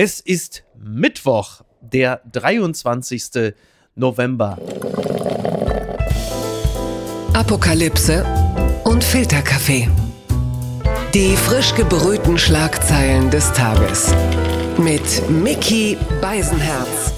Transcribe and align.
Es 0.00 0.20
ist 0.20 0.62
Mittwoch, 0.78 1.62
der 1.80 2.20
23. 2.30 3.52
November. 3.96 4.56
Apokalypse 7.32 8.24
und 8.84 9.02
Filterkaffee. 9.02 9.88
Die 11.14 11.34
frisch 11.34 11.74
gebrühten 11.74 12.38
Schlagzeilen 12.38 13.28
des 13.32 13.52
Tages. 13.54 14.14
Mit 14.78 15.28
Mickey 15.28 15.98
Beisenherz. 16.22 17.12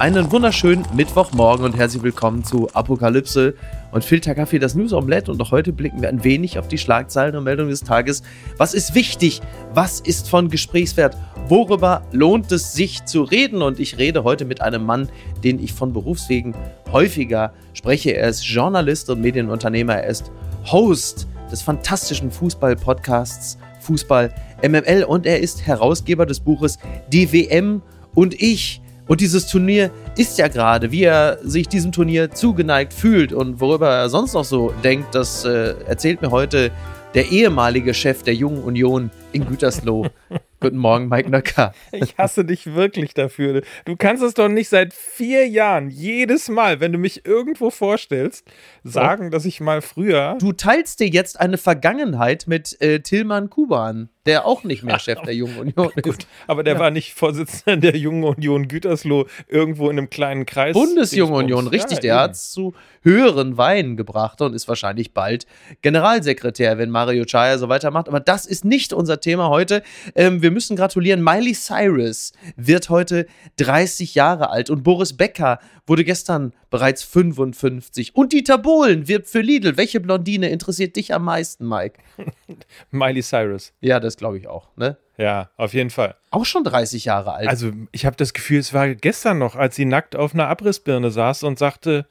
Einen 0.00 0.32
wunderschönen 0.32 0.84
Mittwochmorgen 0.96 1.64
und 1.64 1.76
herzlich 1.76 2.02
willkommen 2.02 2.42
zu 2.42 2.68
Apokalypse 2.74 3.54
und 3.92 4.04
Filterkaffee, 4.04 4.58
das 4.58 4.74
News 4.74 4.92
Omelette. 4.92 5.30
Und 5.30 5.40
auch 5.40 5.52
heute 5.52 5.72
blicken 5.72 6.02
wir 6.02 6.08
ein 6.08 6.24
wenig 6.24 6.58
auf 6.58 6.66
die 6.66 6.78
Schlagzeilen 6.78 7.36
und 7.36 7.44
Meldungen 7.44 7.70
des 7.70 7.84
Tages. 7.84 8.22
Was 8.56 8.74
ist 8.74 8.94
wichtig? 8.94 9.40
Was 9.74 10.00
ist 10.00 10.28
von 10.28 10.48
Gesprächswert? 10.48 11.16
Worüber 11.48 12.02
lohnt 12.10 12.50
es 12.50 12.72
sich 12.72 13.04
zu 13.04 13.22
reden? 13.22 13.62
Und 13.62 13.78
ich 13.78 13.98
rede 13.98 14.24
heute 14.24 14.44
mit 14.44 14.60
einem 14.60 14.84
Mann, 14.84 15.08
den 15.44 15.62
ich 15.62 15.72
von 15.72 15.92
Berufswegen 15.92 16.54
häufiger 16.90 17.52
spreche. 17.74 18.16
Er 18.16 18.28
ist 18.28 18.44
Journalist 18.44 19.08
und 19.10 19.20
Medienunternehmer. 19.20 19.94
Er 19.94 20.08
ist 20.08 20.32
Host 20.64 21.28
des 21.50 21.62
fantastischen 21.62 22.30
Fußball-Podcasts 22.30 23.58
Fußball 23.80 24.32
MML 24.62 25.04
und 25.04 25.26
er 25.26 25.40
ist 25.40 25.66
Herausgeber 25.66 26.24
des 26.24 26.40
Buches 26.40 26.78
Die 27.12 27.32
WM 27.32 27.82
und 28.14 28.40
ich 28.40 28.81
und 29.08 29.20
dieses 29.20 29.46
Turnier 29.46 29.90
ist 30.16 30.38
ja 30.38 30.48
gerade, 30.48 30.92
wie 30.92 31.02
er 31.04 31.38
sich 31.42 31.68
diesem 31.68 31.92
Turnier 31.92 32.30
zugeneigt 32.30 32.92
fühlt 32.92 33.32
und 33.32 33.60
worüber 33.60 33.88
er 33.88 34.08
sonst 34.08 34.34
noch 34.34 34.44
so 34.44 34.72
denkt, 34.84 35.14
das 35.14 35.44
äh, 35.44 35.74
erzählt 35.86 36.22
mir 36.22 36.30
heute 36.30 36.70
der 37.14 37.30
ehemalige 37.30 37.94
Chef 37.94 38.22
der 38.22 38.34
Jungen 38.34 38.62
Union 38.62 39.10
in 39.32 39.46
Gütersloh. 39.46 40.06
Guten 40.60 40.78
Morgen, 40.78 41.08
Mike 41.08 41.28
Nöcker. 41.28 41.74
Ich 41.90 42.16
hasse 42.16 42.44
dich 42.44 42.74
wirklich 42.74 43.14
dafür. 43.14 43.62
Du 43.84 43.96
kannst 43.96 44.22
es 44.22 44.34
doch 44.34 44.48
nicht 44.48 44.68
seit 44.68 44.94
vier 44.94 45.48
Jahren 45.48 45.90
jedes 45.90 46.48
Mal, 46.48 46.78
wenn 46.78 46.92
du 46.92 46.98
mich 46.98 47.26
irgendwo 47.26 47.70
vorstellst, 47.70 48.46
sagen, 48.84 49.30
dass 49.30 49.44
ich 49.44 49.60
mal 49.60 49.82
früher. 49.82 50.36
Du 50.38 50.52
teilst 50.52 51.00
dir 51.00 51.08
jetzt 51.08 51.40
eine 51.40 51.58
Vergangenheit 51.58 52.46
mit 52.46 52.80
äh, 52.80 53.00
Tillmann 53.00 53.50
Kuban, 53.50 54.08
der 54.26 54.46
auch 54.46 54.64
nicht 54.64 54.82
mehr 54.82 54.98
Chef 54.98 55.20
der 55.22 55.34
Jungen 55.34 55.58
Union 55.58 55.90
ist. 55.96 56.02
Gut, 56.02 56.26
aber 56.46 56.62
der 56.62 56.74
ja. 56.74 56.80
war 56.80 56.90
nicht 56.90 57.14
Vorsitzender 57.14 57.76
der 57.76 57.96
Jungen 57.96 58.24
Union 58.24 58.68
Gütersloh 58.68 59.26
irgendwo 59.48 59.90
in 59.90 59.98
einem 59.98 60.10
kleinen 60.10 60.46
Kreis. 60.46 60.74
Bundesjunge 60.74 61.34
Union, 61.34 61.66
richtig. 61.66 61.98
Ja, 61.98 62.00
der 62.00 62.20
hat 62.20 62.32
es 62.32 62.50
zu 62.50 62.74
höheren 63.02 63.56
Weinen 63.56 63.96
gebracht 63.96 64.40
und 64.40 64.54
ist 64.54 64.68
wahrscheinlich 64.68 65.12
bald 65.12 65.46
Generalsekretär, 65.82 66.78
wenn 66.78 66.90
Mario 66.90 67.24
Chaya 67.24 67.58
so 67.58 67.68
weitermacht. 67.68 68.08
Aber 68.08 68.20
das 68.20 68.46
ist 68.46 68.64
nicht 68.64 68.92
unser 68.92 69.20
Thema 69.20 69.48
heute. 69.48 69.82
Ähm, 70.14 70.42
wir 70.42 70.50
müssen 70.50 70.76
gratulieren. 70.76 71.22
Miley 71.22 71.54
Cyrus 71.54 72.32
wird 72.56 72.90
heute 72.90 73.26
30 73.56 74.14
Jahre 74.14 74.50
alt 74.50 74.70
und 74.70 74.82
Boris 74.84 75.16
Becker 75.16 75.58
wurde 75.86 76.04
gestern 76.04 76.52
bereits 76.70 77.02
55. 77.02 78.14
Und 78.14 78.32
Dieter 78.32 78.58
Bohlen 78.58 79.08
wirbt 79.08 79.28
für 79.28 79.40
Lidl. 79.40 79.76
Welche 79.76 80.00
Blondine 80.00 80.48
interessiert 80.48 80.96
dich 80.96 81.12
am 81.12 81.24
meisten, 81.24 81.68
Mike? 81.68 81.98
Miley 82.90 83.22
Cyrus. 83.22 83.72
Ja, 83.80 84.00
das 84.00 84.11
glaube 84.16 84.38
ich 84.38 84.48
auch, 84.48 84.68
ne? 84.76 84.96
Ja, 85.18 85.50
auf 85.56 85.74
jeden 85.74 85.90
Fall. 85.90 86.16
Auch 86.30 86.44
schon 86.44 86.64
30 86.64 87.04
Jahre 87.04 87.34
alt. 87.34 87.48
Also, 87.48 87.70
ich 87.92 88.06
habe 88.06 88.16
das 88.16 88.32
Gefühl, 88.32 88.58
es 88.58 88.72
war 88.72 88.94
gestern 88.94 89.38
noch, 89.38 89.56
als 89.56 89.76
sie 89.76 89.84
nackt 89.84 90.16
auf 90.16 90.34
einer 90.34 90.48
Abrissbirne 90.48 91.10
saß 91.10 91.42
und 91.44 91.58
sagte, 91.58 92.06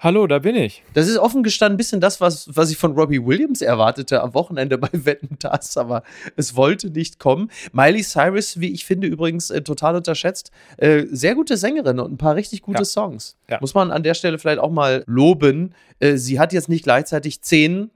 Hallo, 0.00 0.28
da 0.28 0.38
bin 0.38 0.54
ich. 0.54 0.84
Das 0.94 1.08
ist 1.08 1.18
offen 1.18 1.42
gestanden 1.42 1.74
ein 1.74 1.76
bisschen 1.76 2.00
das, 2.00 2.20
was, 2.20 2.48
was 2.54 2.70
ich 2.70 2.76
von 2.76 2.92
Robbie 2.92 3.24
Williams 3.24 3.62
erwartete 3.62 4.22
am 4.22 4.32
Wochenende 4.32 4.78
bei 4.78 4.90
Wetten 4.92 5.36
Das, 5.40 5.76
aber 5.76 6.04
es 6.36 6.54
wollte 6.54 6.90
nicht 6.90 7.18
kommen. 7.18 7.50
Miley 7.72 8.04
Cyrus, 8.04 8.60
wie 8.60 8.72
ich 8.72 8.84
finde, 8.84 9.08
übrigens 9.08 9.50
äh, 9.50 9.60
total 9.62 9.96
unterschätzt. 9.96 10.52
Äh, 10.76 11.06
sehr 11.10 11.34
gute 11.34 11.56
Sängerin 11.56 11.98
und 11.98 12.12
ein 12.12 12.16
paar 12.16 12.36
richtig 12.36 12.62
gute 12.62 12.78
ja. 12.78 12.84
Songs. 12.84 13.36
Ja. 13.50 13.58
Muss 13.60 13.74
man 13.74 13.90
an 13.90 14.04
der 14.04 14.14
Stelle 14.14 14.38
vielleicht 14.38 14.60
auch 14.60 14.70
mal 14.70 15.02
loben. 15.06 15.74
Äh, 15.98 16.16
sie 16.16 16.38
hat 16.38 16.52
jetzt 16.52 16.68
nicht 16.68 16.84
gleichzeitig 16.84 17.42
zehn 17.42 17.90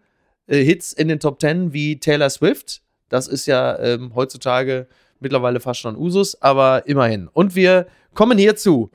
äh, 0.49 0.59
Hits 0.59 0.93
in 0.93 1.06
den 1.06 1.21
Top 1.21 1.39
Ten 1.39 1.72
wie 1.72 2.00
Taylor 2.00 2.31
Swift. 2.31 2.81
Das 3.12 3.28
ist 3.28 3.45
ja 3.45 3.78
ähm, 3.78 4.15
heutzutage 4.15 4.87
mittlerweile 5.21 5.61
fast 5.61 5.81
schon 5.81 5.97
Usus, 5.97 6.41
aber 6.41 6.87
immerhin. 6.87 7.28
Und 7.28 7.55
wir 7.55 7.87
kommen 8.15 8.39
hierzu. 8.39 8.91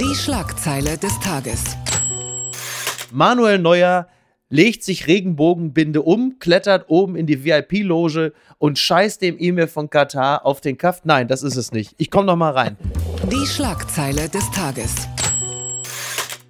Die 0.00 0.14
Schlagzeile 0.14 0.96
des 0.96 1.18
Tages. 1.18 1.76
Manuel 3.10 3.58
Neuer 3.58 4.06
legt 4.48 4.84
sich 4.84 5.08
Regenbogenbinde 5.08 6.02
um, 6.02 6.38
klettert 6.38 6.84
oben 6.88 7.16
in 7.16 7.26
die 7.26 7.44
VIP-Loge 7.44 8.32
und 8.58 8.78
scheißt 8.78 9.20
dem 9.20 9.36
E-Mail 9.36 9.66
von 9.66 9.90
Katar 9.90 10.46
auf 10.46 10.60
den 10.60 10.78
Kaft. 10.78 11.04
Nein, 11.04 11.26
das 11.26 11.42
ist 11.42 11.56
es 11.56 11.72
nicht. 11.72 11.94
Ich 11.98 12.12
komme 12.12 12.26
noch 12.26 12.36
mal 12.36 12.52
rein. 12.52 12.76
Die 13.32 13.46
Schlagzeile 13.46 14.28
des 14.28 14.48
Tages. 14.52 14.94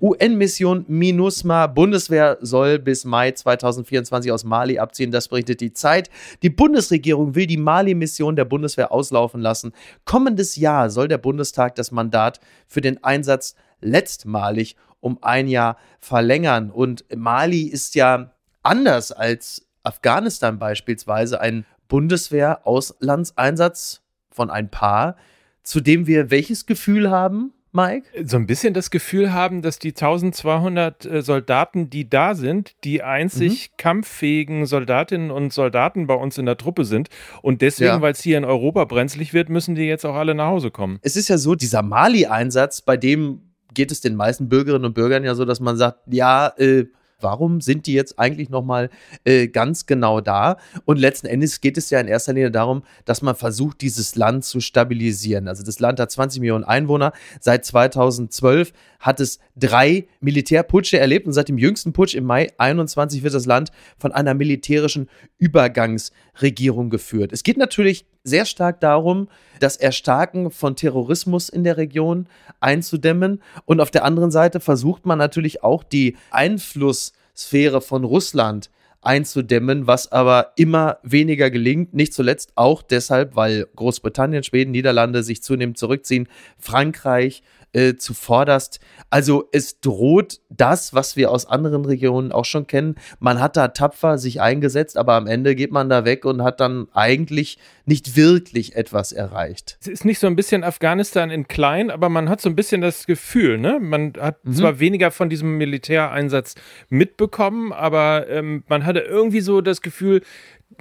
UN-Mission 0.07 0.87
MINUSMA. 0.87 1.67
Bundeswehr 1.67 2.39
soll 2.41 2.79
bis 2.79 3.05
Mai 3.05 3.33
2024 3.33 4.31
aus 4.31 4.45
Mali 4.45 4.79
abziehen. 4.79 5.11
Das 5.11 5.27
berichtet 5.27 5.61
die 5.61 5.73
Zeit. 5.73 6.11
Die 6.43 6.51
Bundesregierung 6.51 7.35
will 7.35 7.49
die 7.49 7.57
Mali-Mission 7.57 8.37
der 8.37 8.45
Bundeswehr 8.45 8.93
auslaufen 8.93 9.41
lassen. 9.41 9.73
Kommendes 10.05 10.55
Jahr 10.55 10.91
soll 10.91 11.09
der 11.09 11.19
Bundestag 11.19 11.75
das 11.75 11.91
Mandat 11.91 12.39
für 12.69 12.81
den 12.81 13.03
Einsatz 13.03 13.57
letztmalig 13.81 14.77
um 15.01 15.19
ein 15.23 15.49
Jahr 15.49 15.77
verlängern. 15.99 16.71
Und 16.71 17.05
Mali 17.15 17.63
ist 17.63 17.97
ja 17.97 18.31
anders 18.63 19.11
als 19.11 19.67
Afghanistan 19.83 20.61
beispielsweise 20.61 21.41
ein 21.41 21.67
Bundeswehr-Auslandseinsatz 21.89 24.03
von 24.31 24.51
ein 24.51 24.71
paar, 24.71 25.17
zu 25.65 25.81
dem 25.81 26.07
wir 26.07 26.31
welches 26.31 26.67
Gefühl 26.67 27.11
haben? 27.11 27.53
Mike? 27.77 28.07
So 28.25 28.37
ein 28.37 28.47
bisschen 28.47 28.75
das 28.75 28.91
Gefühl 28.91 29.33
haben, 29.33 29.63
dass 29.63 29.79
die 29.79 29.91
1200 29.91 31.05
äh, 31.05 31.23
Soldaten, 31.23 31.91
die 31.91 32.09
da 32.09 32.35
sind, 32.35 32.75
die 32.83 33.03
einzig 33.03 33.71
mhm. 33.71 33.77
kampffähigen 33.77 34.67
Soldatinnen 34.67 35.31
und 35.31 35.53
Soldaten 35.53 36.07
bei 36.07 36.15
uns 36.15 36.39
in 36.39 36.47
der 36.47 36.57
Truppe 36.57 36.85
sind. 36.85 37.09
Und 37.43 37.63
deswegen, 37.63 37.91
ja. 37.91 38.01
weil 38.01 38.13
es 38.13 38.23
hier 38.23 38.39
in 38.39 38.45
Europa 38.45 38.85
brenzlig 38.87 39.33
wird, 39.35 39.51
müssen 39.51 39.75
die 39.75 39.83
jetzt 39.83 40.05
auch 40.05 40.17
alle 40.17 40.35
nach 40.35 40.49
Hause 40.49 40.71
kommen. 40.71 40.99
Es 41.03 41.17
ist 41.17 41.29
ja 41.29 41.39
so, 41.39 41.55
dieser 41.55 41.83
Mali-Einsatz, 41.83 42.81
bei 42.81 42.97
dem 42.97 43.43
geht 43.75 43.93
es 43.93 44.01
den 44.01 44.17
meisten 44.17 44.49
Bürgerinnen 44.49 44.87
und 44.87 44.95
Bürgern 44.95 45.23
ja 45.23 45.35
so, 45.35 45.45
dass 45.45 45.61
man 45.61 45.77
sagt, 45.77 46.01
ja, 46.07 46.49
äh, 46.57 46.87
warum 47.21 47.61
sind 47.61 47.87
die 47.87 47.95
jetzt 47.95 48.19
eigentlich 48.19 48.51
nochmal 48.51 48.91
äh, 49.25 49.49
ganz 49.49 49.87
genau 49.87 50.21
da? 50.21 50.57
Und 50.85 50.99
letzten 50.99 51.27
Endes 51.27 51.61
geht 51.61 51.79
es 51.79 51.91
ja 51.91 52.01
in 52.01 52.09
erster 52.09 52.33
Linie 52.33 52.51
darum, 52.51 52.83
dass 53.05 53.23
man 53.23 53.35
versucht, 53.35 53.81
dieses 53.81 54.17
Land 54.17 54.45
zu 54.45 54.61
stabilisieren. 54.61 55.49
Also 55.49 55.65
das 55.65 55.81
Land 55.81 56.01
hat 56.01 56.11
20 56.11 56.41
Millionen 56.41 56.65
Einwohner. 56.65 57.13
Seit 57.41 57.65
2012 57.65 58.73
hat 59.01 59.21
es 59.21 59.39
drei 59.55 60.07
Militärputsche 60.21 60.99
erlebt 60.99 61.27
und 61.27 61.33
seit 61.33 61.49
dem 61.49 61.59
jüngsten 61.59 61.93
Putsch 61.93 62.15
im 62.15 62.25
Mai 62.25 62.53
21 62.59 63.23
wird 63.23 63.35
das 63.35 63.47
Land 63.47 63.71
von 63.99 64.13
einer 64.13 64.35
militärischen 64.35 65.09
Übergangsregierung 65.39 66.91
geführt. 66.91 67.33
Es 67.33 67.43
geht 67.43 67.57
natürlich 67.57 68.07
sehr 68.27 68.45
stark 68.45 68.81
darum, 68.81 69.29
das 69.61 69.77
Erstarken 69.77 70.51
von 70.51 70.77
Terrorismus 70.77 71.49
in 71.49 71.65
der 71.65 71.77
Region 71.77 72.27
einzudämmen. 72.61 73.43
Und 73.65 73.81
auf 73.81 73.91
der 73.91 74.05
anderen 74.05 74.31
Seite 74.31 74.61
versucht 74.61 75.07
man 75.07 75.19
natürlich 75.19 75.63
auch 75.63 75.83
die 75.85 76.17
Einflusssphäre 76.31 77.81
von 77.81 78.05
Russland 78.05 78.71
einzudämmen, 79.03 79.87
was 79.87 80.11
aber 80.11 80.53
immer 80.57 80.99
weniger 81.03 81.51
gelingt. 81.51 81.95
Nicht 81.95 82.13
zuletzt 82.13 82.53
auch 82.57 82.83
deshalb, 82.83 83.37
weil 83.37 83.67
Großbritannien, 83.77 84.43
Schweden, 84.43 84.73
Niederlande 84.73 85.23
sich 85.23 85.43
zunehmend 85.43 85.79
zurückziehen, 85.79 86.29
Frankreich 86.59 87.43
äh, 87.77 87.97
zuvorderst. 87.97 88.81
Also 89.11 89.49
es 89.53 89.81
droht 89.81 90.41
das, 90.49 90.95
was 90.95 91.15
wir 91.15 91.31
aus 91.31 91.45
anderen 91.45 91.85
Regionen 91.85 92.33
auch 92.33 92.47
schon 92.47 92.67
kennen. 92.67 92.95
Man 93.21 93.39
hat 93.39 93.57
da 93.57 93.69
tapfer 93.69 94.17
sich 94.17 94.41
eingesetzt, 94.41 94.97
aber 94.97 95.13
am 95.13 95.27
Ende 95.27 95.55
geht 95.55 95.73
man 95.73 95.91
da 95.91 96.07
weg 96.07 96.25
und 96.25 96.43
hat 96.43 96.61
dann 96.61 96.89
eigentlich 96.95 97.59
nicht 97.85 98.17
wirklich 98.17 98.77
etwas 98.77 99.13
erreicht. 99.13 99.77
Es 99.83 99.89
ist 99.89 100.05
nicht 100.07 100.19
so 100.19 100.27
ein 100.27 100.37
bisschen 100.37 100.65
Afghanistan 100.65 101.31
in 101.31 101.49
klein, 101.49 101.91
aber 101.91 102.09
man 102.09 102.31
hat 102.31 102.41
so 102.41 102.49
ein 102.49 102.57
bisschen 102.57 102.81
das 102.81 103.07
Gefühl, 103.07 103.59
ne? 103.59 103.79
Man 103.79 104.15
hat 104.19 104.43
mhm. 104.45 104.55
zwar 104.55 104.81
weniger 104.81 105.11
von 105.11 105.29
diesem 105.29 105.59
Militäreinsatz 105.59 106.55
mitbekommen, 106.89 107.73
aber 107.75 108.27
ähm, 108.29 108.65
man 108.69 108.87
hatte 108.87 109.01
irgendwie 109.01 109.41
so 109.41 109.61
das 109.61 109.83
Gefühl, 109.83 110.23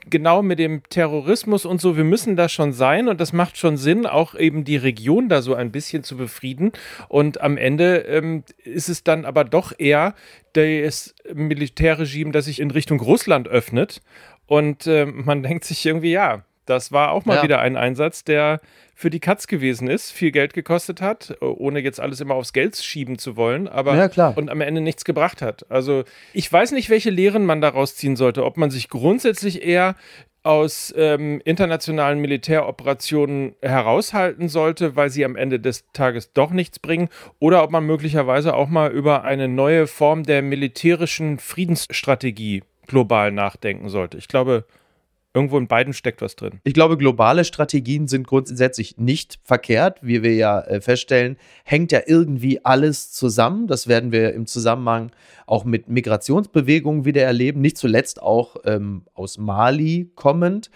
genau 0.10 0.42
mit 0.42 0.60
dem 0.60 0.84
Terrorismus 0.90 1.66
und 1.66 1.82
so, 1.82 1.98
wir 1.98 2.04
müssen 2.04 2.36
da 2.36 2.50
schon 2.50 2.74
sein 2.74 3.08
und 3.08 3.20
das 3.20 3.34
macht 3.34 3.58
schon 3.58 3.78
Sinn, 3.78 4.06
auch 4.06 4.36
eben 4.36 4.64
die 4.64 4.78
Region 4.78 5.30
da 5.30 5.42
so 5.42 5.54
ein 5.54 5.72
bisschen 5.72 6.04
zu 6.04 6.18
befrieden. 6.18 6.72
Und 7.08 7.42
am 7.42 7.58
Ende 7.58 7.98
ähm, 8.00 8.44
ist 8.64 8.90
es 8.90 9.04
dann 9.04 9.26
aber 9.26 9.44
doch 9.44 9.74
eher 9.78 10.16
das 10.54 11.16
Militärregime, 11.34 12.32
das 12.32 12.46
sich 12.46 12.60
in 12.60 12.72
Richtung 12.72 13.00
Russland 13.00 13.48
öffnet. 13.48 14.02
Und 14.48 14.88
äh, 14.88 15.06
man 15.06 15.44
denkt 15.44 15.66
sich 15.66 15.86
irgendwie, 15.86 16.12
ja, 16.12 16.44
das 16.66 16.92
war 16.92 17.12
auch 17.12 17.26
mal 17.26 17.38
ja. 17.38 17.44
wieder 17.44 17.60
ein 17.60 17.78
Einsatz, 17.78 18.24
der 18.24 18.60
für 18.96 19.10
die 19.10 19.20
Katz 19.20 19.48
gewesen 19.48 19.90
ist, 19.90 20.12
viel 20.12 20.32
Geld 20.32 20.54
gekostet 20.54 21.02
hat, 21.02 21.36
ohne 21.42 21.80
jetzt 21.80 22.00
alles 22.00 22.22
immer 22.22 22.36
aufs 22.36 22.54
Geld 22.54 22.78
schieben 22.78 23.18
zu 23.18 23.36
wollen, 23.36 23.68
aber 23.68 23.96
ja, 23.96 24.08
klar. 24.08 24.38
und 24.38 24.50
am 24.50 24.62
Ende 24.62 24.80
nichts 24.80 25.04
gebracht 25.04 25.42
hat. 25.42 25.70
Also 25.70 26.06
ich 26.34 26.52
weiß 26.52 26.72
nicht, 26.72 26.90
welche 26.90 27.10
Lehren 27.10 27.46
man 27.46 27.60
daraus 27.60 27.96
ziehen 27.96 28.16
sollte, 28.16 28.46
ob 28.46 28.56
man 28.56 28.72
sich 28.72 28.88
grundsätzlich 28.88 29.64
eher 29.64 29.96
aus 30.46 30.94
ähm, 30.96 31.42
internationalen 31.44 32.20
Militäroperationen 32.20 33.56
heraushalten 33.62 34.48
sollte, 34.48 34.96
weil 34.96 35.10
sie 35.10 35.26
am 35.26 35.36
Ende 35.36 35.60
des 35.60 35.86
Tages 35.92 36.34
doch 36.34 36.52
nichts 36.52 36.78
bringen, 36.78 37.10
oder 37.40 37.64
ob 37.64 37.72
man 37.72 37.84
möglicherweise 37.84 38.54
auch 38.54 38.70
mal 38.70 38.92
über 38.92 39.24
eine 39.24 39.48
neue 39.48 39.88
Form 39.88 40.24
der 40.24 40.44
militärischen 40.44 41.40
Friedensstrategie 41.40 42.64
global 42.86 43.32
nachdenken 43.32 43.90
sollte. 43.90 44.20
Ich 44.20 44.28
glaube, 44.28 44.66
Irgendwo 45.36 45.58
in 45.58 45.68
beiden 45.68 45.92
steckt 45.92 46.22
was 46.22 46.38
drin. 46.38 46.62
Ich 46.64 46.74
glaube, 46.74 46.98
globale 46.98 47.44
Strategien 47.44 48.08
sind 48.08 48.26
grundsätzlich 48.26 48.98
nicht 48.98 49.38
verkehrt. 49.44 50.00
Wie 50.02 50.24
wir 50.24 50.34
ja 50.34 50.62
äh, 50.62 50.80
feststellen, 50.80 51.36
hängt 51.66 51.92
ja 51.92 52.00
irgendwie 52.06 52.64
alles 52.64 53.12
zusammen. 53.12 53.68
Das 53.68 53.88
werden 53.90 54.14
wir 54.14 54.34
im 54.34 54.46
Zusammenhang 54.46 55.12
auch 55.46 55.66
mit 55.66 55.90
Migrationsbewegungen 55.90 57.04
wieder 57.04 57.24
erleben. 57.24 57.60
Nicht 57.60 57.78
zuletzt 57.78 58.22
auch 58.22 58.56
ähm, 58.64 59.04
aus 59.14 59.38
Mali 59.38 60.10
kommend. 60.16 60.72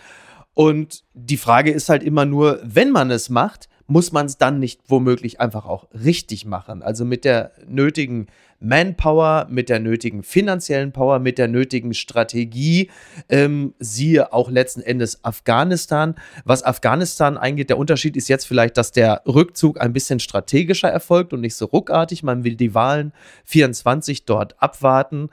Und 0.53 1.06
die 1.13 1.38
Frage 1.38 1.71
ist 1.71 1.88
halt 1.88 2.03
immer 2.03 2.25
nur, 2.25 2.59
wenn 2.61 2.91
man 2.91 3.11
es 3.11 3.29
macht, 3.29 3.69
muss 3.89 4.12
man 4.12 4.27
es 4.27 4.38
dann 4.38 4.59
nicht 4.59 4.81
womöglich 4.88 5.41
einfach 5.41 5.65
auch 5.65 5.88
richtig 5.94 6.45
machen? 6.45 6.83
Also 6.83 7.06
mit 7.06 7.25
der 7.25 7.51
nötigen 7.68 8.27
Manpower, 8.59 9.47
mit 9.50 9.69
der 9.69 9.80
nötigen 9.80 10.21
finanziellen 10.21 10.91
Power, 10.91 11.19
mit 11.19 11.38
der 11.38 11.47
nötigen 11.47 11.94
Strategie. 11.94 12.89
Ähm, 13.30 13.74
siehe 13.80 14.31
auch 14.31 14.51
letzten 14.51 14.81
Endes 14.81 15.24
Afghanistan. 15.24 16.15
Was 16.45 16.63
Afghanistan 16.63 17.38
eingeht, 17.38 17.69
der 17.69 17.77
Unterschied 17.77 18.15
ist 18.15 18.27
jetzt 18.27 18.45
vielleicht, 18.45 18.77
dass 18.77 18.91
der 18.91 19.24
Rückzug 19.25 19.80
ein 19.81 19.94
bisschen 19.94 20.19
strategischer 20.19 20.89
erfolgt 20.89 21.33
und 21.33 21.42
nicht 21.42 21.56
so 21.56 21.65
ruckartig. 21.65 22.21
Man 22.21 22.44
will 22.44 22.56
die 22.56 22.75
Wahlen 22.75 23.13
24 23.45 24.25
dort 24.25 24.62
abwarten. 24.62 25.30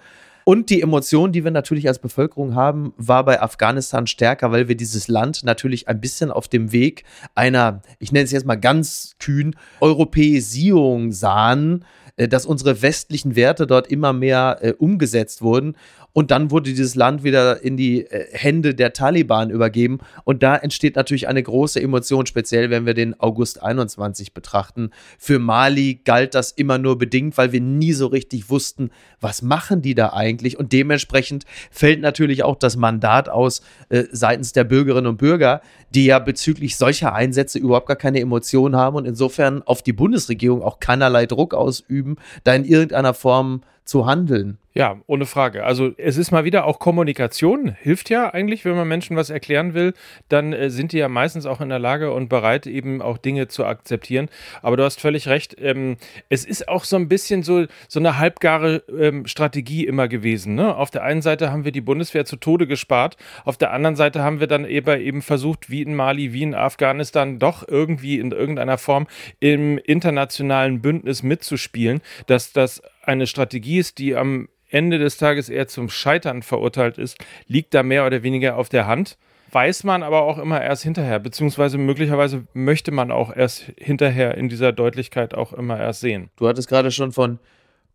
Und 0.49 0.71
die 0.71 0.81
Emotion, 0.81 1.33
die 1.33 1.43
wir 1.43 1.51
natürlich 1.51 1.89
als 1.89 1.99
Bevölkerung 1.99 2.55
haben, 2.55 2.95
war 2.97 3.25
bei 3.25 3.43
Afghanistan 3.43 4.07
stärker, 4.07 4.53
weil 4.53 4.69
wir 4.69 4.77
dieses 4.77 5.09
Land 5.09 5.43
natürlich 5.43 5.89
ein 5.89 6.01
bisschen 6.01 6.31
auf 6.31 6.47
dem 6.47 6.71
Weg 6.71 7.03
einer, 7.35 7.83
ich 7.99 8.13
nenne 8.13 8.27
es 8.27 8.31
jetzt 8.31 8.47
mal 8.47 8.55
ganz 8.55 9.17
kühn, 9.19 9.57
Europäisierung 9.81 11.11
sahen 11.11 11.85
äh, 12.17 12.29
dass 12.29 12.47
unsere 12.47 12.81
westlichen 12.81 13.37
Werte 13.37 13.67
dort 13.67 13.89
immer 13.89 14.13
mehr 14.13 14.59
äh, 14.63 14.73
umgesetzt 14.73 15.43
wurden. 15.43 15.77
Und 16.17 16.31
dann 16.31 16.51
wurde 16.51 16.71
dieses 16.71 16.95
Land 16.95 17.25
wieder 17.25 17.63
in 17.63 17.77
die 17.77 18.07
äh, 18.07 18.29
Hände 18.33 18.75
der 18.75 18.95
Taliban 18.95 19.51
übergeben. 19.51 19.99
Und 20.25 20.43
da 20.43 20.57
entsteht 20.57 20.97
natürlich 20.97 21.29
eine 21.29 21.43
große 21.43 21.79
Emotion, 21.79 22.25
speziell 22.25 22.71
wenn 22.71 22.87
wir 22.87 22.95
den 22.95 23.21
August 23.21 23.63
21 23.63 24.33
betrachten. 24.33 24.93
Für 25.19 25.39
Mali 25.39 26.01
galt 26.07 26.35
das 26.35 26.53
immer 26.53 26.79
nur 26.79 26.97
bedingt, 26.97 27.37
weil 27.37 27.53
wir 27.53 27.61
nie 27.61 27.93
so 27.93 28.07
richtig 28.07 28.49
wussten, 28.49 28.89
was 29.21 29.43
machen 29.43 29.83
die 29.83 29.95
da 29.95 30.15
eigentlich. 30.15 30.59
Und 30.59 30.73
dementsprechend 30.73 31.45
fällt 31.71 32.01
natürlich 32.01 32.45
auch 32.45 32.57
das 32.57 32.77
Mandat 32.77 33.29
aus 33.29 33.61
äh, 33.91 34.05
seitens 34.11 34.55
der 34.55 34.65
Bürgerinnen 34.65 35.09
und 35.09 35.19
Bürger, 35.19 35.61
die 35.95 36.07
ja 36.07 36.19
bezüglich 36.19 36.79
solcher 36.79 37.12
Einsätze 37.12 37.59
überhaupt 37.59 37.89
gar 37.89 37.97
keine 37.97 38.21
Emotionen 38.21 38.75
haben 38.75 38.97
und 38.97 39.05
insofern 39.05 39.62
auf 39.65 39.83
die 39.83 39.93
Bundesregierung 39.93 40.62
auch 40.62 40.81
keinerlei 40.81 41.27
Druck 41.27 41.53
ausüben, 41.53 42.17
da 42.43 42.55
in 42.55 42.65
irgendeiner 42.65 43.12
Form 43.12 43.61
zu 43.87 44.05
handeln. 44.05 44.59
Ja, 44.75 45.00
ohne 45.06 45.25
Frage. 45.25 45.65
Also 45.65 45.93
es 45.97 46.19
ist 46.19 46.33
mal 46.33 46.44
wieder 46.44 46.67
auch 46.67 46.81
Kommunikation, 46.81 47.75
hilft 47.81 48.11
ja 48.11 48.35
eigentlich, 48.35 48.67
wenn 48.67 48.77
man 48.77 48.87
Menschen 48.87 49.17
was 49.17 49.31
erklären 49.31 49.73
will, 49.73 49.94
dann 50.29 50.53
äh, 50.53 50.69
sind 50.69 50.93
die 50.93 50.99
ja 50.99 51.09
meistens 51.09 51.47
auch 51.47 51.62
in 51.62 51.71
der 51.71 51.79
Lage 51.79 52.12
und 52.12 52.29
bereit, 52.29 52.67
eben 52.67 53.00
auch 53.00 53.17
Dinge 53.17 53.49
zu 53.49 53.65
akzeptieren. 53.65 54.29
Aber 54.61 54.77
du 54.77 54.85
hast 54.85 55.00
völlig 55.00 55.29
recht, 55.29 55.56
ähm, 55.59 55.97
es 56.29 56.44
ist 56.44 56.69
auch 56.69 56.85
so 56.85 56.97
ein 56.97 57.09
bisschen 57.09 57.43
so, 57.43 57.65
so 57.88 58.00
eine 58.00 58.19
halbgare 58.19 58.83
ähm, 58.99 59.27
Strategie 59.27 59.87
immer 59.87 60.09
gewesen. 60.09 60.56
Ne? 60.56 60.77
Auf 60.77 60.91
der 60.91 61.05
einen 61.05 61.23
Seite 61.23 61.50
haben 61.50 61.65
wir 61.65 61.73
die 61.73 61.81
Bundeswehr 61.81 62.27
zu 62.27 62.37
Tode 62.37 62.67
gespart, 62.67 63.17
auf 63.47 63.56
der 63.56 63.73
anderen 63.73 63.97
Seite 63.97 64.23
haben 64.23 64.41
wir 64.41 64.47
dann 64.47 64.67
eben, 64.67 65.00
eben 65.00 65.23
versucht, 65.23 65.71
wie 65.71 65.81
in 65.81 65.94
Mali, 65.94 66.35
wie 66.35 66.43
in 66.43 66.55
Afghanistan, 66.55 67.38
doch 67.38 67.67
irgendwie 67.67 68.19
in 68.19 68.31
irgendeiner 68.31 68.77
Form 68.77 69.06
im 69.41 69.79
internationalen 69.79 70.83
Bündnis 70.83 71.23
mitzuspielen, 71.23 72.03
dass 72.27 72.53
das 72.53 72.83
eine 73.06 73.26
Strategie 73.26 73.79
ist, 73.79 73.99
die 73.99 74.17
am 74.17 74.49
Ende 74.69 74.99
des 74.99 75.17
Tages 75.17 75.49
eher 75.49 75.69
zum 75.69 75.88
Scheitern 75.88 76.43
verurteilt 76.43 76.99
ist, 76.99 77.17
liegt 77.47 77.73
da 77.75 77.82
mehr 77.82 78.06
oder 78.06 78.23
weniger 78.23 78.56
auf 78.56 78.69
der 78.69 78.87
Hand. 78.87 79.17
Weiß 79.53 79.85
man 79.85 80.03
aber 80.03 80.23
auch 80.23 80.38
immer 80.38 80.61
erst 80.61 80.82
hinterher, 80.82 81.20
beziehungsweise 81.20 81.79
möglicherweise 81.79 82.47
möchte 82.53 82.91
man 82.91 83.12
auch 83.12 83.35
erst 83.35 83.73
hinterher 83.79 84.37
in 84.37 84.49
dieser 84.49 84.73
Deutlichkeit 84.73 85.35
auch 85.35 85.53
immer 85.53 85.79
erst 85.79 86.00
sehen. 86.00 86.31
Du 86.37 86.49
hattest 86.49 86.69
gerade 86.69 86.91
schon 86.91 87.12
von 87.12 87.38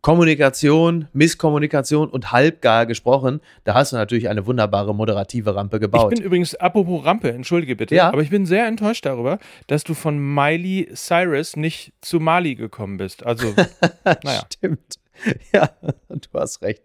Kommunikation, 0.02 1.08
Misskommunikation 1.14 2.10
und 2.10 2.32
halbgar 2.32 2.88
gesprochen. 2.88 3.40
Da 3.66 3.76
hast 3.76 3.92
du 3.92 3.98
natürlich 3.98 4.30
eine 4.30 4.48
wunderbare 4.48 4.96
moderative 4.96 5.54
Rampe 5.56 5.80
gebaut. 5.80 6.12
Ich 6.12 6.18
bin 6.18 6.26
übrigens, 6.26 6.56
apropos 6.56 7.06
Rampe, 7.06 7.32
entschuldige 7.32 7.76
bitte, 7.76 7.96
ja. 7.96 8.08
aber 8.08 8.22
ich 8.22 8.32
bin 8.32 8.48
sehr 8.48 8.66
enttäuscht 8.66 9.06
darüber, 9.06 9.38
dass 9.68 9.84
du 9.84 9.94
von 9.94 10.18
Miley 10.18 10.90
Cyrus 10.96 11.56
nicht 11.56 11.94
zu 12.02 12.20
Mali 12.20 12.56
gekommen 12.56 12.98
bist. 12.98 13.24
Also, 13.26 13.54
naja. 14.24 14.42
Stimmt. 14.52 15.01
Ja, 15.54 15.70
du 16.10 16.40
hast 16.40 16.62
recht. 16.62 16.82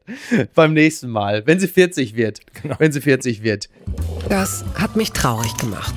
Beim 0.55 0.73
nächsten 0.73 1.09
Mal, 1.09 1.47
wenn 1.47 1.61
sie 1.61 1.69
40 1.69 2.17
wird. 2.17 2.41
Genau. 2.63 2.77
Wenn 2.79 2.93
sie 2.93 3.01
40 3.01 3.43
wird. 3.43 3.69
Das 4.29 4.65
hat 4.75 4.97
mich 4.97 5.13
traurig 5.13 5.57
gemacht. 5.57 5.95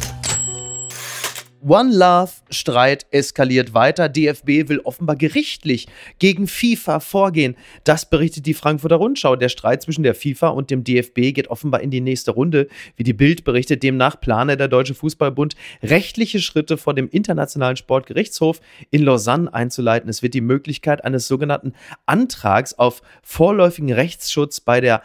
One 1.62 1.94
Love 1.94 2.32
Streit 2.50 3.06
eskaliert 3.12 3.74
weiter. 3.74 4.08
DFB 4.08 4.70
will 4.70 4.80
offenbar 4.86 5.18
gerichtlich 5.18 5.88
gegen 6.18 6.48
FIFA 6.48 7.02
vorgehen. 7.02 7.58
Das 7.84 8.10
berichtet 8.10 8.46
die 8.46 8.54
Frankfurter 8.54 8.96
Rundschau. 8.96 9.36
Der 9.36 9.50
Streit 9.50 9.82
zwischen 9.82 10.04
der 10.04 10.16
FIFA 10.16 10.50
und 10.50 10.72
dem 10.72 10.86
DFB 10.86 11.34
geht 11.34 11.50
offenbar 11.50 11.82
in 11.82 11.92
die 11.92 12.00
nächste 12.00 12.32
Runde. 12.32 12.70
Wie 12.96 13.04
die 13.04 13.14
Bild 13.14 13.44
berichtet, 13.44 13.84
demnach 13.84 14.22
plane 14.22 14.56
der 14.56 14.70
Deutsche 14.70 14.96
Fußballbund 14.96 15.56
rechtliche 15.84 16.40
Schritte 16.40 16.78
vor 16.78 16.94
dem 16.94 17.10
Internationalen 17.10 17.76
Sportgerichtshof 17.76 18.62
in 18.90 19.04
Lausanne 19.04 19.54
einzuleiten. 19.54 20.10
Es 20.10 20.24
wird 20.24 20.36
die 20.36 20.42
Möglichkeit 20.42 21.04
eines 21.04 21.28
sogenannten 21.28 21.74
Antrags 22.06 22.74
auf 22.74 23.02
vorläufigen 23.22 23.92
Rechtsschutz 23.92 24.62
bei 24.62 24.80
der 24.80 25.04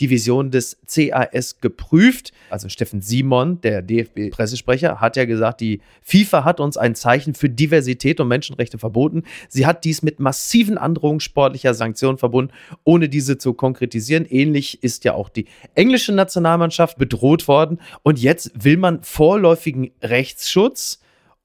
Ad-Hoc-Division 0.00 0.50
des 0.50 0.78
CAS 0.86 1.60
geprüft. 1.60 2.32
Also 2.48 2.68
Steffen 2.68 3.00
Simon, 3.02 3.60
der 3.60 3.82
DFB-Pressesprecher, 3.82 5.00
hat 5.00 5.16
ja 5.16 5.24
gesagt, 5.24 5.60
die 5.60 5.80
FIFA 6.02 6.44
hat 6.44 6.60
uns 6.60 6.76
ein 6.76 6.94
Zeichen 6.94 7.34
für 7.34 7.48
Diversität 7.48 8.20
und 8.20 8.28
Menschenrechte 8.28 8.78
verboten. 8.78 9.24
Sie 9.48 9.66
hat 9.66 9.84
dies 9.84 10.02
mit 10.02 10.18
massiven 10.18 10.78
Androhungen 10.78 11.20
sportlicher 11.20 11.74
Sanktionen 11.74 12.18
verbunden, 12.18 12.52
ohne 12.84 13.08
diese 13.08 13.38
zu 13.38 13.52
konkretisieren. 13.54 14.24
Ähnlich 14.26 14.82
ist 14.82 15.04
ja 15.04 15.14
auch 15.14 15.28
die 15.28 15.46
englische 15.74 16.12
Nationalmannschaft 16.12 16.98
bedroht 16.98 17.46
worden. 17.48 17.78
Und 18.02 18.18
jetzt 18.18 18.52
will 18.54 18.76
man 18.76 19.02
vorläufigen 19.02 19.90
Rechtsschutz 20.02 21.00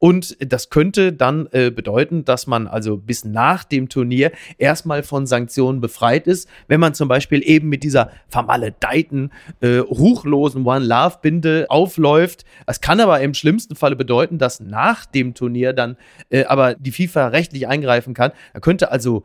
und 0.05 0.37
das 0.39 0.69
könnte 0.69 1.13
dann 1.13 1.49
äh, 1.51 1.71
bedeuten, 1.71 2.25
dass 2.25 2.45
man 2.45 2.67
also 2.67 2.95
bis 2.95 3.25
nach 3.25 3.63
dem 3.63 3.89
Turnier 3.89 4.31
erstmal 4.59 5.01
von 5.01 5.25
Sanktionen 5.25 5.81
befreit 5.81 6.27
ist, 6.27 6.47
wenn 6.67 6.79
man 6.79 6.93
zum 6.93 7.07
Beispiel 7.07 7.41
eben 7.43 7.69
mit 7.69 7.81
dieser 7.81 8.11
vermaledeiten, 8.27 9.33
äh, 9.61 9.77
ruchlosen 9.77 10.63
One 10.63 10.85
Love 10.85 11.17
Binde 11.23 11.65
aufläuft. 11.69 12.45
Es 12.67 12.81
kann 12.81 12.99
aber 12.99 13.19
im 13.21 13.33
schlimmsten 13.33 13.75
Falle 13.75 13.95
bedeuten, 13.95 14.37
dass 14.37 14.59
nach 14.59 15.07
dem 15.07 15.33
Turnier 15.33 15.73
dann 15.73 15.97
äh, 16.29 16.43
aber 16.45 16.75
die 16.75 16.91
FIFA 16.91 17.29
rechtlich 17.29 17.67
eingreifen 17.67 18.13
kann. 18.13 18.31
Da 18.53 18.59
könnte 18.59 18.91
also 18.91 19.23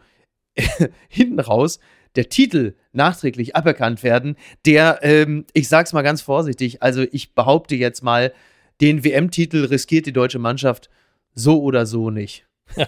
hinten 1.10 1.40
raus 1.40 1.78
der 2.16 2.30
Titel 2.30 2.74
nachträglich 2.92 3.54
aberkannt 3.54 4.02
werden, 4.02 4.36
der, 4.64 5.00
ähm, 5.02 5.44
ich 5.52 5.68
sag's 5.68 5.92
mal 5.92 6.00
ganz 6.00 6.22
vorsichtig, 6.22 6.82
also 6.82 7.02
ich 7.02 7.34
behaupte 7.34 7.76
jetzt 7.76 8.02
mal, 8.02 8.32
den 8.80 9.04
WM-Titel 9.04 9.64
riskiert 9.64 10.06
die 10.06 10.12
deutsche 10.12 10.38
Mannschaft 10.38 10.90
so 11.34 11.62
oder 11.62 11.86
so 11.86 12.10
nicht. 12.10 12.46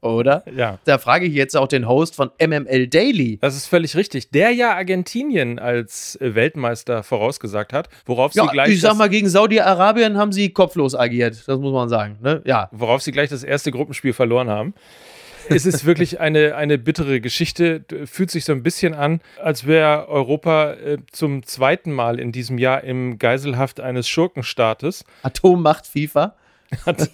oder? 0.00 0.44
Ja. 0.54 0.78
Da 0.84 0.98
frage 0.98 1.26
ich 1.26 1.34
jetzt 1.34 1.56
auch 1.56 1.68
den 1.68 1.86
Host 1.86 2.14
von 2.14 2.30
MML 2.40 2.86
Daily. 2.88 3.38
Das 3.40 3.56
ist 3.56 3.66
völlig 3.66 3.96
richtig. 3.96 4.30
Der 4.30 4.50
ja 4.50 4.74
Argentinien 4.74 5.58
als 5.58 6.16
Weltmeister 6.20 7.02
vorausgesagt 7.02 7.72
hat, 7.72 7.88
worauf 8.06 8.34
ja, 8.34 8.44
sie 8.44 8.48
gleich. 8.50 8.70
Ich 8.70 8.80
sag 8.80 8.96
mal, 8.96 9.08
gegen 9.08 9.28
Saudi-Arabien 9.28 10.16
haben 10.16 10.32
sie 10.32 10.50
kopflos 10.50 10.94
agiert. 10.94 11.42
Das 11.46 11.58
muss 11.58 11.72
man 11.72 11.88
sagen. 11.88 12.18
Ne? 12.22 12.42
Ja. 12.44 12.68
Worauf 12.72 13.02
sie 13.02 13.12
gleich 13.12 13.28
das 13.28 13.44
erste 13.44 13.70
Gruppenspiel 13.70 14.12
verloren 14.12 14.48
haben 14.48 14.74
es 15.48 15.66
ist 15.66 15.84
wirklich 15.84 16.20
eine, 16.20 16.54
eine 16.54 16.78
bittere 16.78 17.20
Geschichte. 17.20 17.84
Fühlt 18.06 18.30
sich 18.30 18.44
so 18.44 18.52
ein 18.52 18.62
bisschen 18.62 18.94
an, 18.94 19.20
als 19.42 19.66
wäre 19.66 20.08
Europa 20.08 20.72
äh, 20.74 20.98
zum 21.12 21.44
zweiten 21.44 21.92
Mal 21.92 22.18
in 22.18 22.32
diesem 22.32 22.58
Jahr 22.58 22.84
im 22.84 23.18
Geiselhaft 23.18 23.80
eines 23.80 24.08
Schurkenstaates. 24.08 25.04
Atommacht 25.22 25.86
FIFA. 25.86 26.34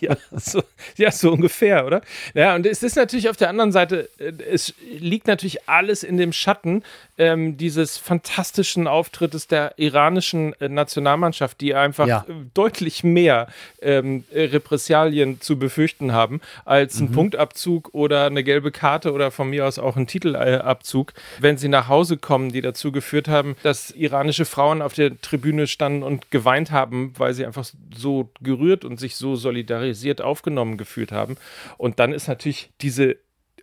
ja, 0.00 0.16
so, 0.32 0.62
ja, 0.96 1.10
so 1.12 1.32
ungefähr, 1.32 1.86
oder? 1.86 2.02
Ja, 2.34 2.54
und 2.54 2.66
es 2.66 2.82
ist 2.82 2.96
natürlich 2.96 3.28
auf 3.28 3.36
der 3.36 3.48
anderen 3.48 3.72
Seite, 3.72 4.08
äh, 4.18 4.32
es 4.50 4.74
liegt 4.90 5.26
natürlich 5.26 5.68
alles 5.68 6.02
in 6.02 6.16
dem 6.16 6.32
Schatten 6.32 6.82
ähm, 7.16 7.56
dieses 7.56 7.97
fantastischen 7.97 8.87
Auftrittes 8.87 9.47
der 9.47 9.75
iranischen 9.78 10.52
äh, 10.61 10.68
Nationalmannschaft, 10.68 11.61
die 11.61 11.75
einfach 11.75 12.06
Ja. 12.06 12.25
äh, 12.28 12.33
deutlich 12.54 13.04
mehr 13.04 13.47
ähm, 13.80 14.25
äh, 14.33 14.44
Repressalien 14.44 15.40
zu 15.40 15.59
befürchten 15.59 16.12
haben 16.12 16.40
als 16.64 16.99
ein 17.00 17.12
Punktabzug 17.12 17.90
oder 17.92 18.26
eine 18.26 18.42
gelbe 18.42 18.73
Karte 18.73 19.12
oder 19.12 19.30
von 19.30 19.50
mir 19.50 19.66
aus 19.66 19.78
auch 19.78 19.97
ein 19.97 20.06
Titelabzug, 20.06 21.12
wenn 21.38 21.56
sie 21.56 21.68
nach 21.68 21.88
Hause 21.88 22.16
kommen, 22.16 22.50
die 22.50 22.61
dazu 22.61 22.90
geführt 22.92 23.28
haben, 23.28 23.56
dass 23.62 23.90
iranische 23.90 24.44
Frauen 24.44 24.83
auf 24.83 24.94
der 24.94 25.21
Tribüne 25.21 25.66
standen 25.66 26.02
und 26.02 26.30
geweint 26.30 26.71
haben, 26.71 27.12
weil 27.16 27.33
sie 27.35 27.47
einfach 27.47 27.66
so 27.97 28.30
gerührt 28.40 28.85
und 28.85 28.99
sich 28.99 29.16
so 29.16 29.37
solidarisiert 29.37 30.21
aufgenommen 30.21 30.76
gefühlt 30.78 31.12
haben. 31.12 31.37
Und 31.78 31.99
dann 31.99 32.12
ist 32.12 32.26
natürlich 32.28 32.71
diese 32.80 33.16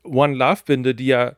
One 0.03 0.35
Love 0.35 0.61
Binde, 0.65 0.95
die 0.95 1.07
ja 1.07 1.33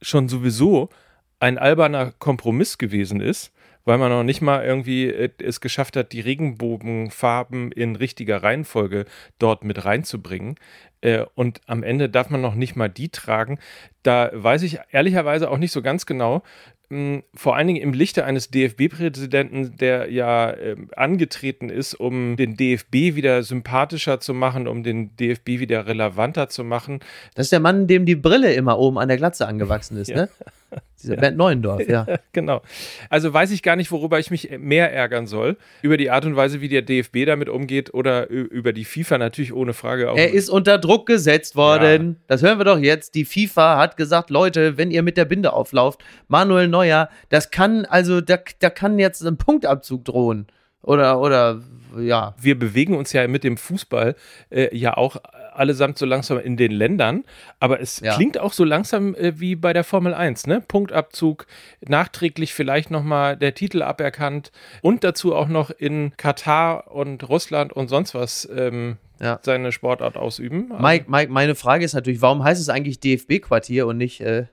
schon 0.00 0.28
sowieso 0.28 0.90
ein 1.40 1.58
alberner 1.58 2.12
Kompromiss 2.18 2.78
gewesen 2.78 3.20
ist, 3.20 3.52
weil 3.84 3.98
man 3.98 4.10
noch 4.10 4.24
nicht 4.24 4.40
mal 4.40 4.64
irgendwie 4.64 5.06
äh, 5.08 5.30
es 5.42 5.60
geschafft 5.60 5.96
hat, 5.96 6.12
die 6.12 6.20
Regenbogenfarben 6.20 7.72
in 7.72 7.96
richtiger 7.96 8.42
Reihenfolge 8.42 9.04
dort 9.38 9.64
mit 9.64 9.84
reinzubringen. 9.84 10.56
Äh, 11.00 11.24
und 11.34 11.60
am 11.66 11.82
Ende 11.82 12.08
darf 12.08 12.30
man 12.30 12.40
noch 12.40 12.54
nicht 12.54 12.76
mal 12.76 12.88
die 12.88 13.08
tragen. 13.10 13.58
Da 14.02 14.30
weiß 14.32 14.62
ich 14.62 14.78
ehrlicherweise 14.90 15.50
auch 15.50 15.58
nicht 15.58 15.72
so 15.72 15.82
ganz 15.82 16.04
genau, 16.06 16.42
mh, 16.88 17.22
vor 17.34 17.54
allen 17.56 17.66
Dingen 17.68 17.82
im 17.82 17.92
Lichte 17.92 18.24
eines 18.24 18.50
DFB-Präsidenten, 18.50 19.76
der 19.76 20.10
ja 20.10 20.56
ähm, 20.56 20.88
angetreten 20.96 21.68
ist, 21.68 21.94
um 21.94 22.36
den 22.36 22.56
DFB 22.56 23.14
wieder 23.14 23.42
sympathischer 23.42 24.18
zu 24.20 24.34
machen, 24.34 24.66
um 24.66 24.82
den 24.82 25.14
DFB 25.16 25.46
wieder 25.60 25.86
relevanter 25.86 26.48
zu 26.48 26.64
machen. 26.64 27.00
Das 27.34 27.46
ist 27.46 27.52
der 27.52 27.60
Mann, 27.60 27.86
dem 27.86 28.04
die 28.06 28.16
Brille 28.16 28.52
immer 28.54 28.78
oben 28.78 28.98
an 28.98 29.08
der 29.08 29.16
Glatze 29.16 29.46
angewachsen 29.46 29.96
ist, 29.98 30.08
Ja. 30.08 30.16
ne? 30.16 30.28
Dieser 31.02 31.16
Bernd 31.16 31.36
Neuendorf, 31.36 31.88
ja. 31.88 32.06
Genau. 32.32 32.62
Also 33.10 33.32
weiß 33.32 33.50
ich 33.50 33.62
gar 33.62 33.76
nicht, 33.76 33.90
worüber 33.90 34.18
ich 34.18 34.30
mich 34.30 34.50
mehr 34.58 34.92
ärgern 34.92 35.26
soll. 35.26 35.56
Über 35.82 35.96
die 35.96 36.10
Art 36.10 36.24
und 36.24 36.36
Weise, 36.36 36.60
wie 36.60 36.68
der 36.68 36.82
DFB 36.82 37.26
damit 37.26 37.48
umgeht 37.48 37.94
oder 37.94 38.28
über 38.28 38.72
die 38.72 38.84
FIFA 38.84 39.18
natürlich 39.18 39.52
ohne 39.52 39.72
Frage 39.72 40.10
auch. 40.10 40.16
Er 40.16 40.32
ist 40.32 40.48
unter 40.48 40.78
Druck 40.78 41.06
gesetzt 41.06 41.56
worden. 41.56 42.16
Das 42.26 42.42
hören 42.42 42.58
wir 42.58 42.64
doch 42.64 42.78
jetzt. 42.78 43.14
Die 43.14 43.24
FIFA 43.24 43.78
hat 43.78 43.96
gesagt, 43.96 44.30
Leute, 44.30 44.76
wenn 44.76 44.90
ihr 44.90 45.02
mit 45.02 45.16
der 45.16 45.24
Binde 45.24 45.52
auflauft, 45.52 46.04
Manuel 46.28 46.68
Neuer, 46.68 47.08
das 47.28 47.50
kann, 47.50 47.84
also, 47.84 48.20
da, 48.20 48.38
da 48.58 48.70
kann 48.70 48.98
jetzt 48.98 49.22
ein 49.22 49.36
Punktabzug 49.36 50.04
drohen. 50.04 50.46
Oder, 50.82 51.20
oder, 51.20 51.62
ja. 51.98 52.34
wir 52.40 52.58
bewegen 52.58 52.94
uns 52.94 53.12
ja 53.12 53.26
mit 53.26 53.42
dem 53.42 53.56
Fußball 53.56 54.14
äh, 54.50 54.76
ja 54.76 54.96
auch 54.96 55.16
allesamt 55.58 55.98
so 55.98 56.06
langsam 56.06 56.38
in 56.38 56.56
den 56.56 56.70
Ländern, 56.72 57.24
aber 57.60 57.80
es 57.80 58.00
Ja. 58.00 58.14
klingt 58.14 58.38
auch 58.38 58.52
so 58.52 58.64
langsam 58.64 59.14
äh, 59.14 59.38
wie 59.40 59.56
bei 59.56 59.72
der 59.72 59.84
Formel 59.84 60.14
1, 60.14 60.46
ne? 60.46 60.60
Punktabzug, 60.66 61.46
nachträglich 61.86 62.54
vielleicht 62.54 62.90
nochmal 62.90 63.36
der 63.36 63.54
Titel 63.54 63.82
aberkannt 63.82 64.52
und 64.82 65.04
dazu 65.04 65.34
auch 65.34 65.48
noch 65.48 65.70
in 65.70 66.12
Katar 66.16 66.90
und 66.92 67.28
Russland 67.28 67.72
und 67.72 67.88
sonst 67.88 68.14
was 68.14 68.48
ähm, 68.54 68.96
Ja. 69.20 69.38
seine 69.42 69.72
Sportart 69.72 70.16
ausüben. 70.16 70.70
Mike, 70.78 71.06
Mike, 71.08 71.32
meine 71.32 71.54
Frage 71.54 71.84
ist 71.84 71.94
natürlich, 71.94 72.20
warum 72.20 72.44
heißt 72.44 72.60
es 72.60 72.68
eigentlich 72.68 73.00
DFB-Quartier 73.00 73.86
und 73.86 73.96
nicht 73.96 74.20
äh, 74.20 74.46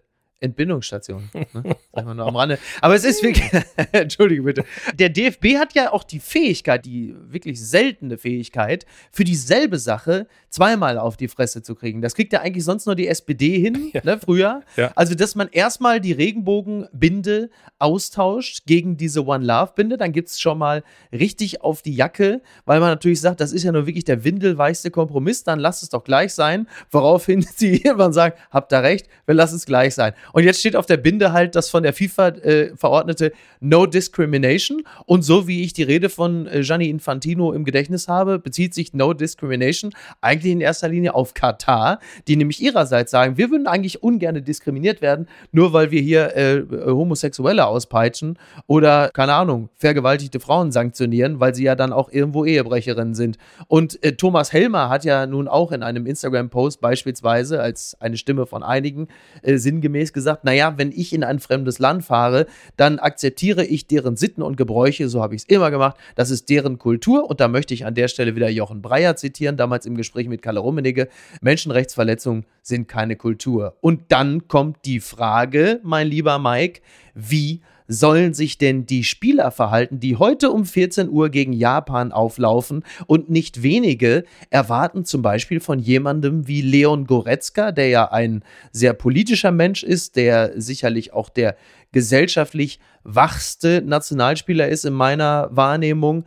Entbindungsstation? 0.43 1.29
Ne? 1.33 1.75
Sagen 1.93 2.07
wir 2.07 2.13
nur 2.13 2.27
am 2.27 2.35
Rande. 2.35 2.59
Aber 2.81 2.95
es 2.95 3.03
ist 3.03 3.23
wirklich, 3.23 3.49
entschuldige 3.91 4.43
bitte. 4.43 4.65
Der 4.95 5.09
DFB 5.09 5.57
hat 5.57 5.73
ja 5.73 5.91
auch 5.91 6.03
die 6.03 6.19
Fähigkeit, 6.19 6.85
die 6.85 7.15
wirklich 7.29 7.61
seltene 7.61 8.17
Fähigkeit, 8.17 8.85
für 9.11 9.23
dieselbe 9.23 9.79
Sache 9.79 10.27
zweimal 10.49 10.97
auf 10.97 11.17
die 11.17 11.27
Fresse 11.27 11.63
zu 11.63 11.75
kriegen. 11.75 12.01
Das 12.01 12.15
kriegt 12.15 12.33
ja 12.33 12.41
eigentlich 12.41 12.63
sonst 12.65 12.85
nur 12.85 12.95
die 12.95 13.07
SPD 13.07 13.59
hin, 13.59 13.91
ne, 14.03 14.19
früher. 14.19 14.61
Ja. 14.75 14.91
Also, 14.95 15.15
dass 15.15 15.35
man 15.35 15.47
erstmal 15.49 16.01
die 16.01 16.11
Regenbogenbinde 16.11 17.49
austauscht 17.83 18.65
gegen 18.65 18.95
diese 18.95 19.25
One 19.25 19.45
Love-Binde, 19.45 19.97
dann 19.97 20.13
gibt 20.13 20.29
es 20.29 20.39
schon 20.39 20.57
mal 20.57 20.83
richtig 21.11 21.61
auf 21.61 21.81
die 21.81 21.93
Jacke, 21.93 22.41
weil 22.63 22.79
man 22.79 22.89
natürlich 22.89 23.19
sagt, 23.19 23.41
das 23.41 23.51
ist 23.51 23.63
ja 23.63 23.73
nur 23.73 23.85
wirklich 23.85 24.05
der 24.05 24.23
windelweichste 24.23 24.89
Kompromiss, 24.89 25.43
dann 25.43 25.59
lasst 25.59 25.83
es 25.83 25.89
doch 25.89 26.05
gleich 26.05 26.33
sein. 26.33 26.67
Woraufhin 26.91 27.41
sie 27.55 27.81
irgendwann 27.81 28.13
sagen, 28.13 28.35
habt 28.51 28.71
da 28.71 28.79
recht, 28.79 29.07
wir 29.25 29.35
lassen 29.35 29.57
es 29.57 29.65
gleich 29.65 29.93
sein. 29.95 30.13
Und 30.31 30.45
jetzt 30.45 30.61
steht 30.61 30.77
auf 30.77 30.85
der 30.85 30.95
Binde 30.95 31.33
halt 31.33 31.55
das 31.55 31.69
von 31.69 31.83
der 31.83 31.91
FIFA 31.91 32.27
äh, 32.29 32.75
verordnete 32.77 33.33
No 33.59 33.85
Discrimination. 33.85 34.83
Und 35.05 35.23
so 35.23 35.45
wie 35.47 35.63
ich 35.63 35.73
die 35.73 35.83
Rede 35.83 36.07
von 36.07 36.47
äh, 36.47 36.61
Gianni 36.61 36.89
Infantino 36.89 37.51
im 37.51 37.65
Gedächtnis 37.65 38.07
habe, 38.07 38.39
bezieht 38.39 38.73
sich 38.73 38.93
No 38.93 39.13
Discrimination 39.13 39.91
eigentlich 40.21 40.53
in 40.53 40.61
erster 40.61 40.87
Linie 40.87 41.15
auf 41.15 41.33
Katar, 41.33 41.99
die 42.29 42.37
nämlich 42.37 42.61
ihrerseits 42.61 43.11
sagen, 43.11 43.37
wir 43.37 43.51
würden 43.51 43.67
eigentlich 43.67 44.01
ungern 44.01 44.41
diskriminiert 44.41 45.01
werden, 45.01 45.27
nur 45.51 45.73
weil 45.73 45.91
wir 45.91 46.01
hier 46.01 46.35
äh, 46.37 46.63
Homosexuelle 46.85 47.72
auspeitschen 47.73 48.37
oder, 48.67 49.09
keine 49.09 49.33
Ahnung, 49.33 49.69
vergewaltigte 49.75 50.39
Frauen 50.39 50.71
sanktionieren, 50.71 51.39
weil 51.39 51.55
sie 51.55 51.63
ja 51.63 51.75
dann 51.75 51.91
auch 51.91 52.11
irgendwo 52.11 52.45
Ehebrecherinnen 52.45 53.15
sind. 53.15 53.37
Und 53.67 54.01
äh, 54.03 54.13
Thomas 54.13 54.53
Helmer 54.53 54.89
hat 54.89 55.03
ja 55.03 55.25
nun 55.25 55.47
auch 55.47 55.71
in 55.71 55.81
einem 55.81 56.05
Instagram-Post 56.05 56.79
beispielsweise 56.81 57.61
als 57.61 57.97
eine 57.99 58.17
Stimme 58.17 58.45
von 58.45 58.61
einigen 58.61 59.07
äh, 59.41 59.57
sinngemäß 59.57 60.13
gesagt, 60.13 60.43
naja, 60.43 60.75
wenn 60.77 60.91
ich 60.91 61.13
in 61.13 61.23
ein 61.23 61.39
fremdes 61.39 61.79
Land 61.79 62.03
fahre, 62.03 62.45
dann 62.77 62.99
akzeptiere 62.99 63.65
ich 63.65 63.87
deren 63.87 64.15
Sitten 64.15 64.43
und 64.43 64.55
Gebräuche, 64.57 65.09
so 65.09 65.21
habe 65.21 65.35
ich 65.35 65.41
es 65.41 65.47
immer 65.47 65.71
gemacht, 65.71 65.97
das 66.15 66.29
ist 66.29 66.49
deren 66.49 66.77
Kultur 66.77 67.29
und 67.29 67.39
da 67.39 67.47
möchte 67.47 67.73
ich 67.73 67.85
an 67.85 67.95
der 67.95 68.07
Stelle 68.07 68.35
wieder 68.35 68.49
Jochen 68.49 68.81
Breyer 68.81 69.15
zitieren, 69.15 69.57
damals 69.57 69.85
im 69.85 69.95
Gespräch 69.95 70.27
mit 70.27 70.41
Kalle 70.43 70.59
Rummenigge, 70.59 71.07
Menschenrechtsverletzungen 71.41 72.45
sind 72.61 72.87
keine 72.87 73.15
Kultur. 73.15 73.75
Und 73.81 74.11
dann 74.11 74.47
kommt 74.47 74.85
die 74.85 74.99
Frage, 74.99 75.79
mein 75.83 76.07
lieber 76.07 76.39
Mike, 76.39 76.81
wie 77.13 77.61
sollen 77.87 78.33
sich 78.33 78.57
denn 78.57 78.85
die 78.85 79.03
Spieler 79.03 79.51
verhalten, 79.51 79.99
die 79.99 80.15
heute 80.15 80.51
um 80.51 80.65
14 80.65 81.09
Uhr 81.09 81.29
gegen 81.29 81.53
Japan 81.53 82.11
auflaufen 82.11 82.83
und 83.07 83.29
nicht 83.29 83.61
wenige 83.61 84.23
erwarten 84.49 85.05
zum 85.05 85.21
Beispiel 85.21 85.59
von 85.59 85.79
jemandem 85.79 86.47
wie 86.47 86.61
Leon 86.61 87.05
Goretzka, 87.05 87.71
der 87.71 87.89
ja 87.89 88.11
ein 88.11 88.43
sehr 88.71 88.93
politischer 88.93 89.51
Mensch 89.51 89.83
ist, 89.83 90.15
der 90.15 90.53
sicherlich 90.59 91.13
auch 91.13 91.29
der 91.29 91.55
gesellschaftlich 91.91 92.79
wachste 93.03 93.81
Nationalspieler 93.85 94.67
ist 94.67 94.85
in 94.85 94.93
meiner 94.93 95.49
Wahrnehmung. 95.51 96.25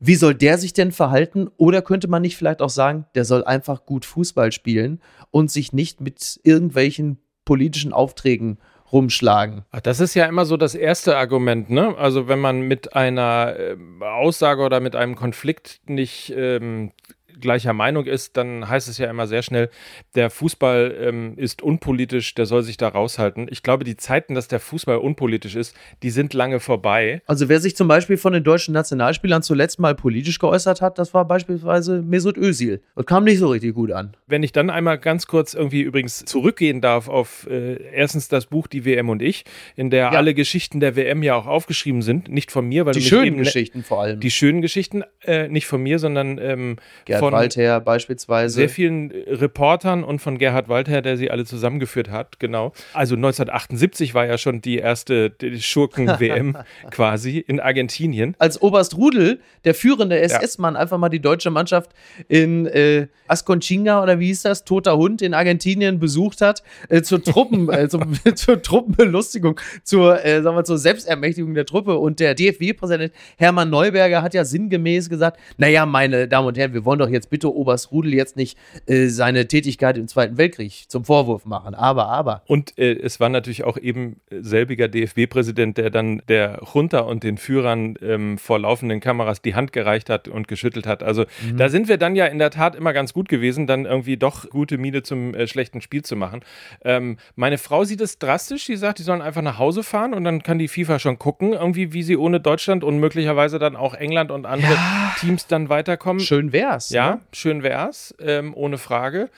Wie 0.00 0.14
soll 0.14 0.34
der 0.34 0.58
sich 0.58 0.74
denn 0.74 0.92
verhalten? 0.92 1.48
Oder 1.56 1.82
könnte 1.82 2.06
man 2.06 2.22
nicht 2.22 2.36
vielleicht 2.36 2.62
auch 2.62 2.70
sagen, 2.70 3.06
der 3.14 3.24
soll 3.24 3.42
einfach 3.44 3.84
gut 3.84 4.04
Fußball 4.04 4.52
spielen 4.52 5.00
und 5.30 5.50
sich 5.50 5.72
nicht 5.72 6.00
mit 6.00 6.38
irgendwelchen 6.44 7.18
politischen 7.44 7.92
Aufträgen 7.92 8.58
rumschlagen? 8.92 9.64
Das 9.82 10.00
ist 10.00 10.14
ja 10.14 10.26
immer 10.26 10.44
so 10.44 10.56
das 10.56 10.74
erste 10.74 11.16
Argument, 11.16 11.70
ne? 11.70 11.96
Also 11.96 12.28
wenn 12.28 12.38
man 12.38 12.62
mit 12.62 12.94
einer 12.94 13.54
ähm, 13.58 14.02
Aussage 14.02 14.62
oder 14.62 14.80
mit 14.80 14.96
einem 14.96 15.14
Konflikt 15.14 15.80
nicht 15.86 16.32
ähm, 16.36 16.92
gleicher 17.40 17.72
Meinung 17.72 18.04
ist, 18.06 18.36
dann 18.36 18.68
heißt 18.68 18.88
es 18.88 18.98
ja 18.98 19.08
immer 19.10 19.26
sehr 19.26 19.42
schnell, 19.42 19.70
der 20.14 20.30
Fußball 20.30 20.96
ähm, 21.00 21.34
ist 21.36 21.62
unpolitisch, 21.62 22.34
der 22.34 22.46
soll 22.46 22.62
sich 22.62 22.76
da 22.76 22.88
raushalten. 22.88 23.46
Ich 23.50 23.62
glaube, 23.62 23.84
die 23.84 23.96
Zeiten, 23.96 24.34
dass 24.34 24.48
der 24.48 24.60
Fußball 24.60 24.96
unpolitisch 24.98 25.56
ist, 25.56 25.76
die 26.02 26.10
sind 26.10 26.34
lange 26.34 26.60
vorbei. 26.60 27.22
Also 27.26 27.48
wer 27.48 27.60
sich 27.60 27.76
zum 27.76 27.88
Beispiel 27.88 28.16
von 28.16 28.32
den 28.32 28.44
deutschen 28.44 28.74
Nationalspielern 28.74 29.42
zuletzt 29.42 29.78
mal 29.78 29.94
politisch 29.94 30.38
geäußert 30.38 30.80
hat, 30.80 30.98
das 30.98 31.14
war 31.14 31.24
beispielsweise 31.26 32.02
Mesut 32.02 32.36
Özil. 32.36 32.80
Und 32.94 33.06
kam 33.06 33.24
nicht 33.24 33.38
so 33.38 33.48
richtig 33.48 33.74
gut 33.74 33.92
an. 33.92 34.16
Wenn 34.26 34.42
ich 34.42 34.52
dann 34.52 34.70
einmal 34.70 34.98
ganz 34.98 35.26
kurz 35.26 35.54
irgendwie 35.54 35.82
übrigens 35.82 36.24
zurückgehen 36.24 36.80
darf 36.80 37.08
auf 37.08 37.46
äh, 37.50 37.74
erstens 37.92 38.28
das 38.28 38.46
Buch 38.46 38.66
Die 38.66 38.84
WM 38.84 39.08
und 39.08 39.22
ich, 39.22 39.44
in 39.76 39.90
der 39.90 39.98
Ja. 39.98 40.10
alle 40.10 40.34
Geschichten 40.34 40.80
der 40.80 40.96
WM 40.96 41.22
ja 41.22 41.34
auch 41.34 41.46
aufgeschrieben 41.46 42.02
sind, 42.02 42.28
nicht 42.28 42.50
von 42.52 42.66
mir, 42.66 42.86
weil 42.86 42.94
Die 42.94 43.02
schönen 43.02 43.26
eben- 43.26 43.36
Geschichten 43.38 43.82
vor 43.82 44.02
allem. 44.02 44.20
Die 44.20 44.30
schönen 44.30 44.62
Geschichten, 44.62 45.02
äh, 45.24 45.48
nicht 45.48 45.66
von 45.66 45.82
mir, 45.82 45.98
sondern 45.98 46.38
ähm, 46.38 46.76
Gerd 47.04 47.20
von 47.30 47.40
Waldherr 47.40 47.80
beispielsweise. 47.80 48.54
sehr 48.54 48.68
vielen 48.68 49.10
äh, 49.10 49.34
Reportern 49.34 50.04
und 50.04 50.20
von 50.20 50.38
Gerhard 50.38 50.68
Walter, 50.68 51.02
der 51.02 51.16
sie 51.16 51.30
alle 51.30 51.44
zusammengeführt 51.44 52.10
hat, 52.10 52.38
genau. 52.38 52.72
Also 52.92 53.14
1978 53.14 54.14
war 54.14 54.26
ja 54.26 54.38
schon 54.38 54.60
die 54.60 54.78
erste 54.78 55.32
Schurken-WM 55.58 56.56
quasi 56.90 57.38
in 57.38 57.60
Argentinien. 57.60 58.34
als 58.38 58.60
Oberst 58.60 58.96
Rudel, 58.96 59.40
der 59.64 59.74
führende 59.74 60.18
SS-Mann, 60.20 60.76
einfach 60.76 60.98
mal 60.98 61.08
die 61.08 61.20
deutsche 61.20 61.50
Mannschaft 61.50 61.90
in 62.28 62.66
äh, 62.66 63.08
Asconchinga 63.26 64.02
oder 64.02 64.18
wie 64.20 64.26
hieß 64.26 64.42
das, 64.42 64.64
Toter 64.64 64.96
Hund 64.96 65.22
in 65.22 65.34
Argentinien 65.34 65.98
besucht 65.98 66.40
hat, 66.40 66.62
äh, 66.88 67.02
zur 67.02 67.22
Truppen, 67.22 67.68
äh, 67.70 67.88
zum, 67.88 68.12
zur 68.34 68.62
Truppenbelustigung, 68.62 69.58
zur, 69.82 70.24
äh, 70.24 70.42
sagen 70.42 70.56
wir, 70.56 70.64
zur 70.64 70.78
Selbstermächtigung 70.78 71.54
der 71.54 71.66
Truppe. 71.66 71.98
Und 71.98 72.20
der 72.20 72.34
DFB-Präsident 72.34 73.12
Hermann 73.36 73.70
Neuberger 73.70 74.22
hat 74.22 74.34
ja 74.34 74.44
sinngemäß 74.44 75.08
gesagt, 75.08 75.38
naja, 75.56 75.86
meine 75.86 76.28
Damen 76.28 76.48
und 76.48 76.58
Herren, 76.58 76.74
wir 76.74 76.84
wollen 76.84 76.98
doch 76.98 77.08
jetzt 77.08 77.17
jetzt 77.18 77.30
bitte 77.30 77.54
Oberst 77.54 77.92
Rudel 77.92 78.14
jetzt 78.14 78.36
nicht 78.36 78.56
äh, 78.86 79.08
seine 79.08 79.46
Tätigkeit 79.48 79.98
im 79.98 80.08
Zweiten 80.08 80.38
Weltkrieg 80.38 80.84
zum 80.88 81.04
Vorwurf 81.04 81.44
machen. 81.44 81.74
Aber, 81.74 82.08
aber. 82.08 82.42
Und 82.46 82.78
äh, 82.78 82.94
es 82.94 83.20
war 83.20 83.28
natürlich 83.28 83.64
auch 83.64 83.76
eben 83.76 84.20
selbiger 84.30 84.88
DFB-Präsident, 84.88 85.78
der 85.78 85.90
dann 85.90 86.22
der 86.28 86.60
Junta 86.72 87.00
und 87.00 87.22
den 87.22 87.38
Führern 87.38 87.96
ähm, 88.02 88.38
vor 88.38 88.58
laufenden 88.58 89.00
Kameras 89.00 89.42
die 89.42 89.54
Hand 89.54 89.72
gereicht 89.72 90.08
hat 90.10 90.28
und 90.28 90.48
geschüttelt 90.48 90.86
hat. 90.86 91.02
Also 91.02 91.24
mhm. 91.42 91.56
da 91.56 91.68
sind 91.68 91.88
wir 91.88 91.98
dann 91.98 92.16
ja 92.16 92.26
in 92.26 92.38
der 92.38 92.50
Tat 92.50 92.76
immer 92.76 92.92
ganz 92.92 93.12
gut 93.12 93.28
gewesen, 93.28 93.66
dann 93.66 93.84
irgendwie 93.84 94.16
doch 94.16 94.48
gute 94.50 94.78
Miene 94.78 95.02
zum 95.02 95.34
äh, 95.34 95.46
schlechten 95.46 95.80
Spiel 95.80 96.02
zu 96.02 96.16
machen. 96.16 96.40
Ähm, 96.84 97.18
meine 97.34 97.58
Frau 97.58 97.84
sieht 97.84 98.00
es 98.00 98.18
drastisch. 98.18 98.66
Sie 98.66 98.76
sagt, 98.76 98.98
die 98.98 99.02
sollen 99.02 99.22
einfach 99.22 99.42
nach 99.42 99.58
Hause 99.58 99.82
fahren 99.82 100.14
und 100.14 100.24
dann 100.24 100.42
kann 100.42 100.58
die 100.58 100.68
FIFA 100.68 100.98
schon 100.98 101.18
gucken, 101.18 101.52
irgendwie, 101.52 101.92
wie 101.92 102.02
sie 102.02 102.16
ohne 102.16 102.40
Deutschland 102.40 102.84
und 102.84 102.98
möglicherweise 102.98 103.58
dann 103.58 103.76
auch 103.76 103.94
England 103.94 104.30
und 104.30 104.46
andere 104.46 104.72
ja. 104.72 105.14
Teams 105.18 105.46
dann 105.46 105.68
weiterkommen. 105.68 106.20
Schön 106.20 106.52
wär's. 106.52 106.90
Ja, 106.90 106.97
ne? 107.06 107.20
schön 107.32 107.62
wär's, 107.62 108.14
ähm, 108.20 108.54
ohne 108.54 108.78
Frage. 108.78 109.30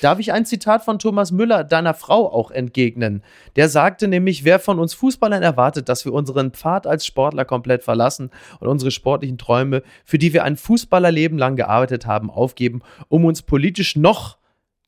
Darf 0.00 0.18
ich 0.18 0.32
ein 0.32 0.44
Zitat 0.44 0.84
von 0.84 0.98
Thomas 0.98 1.32
Müller, 1.32 1.64
deiner 1.64 1.94
Frau, 1.94 2.30
auch 2.30 2.50
entgegnen? 2.50 3.22
Der 3.56 3.68
sagte 3.68 4.08
nämlich, 4.08 4.44
wer 4.44 4.58
von 4.58 4.78
uns 4.78 4.94
Fußballern 4.94 5.42
erwartet, 5.42 5.88
dass 5.88 6.04
wir 6.04 6.12
unseren 6.12 6.52
Pfad 6.52 6.86
als 6.86 7.06
Sportler 7.06 7.44
komplett 7.44 7.82
verlassen 7.82 8.30
und 8.60 8.68
unsere 8.68 8.90
sportlichen 8.90 9.38
Träume, 9.38 9.82
für 10.04 10.18
die 10.18 10.32
wir 10.32 10.44
ein 10.44 10.56
Fußballerleben 10.56 11.38
lang 11.38 11.56
gearbeitet 11.56 12.06
haben, 12.06 12.30
aufgeben, 12.30 12.82
um 13.08 13.24
uns 13.24 13.42
politisch 13.42 13.96
noch 13.96 14.38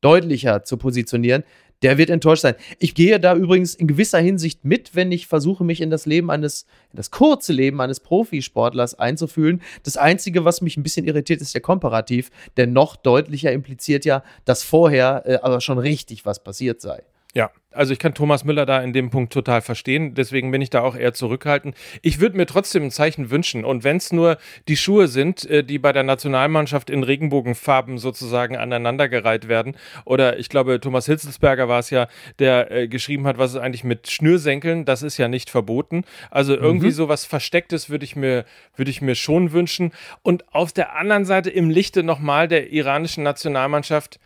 deutlicher 0.01 0.63
zu 0.63 0.77
positionieren, 0.77 1.43
der 1.83 1.97
wird 1.97 2.09
enttäuscht 2.09 2.41
sein. 2.41 2.55
Ich 2.79 2.95
gehe 2.95 3.19
da 3.19 3.35
übrigens 3.35 3.75
in 3.75 3.87
gewisser 3.87 4.19
Hinsicht 4.19 4.65
mit, 4.65 4.95
wenn 4.95 5.11
ich 5.11 5.27
versuche, 5.27 5.63
mich 5.63 5.81
in 5.81 5.89
das 5.89 6.05
Leben 6.05 6.31
eines, 6.31 6.65
in 6.91 6.97
das 6.97 7.11
kurze 7.11 7.53
Leben 7.53 7.81
eines 7.81 7.99
Profisportlers 7.99 8.95
einzufühlen. 8.95 9.61
Das 9.83 9.97
Einzige, 9.97 10.45
was 10.45 10.61
mich 10.61 10.77
ein 10.77 10.83
bisschen 10.83 11.05
irritiert, 11.05 11.41
ist 11.41 11.53
der 11.53 11.61
Komparativ, 11.61 12.31
der 12.57 12.67
noch 12.67 12.95
deutlicher 12.95 13.51
impliziert 13.51 14.05
ja, 14.05 14.23
dass 14.45 14.63
vorher 14.63 15.23
äh, 15.25 15.39
aber 15.41 15.61
schon 15.61 15.77
richtig 15.77 16.25
was 16.25 16.43
passiert 16.43 16.81
sei. 16.81 17.03
Ja, 17.37 17.51
also 17.71 17.93
ich 17.93 17.99
kann 17.99 18.15
Thomas 18.15 18.45
Müller 18.45 18.65
da 18.65 18.81
in 18.81 18.93
dem 18.93 19.11
Punkt 19.11 19.31
total 19.31 19.61
verstehen. 19.61 20.15
Deswegen 20.15 20.49
bin 20.49 20.59
ich 20.59 20.71
da 20.71 20.81
auch 20.81 20.95
eher 20.95 21.13
zurückhaltend. 21.13 21.75
Ich 22.01 22.19
würde 22.19 22.35
mir 22.35 22.47
trotzdem 22.47 22.85
ein 22.85 22.89
Zeichen 22.89 23.29
wünschen. 23.29 23.63
Und 23.63 23.83
wenn 23.83 23.97
es 23.97 24.11
nur 24.11 24.39
die 24.67 24.75
Schuhe 24.75 25.07
sind, 25.07 25.47
äh, 25.47 25.63
die 25.63 25.77
bei 25.77 25.93
der 25.93 26.01
Nationalmannschaft 26.01 26.89
in 26.89 27.03
Regenbogenfarben 27.03 27.99
sozusagen 27.99 28.57
aneinandergereiht 28.57 29.47
werden. 29.47 29.75
Oder 30.03 30.39
ich 30.39 30.49
glaube, 30.49 30.79
Thomas 30.79 31.05
Hitzelsberger 31.05 31.67
war 31.67 31.77
es 31.77 31.91
ja, 31.91 32.07
der 32.39 32.71
äh, 32.71 32.87
geschrieben 32.87 33.27
hat, 33.27 33.37
was 33.37 33.51
ist 33.51 33.57
eigentlich 33.57 33.83
mit 33.83 34.09
Schnürsenkeln? 34.09 34.83
Das 34.83 35.03
ist 35.03 35.19
ja 35.19 35.27
nicht 35.27 35.51
verboten. 35.51 36.05
Also 36.31 36.55
irgendwie 36.55 36.87
mhm. 36.87 36.91
sowas 36.93 37.23
Verstecktes 37.23 37.91
würde 37.91 38.05
ich 38.05 38.15
mir, 38.15 38.45
würde 38.75 38.89
ich 38.89 39.03
mir 39.03 39.13
schon 39.13 39.51
wünschen. 39.51 39.91
Und 40.23 40.51
auf 40.55 40.73
der 40.73 40.95
anderen 40.95 41.25
Seite 41.25 41.51
im 41.51 41.69
Lichte 41.69 42.01
nochmal 42.01 42.47
der 42.47 42.71
iranischen 42.71 43.21
Nationalmannschaft 43.23 44.19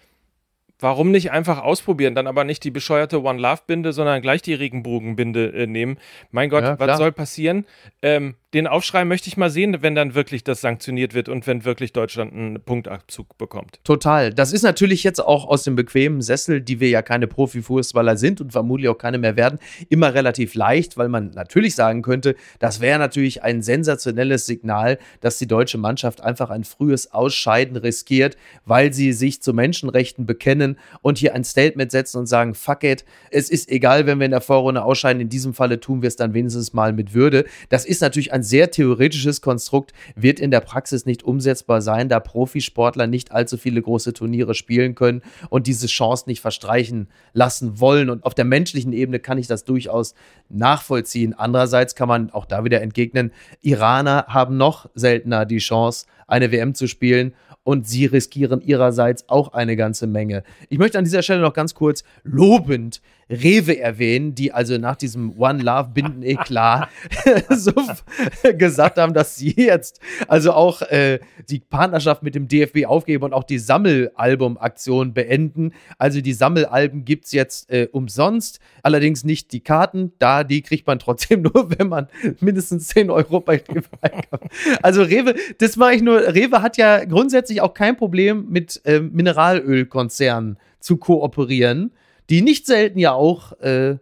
Warum 0.82 1.12
nicht 1.12 1.32
einfach 1.32 1.62
ausprobieren, 1.62 2.16
dann 2.16 2.26
aber 2.26 2.44
nicht 2.44 2.64
die 2.64 2.72
bescheuerte 2.72 3.22
One 3.22 3.40
Love 3.40 3.62
Binde, 3.68 3.94
sondern 3.94 4.22
gleich 4.22 4.42
die 4.42 4.56
Regenbogenbinde 4.56 5.54
äh, 5.54 5.68
nehmen? 5.68 5.98
Mein 6.32 6.50
Gott, 6.50 6.64
ja, 6.64 6.80
was 6.80 6.98
soll 6.98 7.12
passieren? 7.12 7.66
Ähm, 8.02 8.36
den 8.54 8.68
Aufschrei 8.68 9.06
möchte 9.06 9.30
ich 9.30 9.38
mal 9.38 9.50
sehen, 9.50 9.78
wenn 9.82 9.96
dann 9.96 10.14
wirklich 10.14 10.44
das 10.44 10.60
sanktioniert 10.60 11.14
wird 11.14 11.30
und 11.30 11.48
wenn 11.48 11.64
wirklich 11.64 11.94
Deutschland 11.94 12.34
einen 12.34 12.62
Punktabzug 12.62 13.38
bekommt. 13.38 13.80
Total. 13.86 14.34
Das 14.34 14.52
ist 14.52 14.64
natürlich 14.64 15.04
jetzt 15.04 15.20
auch 15.20 15.48
aus 15.48 15.64
dem 15.64 15.76
bequemen 15.76 16.22
Sessel, 16.22 16.60
die 16.60 16.82
wir 16.82 16.90
ja 16.90 17.02
keine 17.02 17.28
Profifußballer 17.28 18.18
sind 18.18 18.42
und 18.42 18.52
vermutlich 18.52 18.90
auch 18.90 18.98
keine 18.98 19.20
mehr 19.20 19.38
werden, 19.38 19.60
immer 19.88 20.14
relativ 20.14 20.54
leicht, 20.54 20.98
weil 20.98 21.08
man 21.08 21.30
natürlich 21.32 21.76
sagen 21.76 22.02
könnte, 22.02 22.36
das 22.60 22.82
wäre 22.82 23.00
natürlich 23.00 23.42
ein 23.44 23.62
sensationelles 23.62 24.48
Signal, 24.48 24.98
dass 25.22 25.38
die 25.38 25.48
deutsche 25.48 25.78
Mannschaft 25.78 26.22
einfach 26.22 26.50
ein 26.50 26.66
frühes 26.66 27.14
Ausscheiden 27.14 27.78
riskiert, 27.78 28.36
weil 28.66 28.92
sie 28.92 29.14
sich 29.14 29.42
zu 29.42 29.54
Menschenrechten 29.54 30.26
bekennen 30.26 30.71
und 31.02 31.18
hier 31.18 31.36
ein 31.36 31.46
Statement 31.46 31.92
setzen 31.92 32.18
und 32.18 32.26
sagen, 32.26 32.54
fuck 32.54 32.84
it, 32.84 33.06
es 33.30 33.50
ist 33.50 33.70
egal, 33.70 34.06
wenn 34.08 34.20
wir 34.20 34.26
in 34.26 34.32
der 34.32 34.42
Vorrunde 34.42 34.84
ausscheiden, 34.84 35.22
in 35.22 35.30
diesem 35.30 35.54
Falle 35.54 35.80
tun 35.80 36.02
wir 36.02 36.08
es 36.08 36.18
dann 36.18 36.34
wenigstens 36.34 36.74
mal 36.74 36.92
mit 36.92 37.14
Würde. 37.14 37.46
Das 37.70 37.86
ist 37.86 38.02
natürlich 38.02 38.34
ein 38.34 38.42
ein 38.42 38.44
sehr 38.44 38.72
theoretisches 38.72 39.42
Konstrukt, 39.42 39.94
wird 40.16 40.40
in 40.40 40.50
der 40.50 40.62
Praxis 40.62 41.06
nicht 41.06 41.24
umsetzbar 41.24 41.82
sein, 41.82 42.10
da 42.10 42.20
Profisportler 42.20 43.06
nicht 43.06 43.32
allzu 43.32 43.56
viele 43.58 43.82
große 43.82 44.14
Turniere 44.14 44.56
spielen 44.56 44.96
können 44.96 45.22
und 45.50 45.68
diese 45.68 45.86
Chance 45.86 46.24
nicht 46.26 46.42
verstreichen 46.42 47.08
lassen 47.34 47.80
wollen. 47.80 48.10
Und 48.10 48.26
auf 48.26 48.34
der 48.34 48.46
menschlichen 48.46 48.94
Ebene 48.94 49.20
kann 49.20 49.38
ich 49.38 49.46
das 49.46 49.64
durchaus 49.64 50.16
nachvollziehen. 50.50 51.36
Andererseits 51.36 51.94
kann 51.94 52.08
man 52.08 52.32
auch 52.32 52.46
da 52.46 52.64
wieder 52.64 52.82
entgegnen, 52.82 53.32
Iraner 53.62 54.26
haben 54.28 54.58
noch 54.58 54.90
seltener 54.96 55.46
die 55.46 55.60
Chance, 55.60 56.08
eine 56.28 56.52
WM 56.52 56.74
zu 56.74 56.88
spielen 56.88 57.36
und 57.64 57.88
sie 57.88 58.06
riskieren 58.06 58.62
ihrerseits 58.62 59.30
auch 59.30 59.54
eine 59.54 59.76
ganze 59.76 60.08
Menge. 60.08 60.44
Ich 60.70 60.78
möchte 60.78 60.98
an 60.98 61.04
dieser 61.04 61.22
Stelle 61.22 61.42
noch 61.42 61.54
ganz 61.54 61.76
kurz 61.76 62.04
lobend 62.24 63.02
Rewe 63.32 63.80
erwähnen, 63.80 64.36
die 64.36 64.52
also 64.52 64.78
nach 64.78 64.96
diesem 64.96 65.40
One 65.40 65.64
Love 65.64 65.92
Binden 65.94 66.22
Eklat 66.22 66.90
so 67.50 67.72
gesagt 68.58 68.98
haben, 68.98 69.14
dass 69.14 69.38
sie 69.38 69.54
jetzt 69.56 70.02
also 70.28 70.52
auch 70.52 70.82
äh, 70.82 71.20
die 71.50 71.60
Partnerschaft 71.60 72.24
mit 72.24 72.36
dem 72.36 72.48
DFB 72.48 72.86
aufgeben 72.86 73.24
und 73.24 73.34
auch 73.34 73.46
die 73.46 73.60
Sammelalbum-Aktion 73.60 75.14
beenden. 75.14 75.72
Also 75.98 76.22
die 76.22 76.34
Sammelalben 76.34 77.06
gibt 77.06 77.26
es 77.26 77.32
jetzt 77.32 77.72
äh, 77.72 77.88
umsonst, 77.92 78.60
allerdings 78.84 79.24
nicht 79.24 79.54
die 79.54 79.62
Karten, 79.62 80.12
da 80.20 80.44
die 80.44 80.62
kriegt 80.62 80.86
man 80.86 81.00
trotzdem 81.00 81.42
nur, 81.54 81.72
wenn 81.78 81.88
man 81.88 82.08
mindestens 82.42 82.90
10 82.90 83.10
Euro 83.10 83.40
bei 83.40 83.62
Rewe 83.68 83.84
einkauft. 84.02 84.44
Also 84.82 85.04
Rewe, 85.04 85.36
das 85.58 85.78
mache 85.78 85.94
ich 85.94 86.02
nur, 86.02 86.20
Rewe 86.20 86.62
hat 86.62 86.78
ja 86.78 87.06
grundsätzlich 87.06 87.62
auch 87.62 87.74
kein 87.74 87.96
Problem 87.96 88.48
mit 88.50 88.82
äh, 88.86 89.00
Mineralölkonzernen 89.00 90.58
zu 90.80 90.98
kooperieren 90.98 91.92
die 92.32 92.42
nicht 92.42 92.66
selten 92.66 92.98
ja 92.98 93.12
auch 93.12 93.52
äh, 93.60 93.98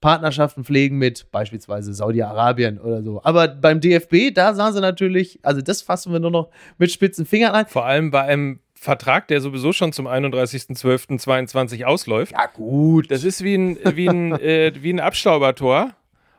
Partnerschaften 0.00 0.64
pflegen 0.64 0.98
mit 0.98 1.30
beispielsweise 1.30 1.94
Saudi-Arabien 1.94 2.78
oder 2.78 3.02
so. 3.02 3.22
Aber 3.22 3.48
beim 3.48 3.80
DFB, 3.80 4.34
da 4.34 4.52
sahen 4.52 4.74
sie 4.74 4.80
natürlich, 4.80 5.38
also 5.42 5.62
das 5.62 5.80
fassen 5.82 6.12
wir 6.12 6.20
nur 6.20 6.30
noch 6.30 6.50
mit 6.78 6.90
spitzen 6.90 7.24
Fingern 7.24 7.54
an. 7.54 7.66
Vor 7.66 7.86
allem 7.86 8.10
bei 8.10 8.22
einem 8.22 8.60
Vertrag, 8.74 9.28
der 9.28 9.40
sowieso 9.40 9.72
schon 9.72 9.92
zum 9.92 10.06
31.12.22 10.06 11.84
ausläuft. 11.84 12.32
Ja, 12.32 12.46
gut. 12.46 13.10
Das 13.10 13.24
ist 13.24 13.42
wie 13.42 13.54
ein, 13.54 13.78
wie 13.94 14.08
ein, 14.08 14.32
äh, 14.32 14.72
wie 14.78 14.92
ein 14.92 15.00
Abstaubertor. 15.00 15.92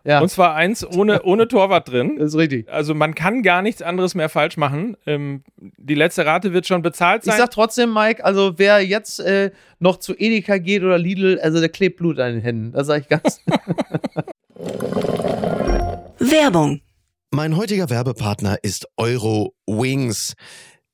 Ja. 0.06 0.22
Und 0.22 0.30
zwar 0.30 0.54
eins 0.54 0.86
ohne, 0.86 1.24
ohne 1.24 1.48
Torwart 1.48 1.90
drin. 1.90 2.18
Das 2.26 2.30
ist 2.34 2.38
richtig. 2.40 2.70
Also 2.70 2.94
man 2.96 3.14
kann 3.16 3.44
gar 3.44 3.62
nichts 3.62 3.82
anderes 3.82 4.16
mehr 4.16 4.30
falsch 4.30 4.56
machen. 4.58 4.96
Ähm, 5.06 5.44
die 5.58 5.96
letzte 5.96 6.26
Rate 6.26 6.54
wird 6.54 6.66
schon 6.66 6.82
bezahlt 6.82 7.24
sein. 7.24 7.34
Ich 7.34 7.40
sag 7.40 7.52
trotzdem, 7.52 7.94
Mike, 7.94 8.24
also 8.24 8.54
wer 8.58 8.80
jetzt 8.82 9.20
äh, 9.20 9.52
noch 9.80 9.98
zu 9.98 10.14
Edeka 10.16 10.58
geht 10.60 10.84
oder 10.84 10.98
Lidl, 10.98 11.40
also 11.42 11.60
der 11.60 11.70
klebt 11.70 11.98
Blut 11.98 12.20
an 12.20 12.34
den 12.34 12.42
Händen. 12.42 12.72
Das 12.72 12.88
sage 12.88 13.02
ich 13.02 13.10
ganz. 13.10 13.42
Werbung. 16.20 16.82
Mein 17.32 17.58
heutiger 17.58 17.90
Werbepartner 17.90 18.58
ist 18.62 18.88
Euro 18.98 19.54
Wings. 19.68 20.36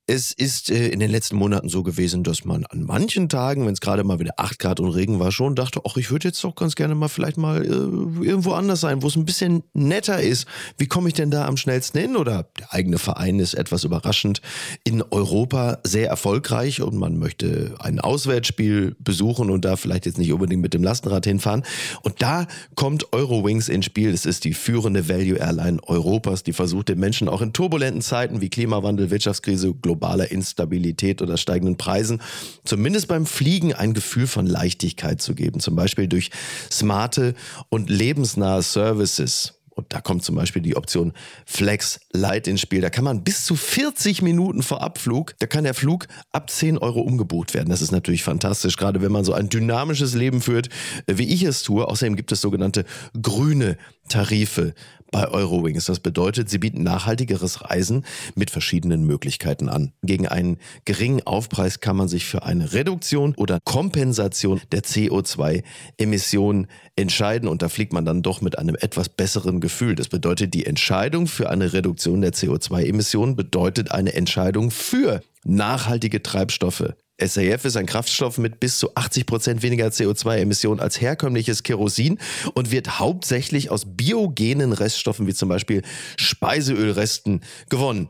Es 0.08 0.32
ist 0.32 0.68
äh, 0.68 0.88
in 0.88 0.98
den 0.98 1.12
letzten 1.12 1.36
Monaten 1.36 1.68
so 1.68 1.84
gewesen, 1.84 2.24
dass 2.24 2.44
man 2.44 2.66
an 2.66 2.82
manchen 2.82 3.28
Tagen, 3.28 3.66
wenn 3.66 3.72
es 3.72 3.80
gerade 3.80 4.02
mal 4.02 4.18
wieder 4.18 4.34
8 4.36 4.58
Grad 4.58 4.80
und 4.80 4.90
Regen 4.90 5.20
war, 5.20 5.30
schon 5.30 5.54
dachte, 5.54 5.80
ach, 5.88 5.96
ich 5.96 6.10
würde 6.10 6.26
jetzt 6.26 6.42
doch 6.42 6.56
ganz 6.56 6.74
gerne 6.74 6.96
mal 6.96 7.06
vielleicht 7.06 7.36
mal 7.36 7.64
äh, 7.64 7.68
irgendwo 7.68 8.52
anders 8.52 8.80
sein, 8.80 9.00
wo 9.02 9.06
es 9.06 9.14
ein 9.14 9.24
bisschen 9.24 9.62
netter 9.74 10.20
ist. 10.20 10.48
Wie 10.76 10.86
komme 10.86 11.06
ich 11.06 11.14
denn 11.14 11.30
da 11.30 11.46
am 11.46 11.56
schnellsten 11.56 12.00
hin? 12.00 12.16
Oder 12.16 12.48
der 12.58 12.74
eigene 12.74 12.98
Verein 12.98 13.38
ist 13.38 13.54
etwas 13.54 13.84
überraschend 13.84 14.42
in 14.82 15.02
Europa 15.02 15.78
sehr 15.84 16.08
erfolgreich 16.08 16.82
und 16.82 16.96
man 16.96 17.16
möchte 17.16 17.76
ein 17.78 18.00
Auswärtsspiel 18.00 18.96
besuchen 18.98 19.50
und 19.50 19.64
da 19.64 19.76
vielleicht 19.76 20.06
jetzt 20.06 20.18
nicht 20.18 20.32
unbedingt 20.32 20.62
mit 20.62 20.74
dem 20.74 20.82
Lastenrad 20.82 21.26
hinfahren. 21.26 21.62
Und 22.02 22.20
da 22.22 22.48
kommt 22.74 23.12
Eurowings 23.12 23.68
ins 23.68 23.84
Spiel. 23.84 24.12
Es 24.12 24.26
ist 24.26 24.42
die 24.42 24.54
führende 24.54 25.08
Value 25.08 25.38
Airline 25.38 25.78
Europas, 25.86 26.42
die 26.42 26.52
versucht 26.52 26.88
den 26.88 26.98
Menschen 26.98 27.28
auch 27.28 27.40
in 27.40 27.52
turbulenten 27.52 28.02
Zeiten 28.02 28.40
wie 28.40 28.50
Klimawandel, 28.50 29.12
Wirtschaftskrise, 29.12 29.72
globaler 30.02 30.32
Instabilität 30.32 31.22
oder 31.22 31.36
steigenden 31.36 31.76
Preisen 31.76 32.20
zumindest 32.64 33.06
beim 33.06 33.24
Fliegen 33.24 33.72
ein 33.72 33.94
Gefühl 33.94 34.26
von 34.26 34.46
Leichtigkeit 34.46 35.22
zu 35.22 35.34
geben. 35.34 35.60
Zum 35.60 35.76
Beispiel 35.76 36.08
durch 36.08 36.30
smarte 36.70 37.34
und 37.68 37.88
lebensnahe 37.88 38.62
Services. 38.62 39.54
Und 39.74 39.86
da 39.94 40.02
kommt 40.02 40.22
zum 40.22 40.34
Beispiel 40.34 40.60
die 40.60 40.76
Option 40.76 41.14
Flex 41.46 42.00
Light 42.12 42.46
ins 42.46 42.60
Spiel. 42.60 42.82
Da 42.82 42.90
kann 42.90 43.04
man 43.04 43.24
bis 43.24 43.46
zu 43.46 43.56
40 43.56 44.20
Minuten 44.20 44.62
vor 44.62 44.82
Abflug, 44.82 45.34
da 45.38 45.46
kann 45.46 45.64
der 45.64 45.72
Flug 45.72 46.08
ab 46.30 46.50
10 46.50 46.76
Euro 46.76 47.00
umgebucht 47.00 47.54
werden. 47.54 47.70
Das 47.70 47.80
ist 47.80 47.90
natürlich 47.90 48.22
fantastisch, 48.22 48.76
gerade 48.76 49.00
wenn 49.00 49.12
man 49.12 49.24
so 49.24 49.32
ein 49.32 49.48
dynamisches 49.48 50.14
Leben 50.14 50.42
führt, 50.42 50.68
wie 51.06 51.32
ich 51.32 51.42
es 51.44 51.62
tue. 51.62 51.88
Außerdem 51.88 52.16
gibt 52.16 52.32
es 52.32 52.42
sogenannte 52.42 52.84
grüne 53.22 53.78
Tarife 54.08 54.74
bei 55.12 55.28
Eurowings. 55.28 55.84
Das 55.84 56.00
bedeutet, 56.00 56.50
sie 56.50 56.58
bieten 56.58 56.82
nachhaltigeres 56.82 57.62
Reisen 57.62 58.04
mit 58.34 58.50
verschiedenen 58.50 59.04
Möglichkeiten 59.04 59.68
an. 59.68 59.92
Gegen 60.02 60.26
einen 60.26 60.58
geringen 60.84 61.24
Aufpreis 61.24 61.78
kann 61.78 61.96
man 61.96 62.08
sich 62.08 62.24
für 62.24 62.42
eine 62.42 62.72
Reduktion 62.72 63.34
oder 63.36 63.60
Kompensation 63.62 64.60
der 64.72 64.82
CO2-Emissionen 64.82 66.66
entscheiden 66.96 67.48
und 67.48 67.62
da 67.62 67.68
fliegt 67.68 67.92
man 67.92 68.04
dann 68.04 68.22
doch 68.22 68.40
mit 68.40 68.58
einem 68.58 68.74
etwas 68.74 69.08
besseren 69.08 69.60
Gefühl. 69.60 69.94
Das 69.94 70.08
bedeutet, 70.08 70.54
die 70.54 70.66
Entscheidung 70.66 71.28
für 71.28 71.48
eine 71.48 71.72
Reduktion 71.72 72.22
der 72.22 72.32
CO2-Emissionen 72.32 73.36
bedeutet 73.36 73.92
eine 73.92 74.14
Entscheidung 74.14 74.72
für 74.72 75.22
nachhaltige 75.44 76.22
Treibstoffe. 76.22 76.94
SAF 77.20 77.64
ist 77.64 77.76
ein 77.76 77.86
Kraftstoff 77.86 78.38
mit 78.38 78.58
bis 78.58 78.78
zu 78.78 78.94
80 78.94 79.26
Prozent 79.26 79.62
weniger 79.62 79.88
CO2-Emissionen 79.88 80.80
als 80.80 81.00
herkömmliches 81.00 81.62
Kerosin 81.62 82.18
und 82.54 82.70
wird 82.70 82.98
hauptsächlich 82.98 83.70
aus 83.70 83.84
biogenen 83.86 84.72
Reststoffen 84.72 85.26
wie 85.26 85.34
zum 85.34 85.48
Beispiel 85.48 85.82
Speiseölresten 86.16 87.42
gewonnen. 87.68 88.08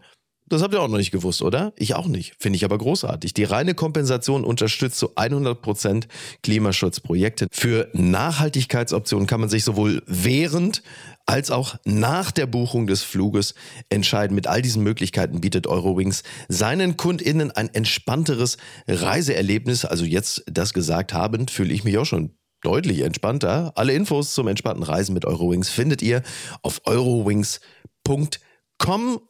Das 0.53 0.61
habt 0.61 0.75
ihr 0.75 0.83
auch 0.83 0.89
noch 0.89 0.99
nicht 0.99 1.13
gewusst, 1.13 1.41
oder? 1.41 1.73
Ich 1.77 1.95
auch 1.95 2.07
nicht. 2.07 2.35
Finde 2.39 2.59
ich 2.59 2.65
aber 2.67 2.77
großartig. 2.77 3.33
Die 3.33 3.45
reine 3.45 3.75
Kompensation 3.75 4.45
unterstützt 4.45 4.99
zu 4.99 5.15
100% 5.15 6.05
Klimaschutzprojekte. 6.43 7.47
Für 7.51 7.89
Nachhaltigkeitsoptionen 7.95 9.27
kann 9.27 9.41
man 9.41 9.49
sich 9.49 9.65
sowohl 9.65 10.03
während 10.07 10.83
als 11.27 11.51
auch 11.51 11.77
nach 11.85 12.31
der 12.31 12.47
Buchung 12.47 12.87
des 12.87 13.03
Fluges 13.03 13.55
entscheiden. 13.89 14.35
Mit 14.35 14.47
all 14.47 14.63
diesen 14.63 14.83
Möglichkeiten 14.83 15.41
bietet 15.41 15.67
Eurowings 15.67 16.23
seinen 16.49 16.97
KundInnen 16.97 17.51
ein 17.51 17.73
entspannteres 17.73 18.57
Reiseerlebnis. 18.87 19.85
Also 19.85 20.05
jetzt 20.05 20.45
das 20.47 20.73
gesagt 20.73 21.13
habend, 21.13 21.51
fühle 21.51 21.73
ich 21.73 21.85
mich 21.85 21.99
auch 21.99 22.07
schon 22.07 22.37
deutlich 22.63 23.01
entspannter. 23.01 23.73
Alle 23.77 23.93
Infos 23.93 24.35
zum 24.35 24.49
entspannten 24.49 24.83
Reisen 24.83 25.13
mit 25.15 25.25
Eurowings 25.25 25.69
findet 25.69 26.03
ihr 26.03 26.23
auf 26.63 26.81
eurowings.com 26.85 27.61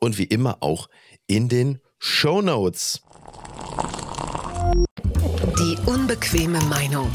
und 0.01 0.19
wie 0.19 0.25
immer 0.25 0.63
auch 0.63 0.89
in 1.27 1.49
den 1.49 1.81
Show 1.99 2.43
Notes. 2.43 3.01
Die 5.59 5.77
unbequeme 5.87 6.61
Meinung. 6.65 7.11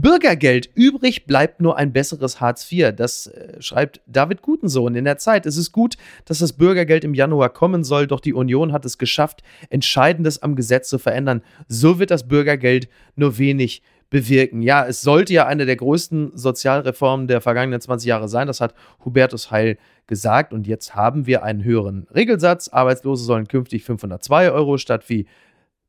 Bürgergeld. 0.00 0.68
Übrig 0.74 1.26
bleibt 1.26 1.60
nur 1.60 1.76
ein 1.76 1.92
besseres 1.92 2.40
Hartz 2.40 2.70
IV. 2.70 2.94
Das 2.94 3.28
äh, 3.28 3.60
schreibt 3.60 4.00
David 4.06 4.42
Gutensohn 4.42 4.94
in 4.94 5.04
der 5.04 5.16
Zeit. 5.16 5.46
Es 5.46 5.56
ist 5.56 5.72
gut, 5.72 5.96
dass 6.26 6.38
das 6.40 6.52
Bürgergeld 6.52 7.04
im 7.04 7.14
Januar 7.14 7.48
kommen 7.50 7.82
soll, 7.82 8.06
doch 8.06 8.20
die 8.20 8.34
Union 8.34 8.72
hat 8.72 8.84
es 8.84 8.98
geschafft, 8.98 9.42
Entscheidendes 9.70 10.42
am 10.42 10.54
Gesetz 10.54 10.88
zu 10.88 10.98
verändern. 10.98 11.42
So 11.68 11.98
wird 11.98 12.10
das 12.10 12.28
Bürgergeld 12.28 12.88
nur 13.14 13.38
wenig 13.38 13.82
bewirken. 14.10 14.62
Ja, 14.62 14.86
es 14.86 15.00
sollte 15.02 15.32
ja 15.32 15.46
eine 15.46 15.66
der 15.66 15.76
größten 15.76 16.32
Sozialreformen 16.36 17.26
der 17.26 17.40
vergangenen 17.40 17.80
20 17.80 18.06
Jahre 18.06 18.28
sein. 18.28 18.46
Das 18.46 18.60
hat 18.60 18.74
Hubertus 19.04 19.50
Heil 19.50 19.78
gesagt. 20.06 20.52
Und 20.52 20.66
jetzt 20.66 20.94
haben 20.94 21.26
wir 21.26 21.42
einen 21.42 21.64
höheren 21.64 22.06
Regelsatz. 22.14 22.68
Arbeitslose 22.68 23.24
sollen 23.24 23.48
künftig 23.48 23.84
502 23.84 24.52
Euro 24.52 24.78
statt 24.78 25.08
wie 25.08 25.26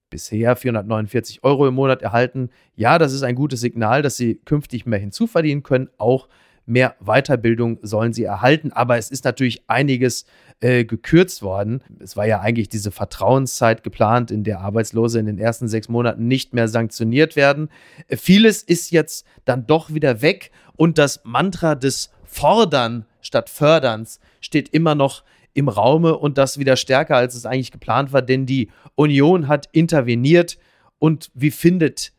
bisher 0.09 0.55
449 0.55 1.43
Euro 1.43 1.67
im 1.67 1.75
Monat 1.75 2.01
erhalten. 2.01 2.49
Ja, 2.75 2.97
das 2.97 3.13
ist 3.13 3.23
ein 3.23 3.35
gutes 3.35 3.59
Signal, 3.59 4.01
dass 4.01 4.17
sie 4.17 4.35
künftig 4.45 4.85
mehr 4.85 4.99
hinzuverdienen 4.99 5.63
können. 5.63 5.89
Auch 5.97 6.27
mehr 6.65 6.95
Weiterbildung 6.99 7.79
sollen 7.81 8.13
sie 8.13 8.23
erhalten. 8.23 8.71
Aber 8.71 8.97
es 8.97 9.09
ist 9.09 9.25
natürlich 9.25 9.63
einiges 9.67 10.25
äh, 10.59 10.85
gekürzt 10.85 11.41
worden. 11.41 11.81
Es 11.99 12.17
war 12.17 12.25
ja 12.25 12.41
eigentlich 12.41 12.69
diese 12.69 12.91
Vertrauenszeit 12.91 13.83
geplant, 13.83 14.31
in 14.31 14.43
der 14.43 14.59
Arbeitslose 14.59 15.19
in 15.19 15.25
den 15.25 15.39
ersten 15.39 15.67
sechs 15.67 15.87
Monaten 15.87 16.27
nicht 16.27 16.53
mehr 16.53 16.67
sanktioniert 16.67 17.35
werden. 17.35 17.69
Äh, 18.07 18.17
vieles 18.17 18.63
ist 18.63 18.91
jetzt 18.91 19.25
dann 19.45 19.65
doch 19.65 19.93
wieder 19.93 20.21
weg 20.21 20.51
und 20.75 20.97
das 20.97 21.21
Mantra 21.23 21.75
des 21.75 22.11
Fordern 22.25 23.05
statt 23.21 23.49
Förderns 23.49 24.19
steht 24.41 24.69
immer 24.69 24.95
noch 24.95 25.23
im 25.57 25.69
Raume 25.69 26.15
und 26.15 26.37
das 26.37 26.59
wieder 26.59 26.75
stärker, 26.75 27.15
als 27.15 27.33
es 27.33 27.47
eigentlich 27.47 27.71
geplant 27.71 28.13
war, 28.13 28.21
denn 28.21 28.45
die 28.45 28.69
Union 28.93 29.47
hat 29.47 29.67
interveniert. 29.71 30.59
Und 30.99 31.31
wie 31.33 31.49
findet 31.49 32.13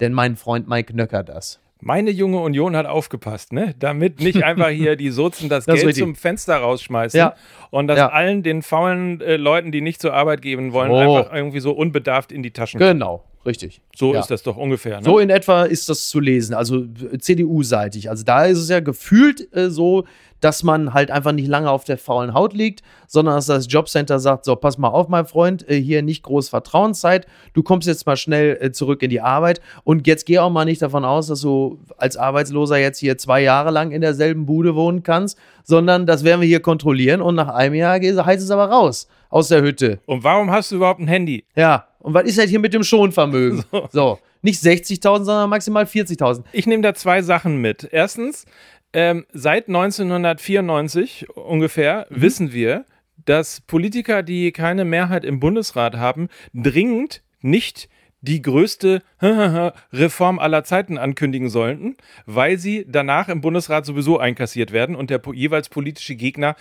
denn 0.00 0.12
mein 0.12 0.34
Freund 0.34 0.68
Mike 0.68 0.94
Nöcker 0.96 1.22
das? 1.22 1.60
Meine 1.80 2.10
junge 2.10 2.38
Union 2.38 2.74
hat 2.74 2.86
aufgepasst, 2.86 3.52
ne? 3.52 3.76
Damit 3.78 4.20
nicht 4.20 4.42
einfach 4.42 4.68
hier 4.70 4.96
die 4.96 5.10
Sozen 5.10 5.48
das, 5.48 5.64
das 5.64 5.80
Geld 5.80 5.94
zum 5.94 6.16
Fenster 6.16 6.56
rausschmeißen 6.56 7.18
ja. 7.18 7.34
und 7.70 7.86
das 7.86 7.98
ja. 7.98 8.08
allen 8.08 8.42
den 8.42 8.62
faulen 8.62 9.20
äh, 9.20 9.36
Leuten, 9.36 9.70
die 9.70 9.80
nicht 9.80 10.02
zur 10.02 10.12
Arbeit 10.12 10.42
geben 10.42 10.72
wollen, 10.72 10.90
oh. 10.90 10.98
einfach 10.98 11.32
irgendwie 11.32 11.60
so 11.60 11.70
unbedarft 11.70 12.32
in 12.32 12.42
die 12.42 12.50
Taschen 12.50 12.80
Genau, 12.80 13.24
richtig. 13.46 13.80
So 13.94 14.14
ja. 14.14 14.20
ist 14.20 14.30
das 14.30 14.42
doch 14.42 14.56
ungefähr. 14.56 14.98
Ne? 14.98 15.04
So 15.04 15.18
in 15.18 15.30
etwa 15.30 15.64
ist 15.64 15.88
das 15.88 16.08
zu 16.08 16.20
lesen, 16.20 16.54
also 16.54 16.86
CDU-seitig. 17.18 18.10
Also 18.10 18.24
da 18.24 18.44
ist 18.44 18.58
es 18.58 18.68
ja 18.68 18.80
gefühlt 18.80 19.54
äh, 19.54 19.70
so, 19.70 20.04
dass 20.42 20.64
man 20.64 20.92
halt 20.92 21.10
einfach 21.10 21.32
nicht 21.32 21.48
lange 21.48 21.70
auf 21.70 21.84
der 21.84 21.96
faulen 21.96 22.34
Haut 22.34 22.52
liegt, 22.52 22.82
sondern 23.06 23.36
dass 23.36 23.46
das 23.46 23.66
Jobcenter 23.70 24.18
sagt, 24.18 24.44
so, 24.44 24.56
pass 24.56 24.76
mal 24.76 24.88
auf, 24.88 25.08
mein 25.08 25.24
Freund, 25.24 25.68
äh, 25.68 25.80
hier 25.80 26.02
nicht 26.02 26.24
groß 26.24 26.48
Vertrauenszeit, 26.48 27.26
du 27.54 27.62
kommst 27.62 27.86
jetzt 27.86 28.06
mal 28.06 28.16
schnell 28.16 28.58
äh, 28.60 28.72
zurück 28.72 29.02
in 29.02 29.10
die 29.10 29.20
Arbeit 29.20 29.60
und 29.84 30.06
jetzt 30.06 30.26
geh 30.26 30.40
auch 30.40 30.50
mal 30.50 30.64
nicht 30.64 30.82
davon 30.82 31.04
aus, 31.04 31.28
dass 31.28 31.40
du 31.40 31.78
als 31.96 32.16
Arbeitsloser 32.16 32.76
jetzt 32.76 32.98
hier 32.98 33.16
zwei 33.18 33.40
Jahre 33.40 33.70
lang 33.70 33.92
in 33.92 34.00
derselben 34.00 34.44
Bude 34.44 34.74
wohnen 34.74 35.04
kannst, 35.04 35.38
sondern 35.62 36.06
das 36.06 36.24
werden 36.24 36.40
wir 36.40 36.48
hier 36.48 36.60
kontrollieren 36.60 37.22
und 37.22 37.36
nach 37.36 37.48
einem 37.48 37.76
Jahr 37.76 38.00
heißt 38.00 38.42
es 38.42 38.50
aber 38.50 38.66
raus 38.66 39.06
aus 39.30 39.48
der 39.48 39.62
Hütte. 39.62 40.00
Und 40.06 40.24
warum 40.24 40.50
hast 40.50 40.72
du 40.72 40.76
überhaupt 40.76 41.00
ein 41.00 41.08
Handy? 41.08 41.44
Ja, 41.54 41.86
und 42.02 42.14
was 42.14 42.24
ist 42.24 42.38
halt 42.38 42.50
hier 42.50 42.58
mit 42.58 42.74
dem 42.74 42.82
Schonvermögen? 42.82 43.64
So. 43.70 43.88
so. 43.90 44.18
Nicht 44.42 44.62
60.000, 44.62 45.00
sondern 45.00 45.50
maximal 45.50 45.84
40.000. 45.84 46.42
Ich 46.52 46.66
nehme 46.66 46.82
da 46.82 46.94
zwei 46.94 47.22
Sachen 47.22 47.58
mit. 47.58 47.88
Erstens, 47.92 48.44
ähm, 48.92 49.24
seit 49.32 49.68
1994 49.68 51.28
ungefähr 51.36 52.06
mhm. 52.10 52.22
wissen 52.22 52.52
wir, 52.52 52.84
dass 53.24 53.60
Politiker, 53.60 54.24
die 54.24 54.50
keine 54.50 54.84
Mehrheit 54.84 55.24
im 55.24 55.38
Bundesrat 55.38 55.96
haben, 55.96 56.28
dringend 56.52 57.22
nicht 57.40 57.88
die 58.20 58.42
größte 58.42 59.02
Reform 59.92 60.38
aller 60.38 60.64
Zeiten 60.64 60.98
ankündigen 60.98 61.48
sollten, 61.48 61.96
weil 62.26 62.58
sie 62.58 62.84
danach 62.88 63.28
im 63.28 63.40
Bundesrat 63.40 63.84
sowieso 63.86 64.18
einkassiert 64.18 64.72
werden 64.72 64.96
und 64.96 65.10
der 65.10 65.20
jeweils 65.34 65.68
politische 65.68 66.14
Gegner 66.16 66.56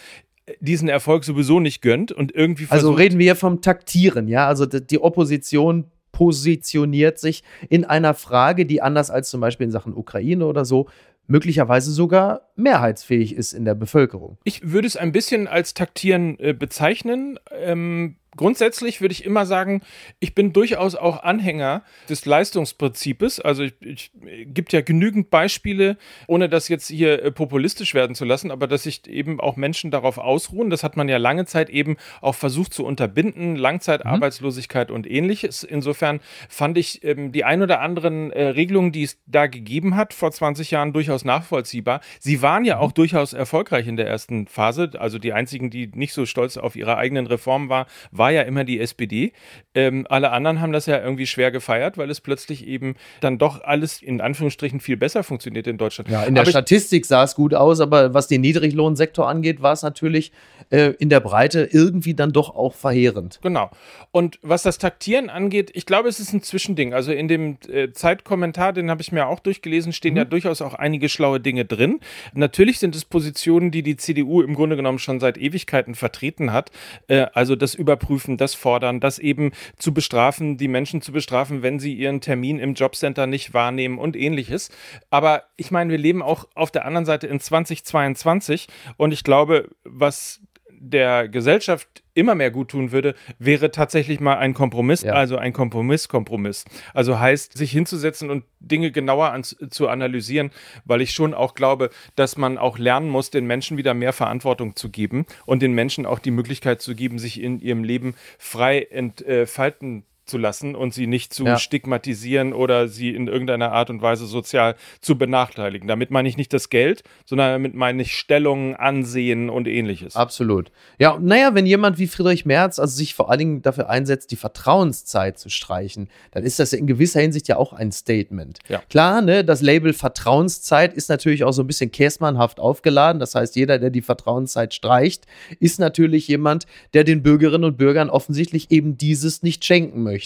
diesen 0.59 0.89
Erfolg 0.89 1.23
sowieso 1.23 1.59
nicht 1.59 1.81
gönnt 1.81 2.11
und 2.11 2.33
irgendwie 2.33 2.63
also 2.63 2.69
versucht. 2.69 2.89
Also 2.89 2.97
reden 2.97 3.19
wir 3.19 3.25
hier 3.25 3.35
vom 3.35 3.61
Taktieren, 3.61 4.27
ja? 4.27 4.47
Also 4.47 4.65
die 4.65 5.01
Opposition 5.01 5.85
positioniert 6.11 7.19
sich 7.19 7.43
in 7.69 7.85
einer 7.85 8.13
Frage, 8.13 8.65
die 8.65 8.81
anders 8.81 9.09
als 9.09 9.29
zum 9.29 9.41
Beispiel 9.41 9.65
in 9.65 9.71
Sachen 9.71 9.95
Ukraine 9.95 10.45
oder 10.45 10.65
so 10.65 10.87
möglicherweise 11.27 11.91
sogar 11.91 12.50
mehrheitsfähig 12.61 13.35
ist 13.35 13.53
in 13.53 13.65
der 13.65 13.75
Bevölkerung. 13.75 14.37
Ich 14.43 14.71
würde 14.71 14.87
es 14.87 14.97
ein 14.97 15.11
bisschen 15.11 15.47
als 15.47 15.73
Taktieren 15.73 16.39
äh, 16.39 16.53
bezeichnen. 16.53 17.39
Ähm, 17.51 18.15
grundsätzlich 18.35 19.01
würde 19.01 19.11
ich 19.13 19.25
immer 19.25 19.45
sagen, 19.45 19.81
ich 20.19 20.33
bin 20.35 20.53
durchaus 20.53 20.95
auch 20.95 21.23
Anhänger 21.23 21.83
des 22.09 22.25
Leistungsprinzips. 22.25 23.39
Also 23.39 23.63
ich, 23.63 23.73
ich 23.81 24.11
gibt 24.45 24.73
ja 24.73 24.81
genügend 24.81 25.29
Beispiele, 25.29 25.97
ohne 26.27 26.47
das 26.47 26.67
jetzt 26.69 26.87
hier 26.87 27.23
äh, 27.23 27.31
populistisch 27.31 27.93
werden 27.93 28.15
zu 28.15 28.25
lassen, 28.25 28.51
aber 28.51 28.67
dass 28.67 28.83
sich 28.83 29.07
eben 29.07 29.39
auch 29.39 29.57
Menschen 29.57 29.91
darauf 29.91 30.17
ausruhen. 30.17 30.69
Das 30.69 30.83
hat 30.83 30.97
man 30.97 31.09
ja 31.09 31.17
lange 31.17 31.45
Zeit 31.45 31.69
eben 31.69 31.97
auch 32.21 32.35
versucht 32.35 32.73
zu 32.73 32.85
unterbinden, 32.85 33.55
Langzeitarbeitslosigkeit 33.55 34.89
mhm. 34.89 34.95
und 34.95 35.11
ähnliches. 35.11 35.63
Insofern 35.63 36.21
fand 36.49 36.77
ich 36.77 37.03
ähm, 37.03 37.31
die 37.31 37.43
ein 37.43 37.61
oder 37.61 37.81
anderen 37.81 38.31
äh, 38.31 38.47
Regelungen, 38.47 38.91
die 38.91 39.03
es 39.03 39.19
da 39.25 39.47
gegeben 39.47 39.95
hat 39.95 40.13
vor 40.13 40.31
20 40.31 40.71
Jahren, 40.71 40.93
durchaus 40.93 41.25
nachvollziehbar. 41.25 42.01
Sie 42.19 42.41
waren 42.41 42.50
ja 42.59 42.75
mhm. 42.75 42.81
auch 42.81 42.91
durchaus 42.91 43.33
erfolgreich 43.33 43.87
in 43.87 43.97
der 43.97 44.07
ersten 44.07 44.47
Phase. 44.47 44.91
Also 44.97 45.19
die 45.19 45.33
einzigen, 45.33 45.69
die 45.69 45.87
nicht 45.93 46.13
so 46.13 46.25
stolz 46.25 46.57
auf 46.57 46.75
ihre 46.75 46.97
eigenen 46.97 47.27
Reformen 47.27 47.69
war, 47.69 47.87
war 48.11 48.31
ja 48.31 48.41
immer 48.43 48.63
die 48.63 48.79
SPD. 48.79 49.33
Ähm, 49.73 50.05
alle 50.09 50.31
anderen 50.31 50.61
haben 50.61 50.71
das 50.71 50.85
ja 50.85 51.01
irgendwie 51.01 51.27
schwer 51.27 51.51
gefeiert, 51.51 51.97
weil 51.97 52.09
es 52.09 52.21
plötzlich 52.21 52.67
eben 52.67 52.95
dann 53.21 53.37
doch 53.37 53.63
alles 53.63 54.01
in 54.01 54.21
Anführungsstrichen 54.21 54.79
viel 54.79 54.97
besser 54.97 55.23
funktioniert 55.23 55.67
in 55.67 55.77
Deutschland. 55.77 56.09
Ja, 56.09 56.23
in 56.23 56.35
der 56.35 56.43
aber 56.43 56.51
Statistik 56.51 57.05
sah 57.05 57.23
es 57.23 57.35
gut 57.35 57.53
aus, 57.53 57.79
aber 57.79 58.13
was 58.13 58.27
den 58.27 58.41
Niedriglohnsektor 58.41 59.27
angeht, 59.27 59.61
war 59.61 59.73
es 59.73 59.81
natürlich 59.81 60.31
äh, 60.69 60.93
in 60.99 61.09
der 61.09 61.19
Breite 61.19 61.69
irgendwie 61.71 62.13
dann 62.13 62.31
doch 62.31 62.55
auch 62.55 62.73
verheerend. 62.73 63.39
Genau. 63.41 63.69
Und 64.11 64.39
was 64.41 64.63
das 64.63 64.77
Taktieren 64.77 65.29
angeht, 65.29 65.71
ich 65.73 65.85
glaube, 65.85 66.09
es 66.09 66.19
ist 66.19 66.33
ein 66.33 66.43
Zwischending. 66.43 66.93
Also 66.93 67.11
in 67.11 67.27
dem 67.27 67.57
äh, 67.69 67.91
Zeitkommentar, 67.91 68.73
den 68.73 68.89
habe 68.89 69.01
ich 69.01 69.11
mir 69.11 69.27
auch 69.27 69.39
durchgelesen, 69.39 69.93
stehen 69.93 70.13
mhm. 70.13 70.17
ja 70.17 70.25
durchaus 70.25 70.61
auch 70.61 70.73
einige 70.73 71.07
schlaue 71.07 71.39
Dinge 71.39 71.65
drin. 71.65 71.99
Natürlich 72.33 72.79
sind 72.79 72.95
es 72.95 73.05
Positionen, 73.05 73.71
die 73.71 73.83
die 73.83 73.97
CDU 73.97 74.41
im 74.41 74.53
Grunde 74.53 74.75
genommen 74.75 74.99
schon 74.99 75.19
seit 75.19 75.37
Ewigkeiten 75.37 75.95
vertreten 75.95 76.51
hat. 76.51 76.71
Äh, 77.07 77.27
also 77.33 77.55
das 77.55 77.75
Überprüfen 77.75 78.01
überprüfen, 78.01 78.37
das 78.37 78.55
fordern, 78.55 78.99
das 78.99 79.19
eben 79.19 79.51
zu 79.77 79.93
bestrafen, 79.93 80.57
die 80.57 80.67
Menschen 80.67 81.01
zu 81.01 81.11
bestrafen, 81.11 81.61
wenn 81.61 81.79
sie 81.79 81.93
ihren 81.93 82.21
Termin 82.21 82.59
im 82.59 82.73
Jobcenter 82.73 83.27
nicht 83.27 83.53
wahrnehmen 83.53 83.97
und 83.97 84.15
ähnliches. 84.15 84.69
Aber 85.09 85.43
ich 85.57 85.71
meine, 85.71 85.91
wir 85.91 85.97
leben 85.97 86.21
auch 86.21 86.47
auf 86.55 86.71
der 86.71 86.85
anderen 86.85 87.05
Seite 87.05 87.27
in 87.27 87.39
2022 87.39 88.67
und 88.97 89.11
ich 89.11 89.23
glaube, 89.23 89.69
was 89.83 90.41
der 90.69 91.27
Gesellschaft 91.29 92.00
immer 92.13 92.35
mehr 92.35 92.51
gut 92.51 92.69
tun 92.69 92.91
würde, 92.91 93.15
wäre 93.39 93.71
tatsächlich 93.71 94.19
mal 94.19 94.37
ein 94.37 94.53
Kompromiss, 94.53 95.03
ja. 95.03 95.13
also 95.13 95.37
ein 95.37 95.53
Kompromiss-Kompromiss. 95.53 96.65
Also 96.93 97.19
heißt, 97.19 97.57
sich 97.57 97.71
hinzusetzen 97.71 98.29
und 98.29 98.43
Dinge 98.59 98.91
genauer 98.91 99.31
an, 99.31 99.43
zu 99.43 99.87
analysieren, 99.87 100.51
weil 100.85 101.01
ich 101.01 101.13
schon 101.13 101.33
auch 101.33 101.53
glaube, 101.53 101.89
dass 102.15 102.37
man 102.37 102.57
auch 102.57 102.77
lernen 102.77 103.09
muss, 103.09 103.29
den 103.29 103.45
Menschen 103.45 103.77
wieder 103.77 103.93
mehr 103.93 104.13
Verantwortung 104.13 104.75
zu 104.75 104.89
geben 104.89 105.25
und 105.45 105.61
den 105.61 105.73
Menschen 105.73 106.05
auch 106.05 106.19
die 106.19 106.31
Möglichkeit 106.31 106.81
zu 106.81 106.95
geben, 106.95 107.19
sich 107.19 107.41
in 107.41 107.59
ihrem 107.59 107.83
Leben 107.83 108.15
frei 108.37 108.81
entfalten 108.83 110.03
zu 110.31 110.39
lassen 110.39 110.73
und 110.73 110.93
sie 110.93 111.05
nicht 111.05 111.33
zu 111.33 111.45
Ja. 111.45 111.59
stigmatisieren 111.59 112.53
oder 112.53 112.87
sie 112.87 113.09
in 113.11 113.27
irgendeiner 113.27 113.71
Art 113.71 113.89
und 113.89 114.01
Weise 114.01 114.25
sozial 114.25 114.75
zu 115.01 115.17
benachteiligen. 115.17 115.87
Damit 115.87 116.09
meine 116.09 116.27
ich 116.27 116.37
nicht 116.37 116.53
das 116.53 116.69
Geld, 116.69 117.03
sondern 117.25 117.51
damit 117.51 117.75
meine 117.75 118.01
ich 118.01 118.17
Stellung, 118.17 118.75
Ansehen 118.75 119.49
und 119.49 119.67
ähnliches. 119.67 120.15
Absolut. 120.15 120.71
Ja, 120.97 121.19
naja, 121.21 121.53
wenn 121.53 121.65
jemand 121.65 121.99
wie 121.99 122.07
Friedrich 122.07 122.45
Merz 122.45 122.79
also 122.79 122.95
sich 122.95 123.13
vor 123.13 123.29
allen 123.29 123.39
Dingen 123.39 123.61
dafür 123.61 123.89
einsetzt, 123.89 124.31
die 124.31 124.35
Vertrauenszeit 124.37 125.37
zu 125.37 125.49
streichen, 125.49 126.09
dann 126.31 126.43
ist 126.43 126.59
das 126.59 126.71
in 126.73 126.87
gewisser 126.87 127.19
Hinsicht 127.19 127.47
ja 127.49 127.57
auch 127.57 127.73
ein 127.73 127.91
Statement. 127.91 128.59
Ja. 128.69 128.81
Klar, 128.89 129.21
ne, 129.21 129.43
das 129.43 129.61
Label 129.61 129.91
Vertrauenszeit 129.93 130.93
ist 130.93 131.09
natürlich 131.09 131.43
auch 131.43 131.51
so 131.51 131.61
ein 131.63 131.67
bisschen 131.67 131.91
käsmannhaft 131.91 132.59
aufgeladen. 132.59 133.19
Das 133.19 133.35
heißt, 133.35 133.55
jeder, 133.57 133.79
der 133.79 133.89
die 133.89 134.01
Vertrauenszeit 134.01 134.73
streicht, 134.73 135.25
ist 135.59 135.79
natürlich 135.79 136.27
jemand, 136.29 136.65
der 136.93 137.03
den 137.03 137.21
Bürgerinnen 137.21 137.65
und 137.65 137.77
Bürgern 137.77 138.09
offensichtlich 138.09 138.71
eben 138.71 138.97
dieses 138.97 139.43
nicht 139.43 139.65
schenken 139.65 140.03
möchte. 140.03 140.20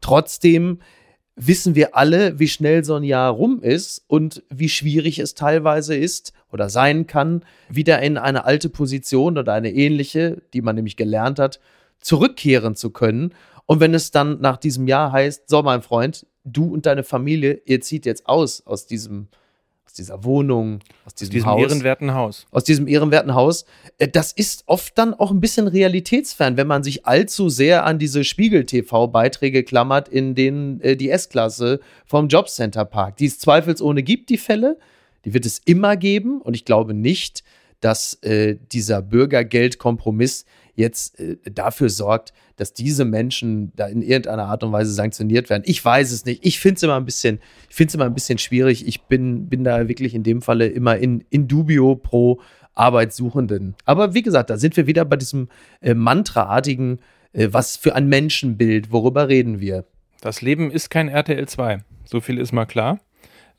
Trotzdem 0.00 0.80
wissen 1.36 1.74
wir 1.74 1.96
alle, 1.96 2.38
wie 2.38 2.48
schnell 2.48 2.84
so 2.84 2.94
ein 2.94 3.04
Jahr 3.04 3.30
rum 3.32 3.62
ist 3.62 4.04
und 4.06 4.42
wie 4.50 4.68
schwierig 4.68 5.18
es 5.18 5.34
teilweise 5.34 5.96
ist 5.96 6.32
oder 6.50 6.68
sein 6.68 7.06
kann, 7.06 7.44
wieder 7.68 8.00
in 8.02 8.18
eine 8.18 8.44
alte 8.44 8.68
Position 8.68 9.38
oder 9.38 9.54
eine 9.54 9.72
ähnliche, 9.72 10.42
die 10.52 10.60
man 10.60 10.76
nämlich 10.76 10.96
gelernt 10.96 11.38
hat, 11.38 11.60
zurückkehren 12.00 12.74
zu 12.76 12.90
können. 12.90 13.32
Und 13.66 13.80
wenn 13.80 13.94
es 13.94 14.10
dann 14.10 14.40
nach 14.40 14.58
diesem 14.58 14.86
Jahr 14.86 15.12
heißt, 15.12 15.48
so 15.48 15.62
mein 15.62 15.82
Freund, 15.82 16.26
du 16.44 16.72
und 16.72 16.86
deine 16.86 17.04
Familie, 17.04 17.62
ihr 17.64 17.80
zieht 17.80 18.04
jetzt 18.04 18.26
aus 18.26 18.66
aus 18.66 18.86
diesem, 18.86 19.28
aus 19.92 19.96
dieser 19.96 20.24
Wohnung, 20.24 20.80
aus 21.04 21.14
diesem, 21.14 21.32
diesem 21.32 21.50
Haus 21.50 21.60
ehrenwerten 21.60 22.14
Haus. 22.14 22.46
aus 22.50 22.64
diesem 22.64 22.88
ehrenwerten 22.88 23.34
Haus. 23.34 23.66
Äh, 23.98 24.08
Das 24.08 24.32
ist 24.32 24.64
oft 24.66 24.96
dann 24.96 25.12
auch 25.12 25.30
ein 25.30 25.40
bisschen 25.40 25.68
realitätsfern, 25.68 26.56
wenn 26.56 26.66
man 26.66 26.82
sich 26.82 27.04
allzu 27.04 27.50
sehr 27.50 27.84
an 27.84 27.98
diese 27.98 28.24
Spiegel-TV-Beiträge 28.24 29.64
klammert, 29.64 30.08
in 30.08 30.34
denen 30.34 30.80
äh, 30.80 30.96
die 30.96 31.10
S-Klasse 31.10 31.80
vom 32.06 32.28
Jobcenter 32.28 32.86
parkt. 32.86 33.20
Die 33.20 33.26
es 33.26 33.38
zweifelsohne 33.38 34.02
gibt, 34.02 34.30
die 34.30 34.38
Fälle. 34.38 34.78
Die 35.26 35.34
wird 35.34 35.44
es 35.44 35.58
immer 35.58 35.98
geben. 35.98 36.40
Und 36.40 36.54
ich 36.54 36.64
glaube 36.64 36.94
nicht, 36.94 37.44
dass 37.80 38.14
äh, 38.22 38.56
dieser 38.72 39.02
Bürgergeldkompromiss 39.02 40.46
jetzt 40.74 41.18
äh, 41.20 41.36
dafür 41.50 41.88
sorgt, 41.90 42.32
dass 42.56 42.72
diese 42.72 43.04
Menschen 43.04 43.72
da 43.76 43.86
in 43.86 44.02
irgendeiner 44.02 44.46
Art 44.46 44.62
und 44.62 44.72
Weise 44.72 44.92
sanktioniert 44.92 45.50
werden. 45.50 45.62
Ich 45.66 45.84
weiß 45.84 46.12
es 46.12 46.24
nicht. 46.24 46.44
Ich 46.44 46.60
finde 46.60 46.76
es 46.76 46.82
immer 46.82 46.96
ein 46.96 47.04
bisschen, 47.04 47.40
ich 47.68 47.76
finde 47.76 47.88
es 47.90 47.94
immer 47.94 48.04
ein 48.04 48.14
bisschen 48.14 48.38
schwierig. 48.38 48.86
Ich 48.86 49.02
bin, 49.02 49.48
bin 49.48 49.64
da 49.64 49.88
wirklich 49.88 50.14
in 50.14 50.22
dem 50.22 50.42
Falle 50.42 50.66
immer 50.66 50.96
in, 50.96 51.24
in 51.30 51.48
dubio 51.48 51.96
pro 51.96 52.40
Arbeitssuchenden. 52.74 53.74
Aber 53.84 54.14
wie 54.14 54.22
gesagt, 54.22 54.50
da 54.50 54.56
sind 54.56 54.76
wir 54.76 54.86
wieder 54.86 55.04
bei 55.04 55.16
diesem 55.16 55.48
äh, 55.80 55.94
Mantraartigen, 55.94 57.00
äh, 57.32 57.48
was 57.50 57.76
für 57.76 57.94
ein 57.94 58.08
Menschenbild, 58.08 58.90
worüber 58.90 59.28
reden 59.28 59.60
wir? 59.60 59.84
Das 60.20 60.40
Leben 60.40 60.70
ist 60.70 60.88
kein 60.88 61.08
RTL 61.08 61.46
2. 61.46 61.84
So 62.04 62.20
viel 62.20 62.38
ist 62.38 62.52
mal 62.52 62.66
klar. 62.66 63.00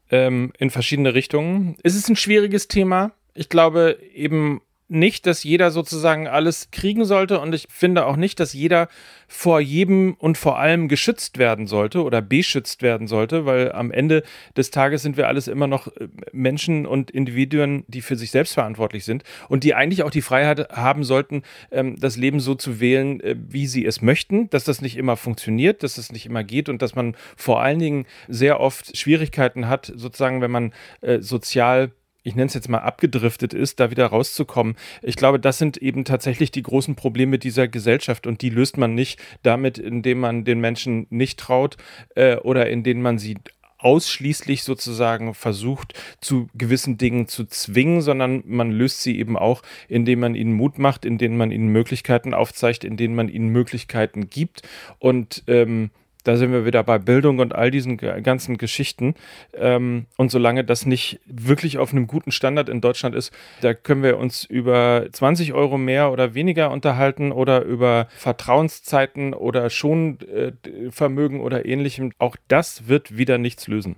Ähm, 0.09 0.51
in 0.57 0.69
verschiedene 0.69 1.13
Richtungen. 1.13 1.75
Es 1.83 1.95
ist 1.95 2.09
ein 2.09 2.15
schwieriges 2.15 2.67
Thema. 2.67 3.11
Ich 3.33 3.49
glaube 3.49 3.97
eben 4.13 4.61
nicht, 4.93 5.25
dass 5.25 5.43
jeder 5.43 5.71
sozusagen 5.71 6.27
alles 6.27 6.69
kriegen 6.71 7.05
sollte 7.05 7.39
und 7.39 7.53
ich 7.53 7.67
finde 7.69 8.05
auch 8.05 8.15
nicht, 8.15 8.39
dass 8.39 8.53
jeder 8.53 8.87
vor 9.27 9.59
jedem 9.59 10.13
und 10.13 10.37
vor 10.37 10.59
allem 10.59 10.87
geschützt 10.87 11.37
werden 11.37 11.67
sollte 11.67 12.03
oder 12.03 12.21
beschützt 12.21 12.81
werden 12.81 13.07
sollte, 13.07 13.45
weil 13.45 13.71
am 13.71 13.91
Ende 13.91 14.23
des 14.55 14.69
Tages 14.69 15.01
sind 15.01 15.17
wir 15.17 15.27
alles 15.27 15.47
immer 15.47 15.67
noch 15.67 15.87
äh, 15.87 16.07
Menschen 16.31 16.85
und 16.85 17.11
Individuen, 17.11 17.83
die 17.87 18.01
für 18.01 18.15
sich 18.15 18.31
selbst 18.31 18.53
verantwortlich 18.53 19.05
sind 19.05 19.23
und 19.49 19.63
die 19.63 19.73
eigentlich 19.73 20.03
auch 20.03 20.11
die 20.11 20.21
Freiheit 20.21 20.69
haben 20.71 21.03
sollten, 21.03 21.41
ähm, 21.71 21.99
das 21.99 22.15
Leben 22.15 22.39
so 22.39 22.55
zu 22.55 22.79
wählen, 22.79 23.19
äh, 23.21 23.35
wie 23.37 23.67
sie 23.67 23.85
es 23.85 24.01
möchten, 24.01 24.49
dass 24.51 24.63
das 24.63 24.81
nicht 24.81 24.97
immer 24.97 25.17
funktioniert, 25.17 25.83
dass 25.83 25.95
das 25.95 26.11
nicht 26.11 26.25
immer 26.25 26.43
geht 26.43 26.69
und 26.69 26.81
dass 26.81 26.95
man 26.95 27.15
vor 27.35 27.61
allen 27.61 27.79
Dingen 27.79 28.05
sehr 28.27 28.59
oft 28.59 28.95
Schwierigkeiten 28.95 29.67
hat, 29.67 29.91
sozusagen, 29.95 30.41
wenn 30.41 30.51
man 30.51 30.73
äh, 31.01 31.19
sozial 31.19 31.91
ich 32.23 32.35
nenne 32.35 32.47
es 32.47 32.53
jetzt 32.53 32.69
mal 32.69 32.79
abgedriftet 32.79 33.53
ist, 33.53 33.79
da 33.79 33.91
wieder 33.91 34.07
rauszukommen. 34.07 34.75
Ich 35.01 35.15
glaube, 35.15 35.39
das 35.39 35.57
sind 35.57 35.77
eben 35.77 36.05
tatsächlich 36.05 36.51
die 36.51 36.63
großen 36.63 36.95
Probleme 36.95 37.37
dieser 37.37 37.67
Gesellschaft 37.67 38.25
und 38.27 38.41
die 38.41 38.49
löst 38.49 38.77
man 38.77 38.95
nicht 38.95 39.21
damit, 39.43 39.77
indem 39.77 40.19
man 40.19 40.45
den 40.45 40.59
Menschen 40.59 41.07
nicht 41.09 41.39
traut 41.39 41.77
äh, 42.15 42.37
oder 42.37 42.69
indem 42.69 43.01
man 43.01 43.17
sie 43.19 43.35
ausschließlich 43.83 44.63
sozusagen 44.63 45.33
versucht, 45.33 45.93
zu 46.21 46.47
gewissen 46.53 46.97
Dingen 46.97 47.27
zu 47.27 47.43
zwingen, 47.45 48.01
sondern 48.01 48.43
man 48.45 48.71
löst 48.71 49.01
sie 49.01 49.19
eben 49.19 49.37
auch, 49.37 49.61
indem 49.89 50.21
man 50.21 50.35
ihnen 50.35 50.53
Mut 50.53 50.79
macht, 50.79 51.03
indem 51.03 51.35
man 51.35 51.51
ihnen 51.51 51.67
Möglichkeiten 51.67 52.33
aufzeigt, 52.33 52.85
indem 52.85 53.13
man 53.15 53.27
ihnen 53.27 53.49
Möglichkeiten 53.49 54.29
gibt. 54.29 54.61
Und 54.99 55.43
ähm, 55.47 55.91
da 56.23 56.37
sind 56.37 56.51
wir 56.51 56.65
wieder 56.65 56.83
bei 56.83 56.97
Bildung 56.99 57.39
und 57.39 57.53
all 57.53 57.71
diesen 57.71 57.97
ganzen 57.97 58.57
Geschichten. 58.57 59.15
Ähm, 59.53 60.05
und 60.17 60.31
solange 60.31 60.63
das 60.63 60.85
nicht 60.85 61.19
wirklich 61.25 61.77
auf 61.77 61.91
einem 61.91 62.07
guten 62.07 62.31
Standard 62.31 62.69
in 62.69 62.81
Deutschland 62.81 63.15
ist, 63.15 63.31
da 63.61 63.73
können 63.73 64.03
wir 64.03 64.17
uns 64.17 64.43
über 64.45 65.05
20 65.11 65.53
Euro 65.53 65.77
mehr 65.77 66.11
oder 66.11 66.33
weniger 66.33 66.71
unterhalten 66.71 67.31
oder 67.31 67.63
über 67.63 68.07
Vertrauenszeiten 68.17 69.33
oder 69.33 69.69
Schonvermögen 69.69 71.41
oder 71.41 71.65
ähnlichem. 71.65 72.11
Auch 72.19 72.35
das 72.47 72.87
wird 72.87 73.17
wieder 73.17 73.37
nichts 73.37 73.67
lösen. 73.67 73.95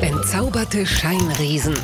Entzauberte 0.00 0.86
Scheinriesen. 0.86 1.74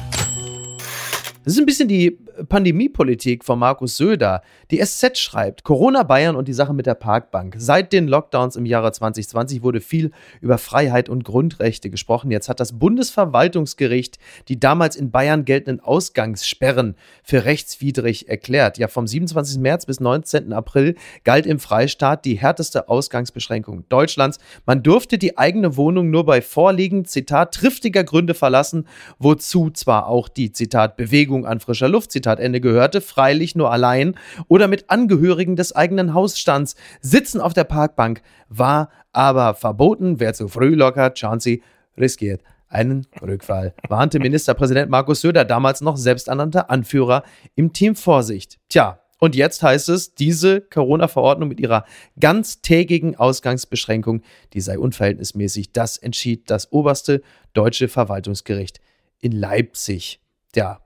Das 1.45 1.55
ist 1.55 1.59
ein 1.59 1.67
bisschen 1.67 1.89
die 1.89 2.19
Pandemiepolitik 2.49 3.45
von 3.45 3.59
Markus 3.59 3.97
Söder. 3.97 4.43
Die 4.71 4.79
SZ 4.85 5.19
schreibt, 5.19 5.65
Corona 5.65 6.03
Bayern 6.03 6.37
und 6.37 6.49
die 6.49 6.53
Sache 6.53 6.75
mit 6.75 6.87
der 6.87 6.95
Parkbank. 6.95 7.57
Seit 7.59 7.93
den 7.93 8.09
Lockdowns 8.09 8.57
im 8.57 8.67
Jahre 8.67 8.93
2020 8.93 9.63
wurde 9.63 9.81
viel 9.81 10.11
über 10.41 10.59
Freiheit 10.59 11.09
und 11.09 11.25
Grundrechte 11.25 11.91
gesprochen. 11.91 12.31
Jetzt 12.31 12.49
hat 12.49 12.61
das 12.61 12.79
Bundesverwaltungsgericht 12.79 14.19
die 14.49 14.59
damals 14.59 14.97
in 14.97 15.11
Bayern 15.11 15.45
geltenden 15.45 15.81
Ausgangssperren 15.81 16.97
für 17.23 17.45
rechtswidrig 17.45 18.29
erklärt. 18.29 18.79
Ja, 18.79 18.89
vom 18.89 19.07
27. 19.07 19.59
März 19.59 19.87
bis 19.87 20.01
19. 20.01 20.53
April 20.53 20.95
galt 21.25 21.47
im 21.47 21.59
Freistaat 21.59 22.25
die 22.25 22.39
härteste 22.39 22.89
Ausgangsbeschränkung 22.89 23.85
Deutschlands. 23.89 24.39
Man 24.67 24.83
durfte 24.83 25.19
die 25.19 25.39
eigene 25.39 25.77
Wohnung 25.77 26.11
nur 26.11 26.25
bei 26.25 26.43
Vorliegen, 26.43 27.05
Zitat, 27.05 27.55
triftiger 27.55 28.05
Gründe 28.05 28.35
verlassen, 28.35 28.87
wozu 29.19 29.71
zwar 29.71 30.07
auch 30.07 30.29
die, 30.29 30.53
Zitat, 30.53 30.97
Bewegung 30.97 31.47
an 31.47 31.61
frischer 31.61 31.89
Luft, 31.89 32.13
Zitat 32.13 32.30
Ende 32.39 32.61
gehörte, 32.61 33.01
freilich 33.01 33.57
nur 33.57 33.73
allein 33.73 34.15
oder 34.47 34.69
mit 34.69 34.91
Angehörigen 34.91 35.57
des 35.57 35.75
eigenen 35.75 36.15
Hausstands. 36.15 36.77
Sitzen 37.01 37.41
auf 37.41 37.55
der 37.55 37.65
Parkbank 37.65 38.23
war 38.49 38.91
aber 39.13 39.55
verboten. 39.55 40.21
Wer 40.21 40.35
zu 40.35 40.49
früh 40.49 40.75
lockert, 40.75 41.19
Chauncey 41.19 41.63
riskiert 41.99 42.43
einen 42.69 43.07
Rückfall, 43.21 43.75
warnte 43.89 44.21
Ministerpräsident 44.21 44.91
Markus 44.91 45.23
Söder, 45.23 45.45
damals 45.45 45.81
noch 45.81 45.97
selbsternannter 45.97 46.71
Anführer 46.71 47.25
im 47.57 47.73
Team 47.73 47.97
Vorsicht. 47.97 48.59
Tja, 48.69 49.01
und 49.19 49.37
jetzt 49.37 49.63
heißt 49.63 49.91
es, 49.91 50.15
diese 50.15 50.63
Corona-Verordnung 50.63 51.51
mit 51.51 51.61
ihrer 51.61 51.85
ganztägigen 52.19 53.17
Ausgangsbeschränkung, 53.17 54.23
die 54.55 54.63
sei 54.63 54.79
unverhältnismäßig. 54.79 55.73
Das 55.73 55.99
entschied 55.99 56.49
das 56.49 56.73
oberste 56.73 57.21
deutsche 57.53 57.89
Verwaltungsgericht 57.89 58.81
in 59.21 59.33
Leipzig. 59.33 60.21
Ja, 60.55 60.81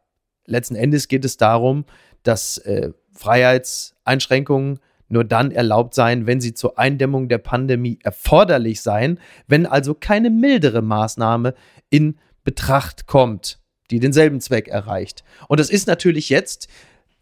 letzten 0.46 0.76
Endes 0.76 1.08
geht 1.08 1.24
es 1.24 1.36
darum, 1.36 1.84
dass 2.22 2.58
äh, 2.58 2.92
Freiheitseinschränkungen 3.12 4.80
nur 5.08 5.24
dann 5.24 5.50
erlaubt 5.50 5.94
seien, 5.94 6.26
wenn 6.26 6.40
sie 6.40 6.54
zur 6.54 6.78
Eindämmung 6.78 7.28
der 7.28 7.38
Pandemie 7.38 7.98
erforderlich 8.02 8.80
seien, 8.80 9.20
wenn 9.46 9.66
also 9.66 9.94
keine 9.94 10.30
mildere 10.30 10.82
Maßnahme 10.82 11.54
in 11.90 12.18
Betracht 12.42 13.06
kommt, 13.06 13.58
die 13.90 14.00
denselben 14.00 14.40
Zweck 14.40 14.68
erreicht. 14.68 15.24
Und 15.48 15.60
das 15.60 15.70
ist 15.70 15.86
natürlich 15.86 16.28
jetzt 16.28 16.68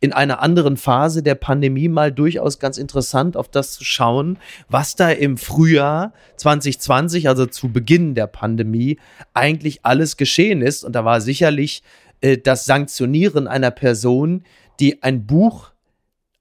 in 0.02 0.12
einer 0.12 0.42
anderen 0.42 0.76
Phase 0.76 1.22
der 1.22 1.36
Pandemie 1.36 1.88
mal 1.88 2.10
durchaus 2.10 2.58
ganz 2.58 2.76
interessant, 2.76 3.36
auf 3.36 3.48
das 3.48 3.74
zu 3.74 3.84
schauen, 3.84 4.36
was 4.68 4.96
da 4.96 5.10
im 5.10 5.38
Frühjahr 5.38 6.12
2020, 6.38 7.28
also 7.28 7.46
zu 7.46 7.72
Beginn 7.72 8.16
der 8.16 8.26
Pandemie, 8.26 8.98
eigentlich 9.32 9.84
alles 9.84 10.16
geschehen 10.16 10.60
ist. 10.60 10.82
Und 10.82 10.96
da 10.96 11.04
war 11.04 11.20
sicherlich 11.20 11.84
äh, 12.22 12.38
das 12.38 12.64
Sanktionieren 12.64 13.46
einer 13.46 13.70
Person, 13.70 14.44
die 14.80 15.02
ein 15.02 15.26
Buch 15.26 15.70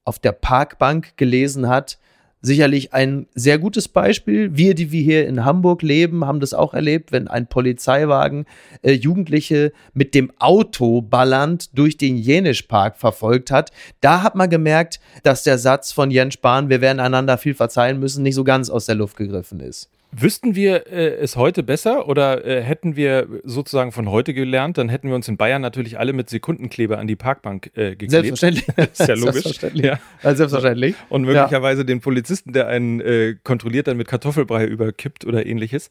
auf 0.05 0.19
der 0.19 0.31
Parkbank 0.31 1.17
gelesen 1.17 1.67
hat, 1.67 1.97
sicherlich 2.41 2.93
ein 2.93 3.27
sehr 3.35 3.59
gutes 3.59 3.87
Beispiel. 3.87 4.55
Wir, 4.57 4.73
die 4.73 4.91
wir 4.91 5.01
hier 5.01 5.27
in 5.27 5.45
Hamburg 5.45 5.81
leben, 5.83 6.25
haben 6.25 6.39
das 6.39 6.53
auch 6.53 6.73
erlebt, 6.73 7.11
wenn 7.11 7.27
ein 7.27 7.47
Polizeiwagen 7.47 8.45
äh, 8.81 8.93
Jugendliche 8.93 9.71
mit 9.93 10.15
dem 10.15 10.31
Auto 10.39 11.01
ballernd 11.01 11.77
durch 11.77 11.97
den 11.97 12.17
Jenischpark 12.17 12.97
verfolgt 12.97 13.51
hat. 13.51 13.71
Da 13.99 14.23
hat 14.23 14.35
man 14.35 14.49
gemerkt, 14.49 14.99
dass 15.23 15.43
der 15.43 15.57
Satz 15.57 15.91
von 15.91 16.09
Jens 16.09 16.33
Spahn, 16.33 16.69
wir 16.69 16.81
werden 16.81 16.99
einander 16.99 17.37
viel 17.37 17.53
verzeihen 17.53 17.99
müssen, 17.99 18.23
nicht 18.23 18.35
so 18.35 18.43
ganz 18.43 18.69
aus 18.69 18.85
der 18.85 18.95
Luft 18.95 19.17
gegriffen 19.17 19.59
ist. 19.59 19.89
Wüssten 20.11 20.55
wir 20.55 20.87
äh, 20.87 21.15
es 21.15 21.37
heute 21.37 21.63
besser 21.63 22.07
oder 22.07 22.45
äh, 22.45 22.61
hätten 22.61 22.95
wir 22.95 23.27
sozusagen 23.43 23.91
von 23.91 24.09
heute 24.09 24.33
gelernt, 24.33 24.77
dann 24.77 24.89
hätten 24.89 25.07
wir 25.07 25.15
uns 25.15 25.27
in 25.27 25.37
Bayern 25.37 25.61
natürlich 25.61 25.99
alle 25.99 26.13
mit 26.13 26.29
Sekundenkleber 26.29 26.97
an 26.97 27.07
die 27.07 27.15
Parkbank 27.15 27.71
äh, 27.75 27.95
geklebt. 27.95 28.11
Selbstverständlich. 28.11 28.67
ist 28.77 28.99
ja 28.99 29.15
logisch. 29.15 29.33
Selbstverständlich. 29.33 29.85
Ja. 29.85 29.99
Ja, 30.23 30.35
selbstverständlich. 30.35 30.95
Und 31.09 31.23
möglicherweise 31.23 31.85
den 31.85 32.01
Polizisten, 32.01 32.51
der 32.51 32.67
einen 32.67 32.99
äh, 32.99 33.35
kontrolliert, 33.43 33.87
dann 33.87 33.97
mit 33.97 34.07
Kartoffelbrei 34.07 34.65
überkippt 34.65 35.25
oder 35.25 35.45
ähnliches. 35.45 35.87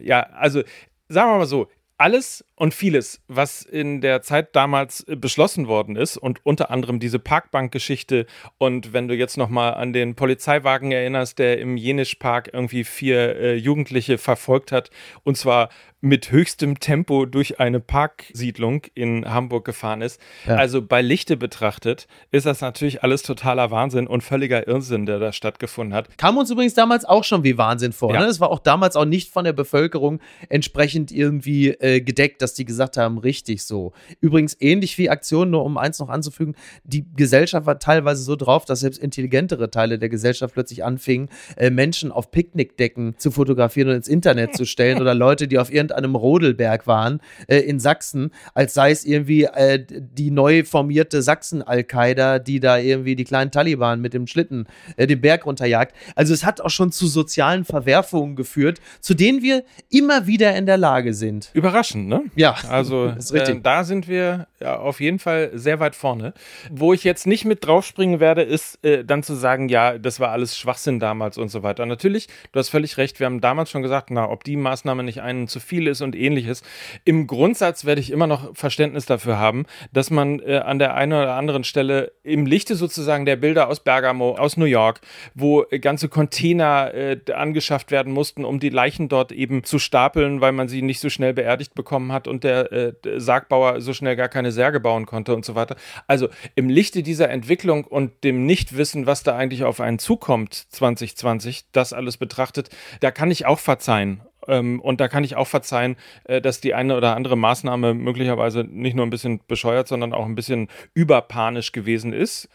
Ja, 0.00 0.20
also 0.20 0.62
sagen 1.08 1.30
wir 1.30 1.38
mal 1.38 1.46
so, 1.46 1.68
alles 1.96 2.44
und 2.56 2.74
vieles, 2.74 3.20
was 3.26 3.62
in 3.62 4.00
der 4.00 4.22
Zeit 4.22 4.54
damals 4.54 5.00
äh, 5.08 5.16
beschlossen 5.16 5.66
worden 5.66 5.96
ist 5.96 6.16
und 6.16 6.40
unter 6.44 6.70
anderem 6.70 7.00
diese 7.00 7.18
Parkbankgeschichte 7.18 8.26
und 8.58 8.92
wenn 8.92 9.08
du 9.08 9.14
jetzt 9.14 9.36
noch 9.36 9.48
mal 9.48 9.70
an 9.70 9.92
den 9.92 10.14
Polizeiwagen 10.14 10.92
erinnerst, 10.92 11.38
der 11.38 11.58
im 11.58 11.76
Jenischpark 11.76 12.50
irgendwie 12.52 12.84
vier 12.84 13.36
äh, 13.36 13.54
Jugendliche 13.56 14.18
verfolgt 14.18 14.72
hat 14.72 14.90
und 15.24 15.36
zwar 15.36 15.68
mit 16.04 16.30
höchstem 16.30 16.78
Tempo 16.80 17.24
durch 17.24 17.58
eine 17.60 17.80
Parksiedlung 17.80 18.82
in 18.94 19.24
Hamburg 19.28 19.64
gefahren 19.64 20.02
ist. 20.02 20.20
Ja. 20.46 20.56
Also 20.56 20.82
bei 20.82 21.00
Lichte 21.00 21.38
betrachtet 21.38 22.06
ist 22.30 22.44
das 22.44 22.60
natürlich 22.60 23.02
alles 23.02 23.22
totaler 23.22 23.70
Wahnsinn 23.70 24.06
und 24.06 24.22
völliger 24.22 24.68
Irrsinn, 24.68 25.06
der 25.06 25.18
da 25.18 25.32
stattgefunden 25.32 25.94
hat. 25.94 26.16
Kam 26.18 26.36
uns 26.36 26.50
übrigens 26.50 26.74
damals 26.74 27.06
auch 27.06 27.24
schon 27.24 27.42
wie 27.42 27.56
Wahnsinn 27.56 27.92
vor. 27.92 28.12
Ja. 28.12 28.20
Ne? 28.20 28.26
Das 28.26 28.38
war 28.38 28.50
auch 28.50 28.58
damals 28.58 28.96
auch 28.96 29.06
nicht 29.06 29.32
von 29.32 29.46
der 29.46 29.54
Bevölkerung 29.54 30.20
entsprechend 30.50 31.10
irgendwie 31.10 31.68
äh, 31.68 32.02
gedeckt, 32.02 32.42
dass 32.44 32.54
die 32.54 32.64
gesagt 32.64 32.96
haben, 32.96 33.18
richtig 33.18 33.64
so. 33.64 33.92
Übrigens 34.20 34.56
ähnlich 34.60 34.96
wie 34.98 35.10
Aktionen, 35.10 35.50
nur 35.50 35.64
um 35.64 35.78
eins 35.78 35.98
noch 35.98 36.10
anzufügen, 36.10 36.54
die 36.84 37.04
Gesellschaft 37.16 37.66
war 37.66 37.78
teilweise 37.78 38.22
so 38.22 38.36
drauf, 38.36 38.64
dass 38.64 38.80
selbst 38.80 38.98
intelligentere 38.98 39.70
Teile 39.70 39.98
der 39.98 40.10
Gesellschaft 40.10 40.54
plötzlich 40.54 40.84
anfingen, 40.84 41.30
äh, 41.56 41.70
Menschen 41.70 42.12
auf 42.12 42.30
Picknickdecken 42.30 43.14
zu 43.18 43.30
fotografieren 43.30 43.88
und 43.88 43.96
ins 43.96 44.08
Internet 44.08 44.54
zu 44.54 44.66
stellen 44.66 45.00
oder 45.00 45.14
Leute, 45.14 45.48
die 45.48 45.58
auf 45.58 45.72
irgendeinem 45.72 46.14
Rodelberg 46.14 46.86
waren 46.86 47.20
äh, 47.48 47.58
in 47.60 47.80
Sachsen, 47.80 48.30
als 48.52 48.74
sei 48.74 48.90
es 48.90 49.04
irgendwie 49.04 49.44
äh, 49.44 49.84
die 49.88 50.30
neu 50.30 50.64
formierte 50.64 51.22
Sachsen-Al-Qaida, 51.22 52.38
die 52.38 52.60
da 52.60 52.78
irgendwie 52.78 53.16
die 53.16 53.24
kleinen 53.24 53.50
Taliban 53.50 54.00
mit 54.00 54.12
dem 54.12 54.26
Schlitten 54.26 54.66
äh, 54.96 55.06
den 55.06 55.20
Berg 55.20 55.46
runterjagt. 55.46 55.96
Also 56.14 56.34
es 56.34 56.44
hat 56.44 56.60
auch 56.60 56.70
schon 56.70 56.92
zu 56.92 57.06
sozialen 57.06 57.64
Verwerfungen 57.64 58.36
geführt, 58.36 58.80
zu 59.00 59.14
denen 59.14 59.42
wir 59.42 59.64
immer 59.90 60.26
wieder 60.26 60.54
in 60.56 60.66
der 60.66 60.76
Lage 60.76 61.14
sind. 61.14 61.50
Überraschend, 61.54 62.08
ne? 62.08 62.24
Ja, 62.36 62.56
Also 62.68 63.08
das 63.08 63.16
ist 63.26 63.32
richtig. 63.32 63.56
Äh, 63.56 63.60
da 63.62 63.84
sind 63.84 64.08
wir 64.08 64.46
ja, 64.60 64.76
auf 64.78 65.00
jeden 65.00 65.18
Fall 65.18 65.50
sehr 65.54 65.80
weit 65.80 65.94
vorne. 65.94 66.34
Wo 66.70 66.92
ich 66.92 67.04
jetzt 67.04 67.26
nicht 67.26 67.44
mit 67.44 67.66
draufspringen 67.66 68.20
werde, 68.20 68.42
ist 68.42 68.84
äh, 68.84 69.04
dann 69.04 69.22
zu 69.22 69.34
sagen, 69.34 69.68
ja, 69.68 69.98
das 69.98 70.20
war 70.20 70.30
alles 70.30 70.58
Schwachsinn 70.58 71.00
damals 71.00 71.38
und 71.38 71.48
so 71.48 71.62
weiter. 71.62 71.86
Natürlich, 71.86 72.28
du 72.52 72.58
hast 72.58 72.70
völlig 72.70 72.96
recht, 72.96 73.20
wir 73.20 73.26
haben 73.26 73.40
damals 73.40 73.70
schon 73.70 73.82
gesagt, 73.82 74.10
na, 74.10 74.28
ob 74.28 74.44
die 74.44 74.56
Maßnahme 74.56 75.02
nicht 75.02 75.22
einen 75.22 75.48
zu 75.48 75.60
viel 75.60 75.86
ist 75.86 76.00
und 76.00 76.16
ähnliches. 76.16 76.62
Im 77.04 77.26
Grundsatz 77.26 77.84
werde 77.84 78.00
ich 78.00 78.10
immer 78.10 78.26
noch 78.26 78.56
Verständnis 78.56 79.06
dafür 79.06 79.38
haben, 79.38 79.66
dass 79.92 80.10
man 80.10 80.40
äh, 80.40 80.58
an 80.58 80.78
der 80.78 80.94
einen 80.94 81.12
oder 81.12 81.34
anderen 81.34 81.64
Stelle 81.64 82.12
im 82.22 82.46
Lichte 82.46 82.74
sozusagen 82.74 83.26
der 83.26 83.36
Bilder 83.36 83.68
aus 83.68 83.80
Bergamo, 83.80 84.36
aus 84.36 84.56
New 84.56 84.64
York, 84.64 85.00
wo 85.34 85.64
ganze 85.80 86.08
Container 86.08 86.92
äh, 86.94 87.18
angeschafft 87.32 87.90
werden 87.90 88.12
mussten, 88.12 88.44
um 88.44 88.60
die 88.60 88.70
Leichen 88.70 89.08
dort 89.08 89.32
eben 89.32 89.64
zu 89.64 89.78
stapeln, 89.78 90.40
weil 90.40 90.52
man 90.52 90.68
sie 90.68 90.82
nicht 90.82 91.00
so 91.00 91.10
schnell 91.10 91.34
beerdigt 91.34 91.74
bekommen 91.74 92.12
hat 92.12 92.23
und 92.28 92.44
der, 92.44 92.72
äh, 92.72 92.92
Sargbauer 93.16 93.80
so 93.80 93.92
schnell 93.92 94.16
gar 94.16 94.28
keine 94.28 94.52
Särge 94.52 94.80
bauen 94.80 95.06
konnte 95.06 95.34
und 95.34 95.44
so 95.44 95.54
weiter. 95.54 95.76
Also 96.06 96.28
im 96.54 96.68
Lichte 96.68 97.02
dieser 97.02 97.30
Entwicklung 97.30 97.84
und 97.84 98.24
dem 98.24 98.46
Nichtwissen, 98.46 99.06
was 99.06 99.22
da 99.22 99.36
eigentlich 99.36 99.64
auf 99.64 99.80
einen 99.80 99.98
zukommt 99.98 100.54
2020, 100.54 101.66
das 101.72 101.92
alles 101.92 102.16
betrachtet, 102.16 102.70
da 103.00 103.10
kann 103.10 103.30
ich 103.30 103.46
auch 103.46 103.58
verzeihen. 103.58 104.22
Ähm, 104.48 104.80
und 104.80 105.00
da 105.00 105.08
kann 105.08 105.24
ich 105.24 105.36
auch 105.36 105.48
verzeihen, 105.48 105.96
äh, 106.24 106.40
dass 106.40 106.60
die 106.60 106.74
eine 106.74 106.96
oder 106.96 107.16
andere 107.16 107.36
Maßnahme 107.36 107.94
möglicherweise 107.94 108.64
nicht 108.64 108.94
nur 108.94 109.06
ein 109.06 109.10
bisschen 109.10 109.40
bescheuert, 109.46 109.88
sondern 109.88 110.12
auch 110.12 110.26
ein 110.26 110.34
bisschen 110.34 110.68
überpanisch 110.94 111.72
gewesen 111.72 112.12
ist. 112.12 112.48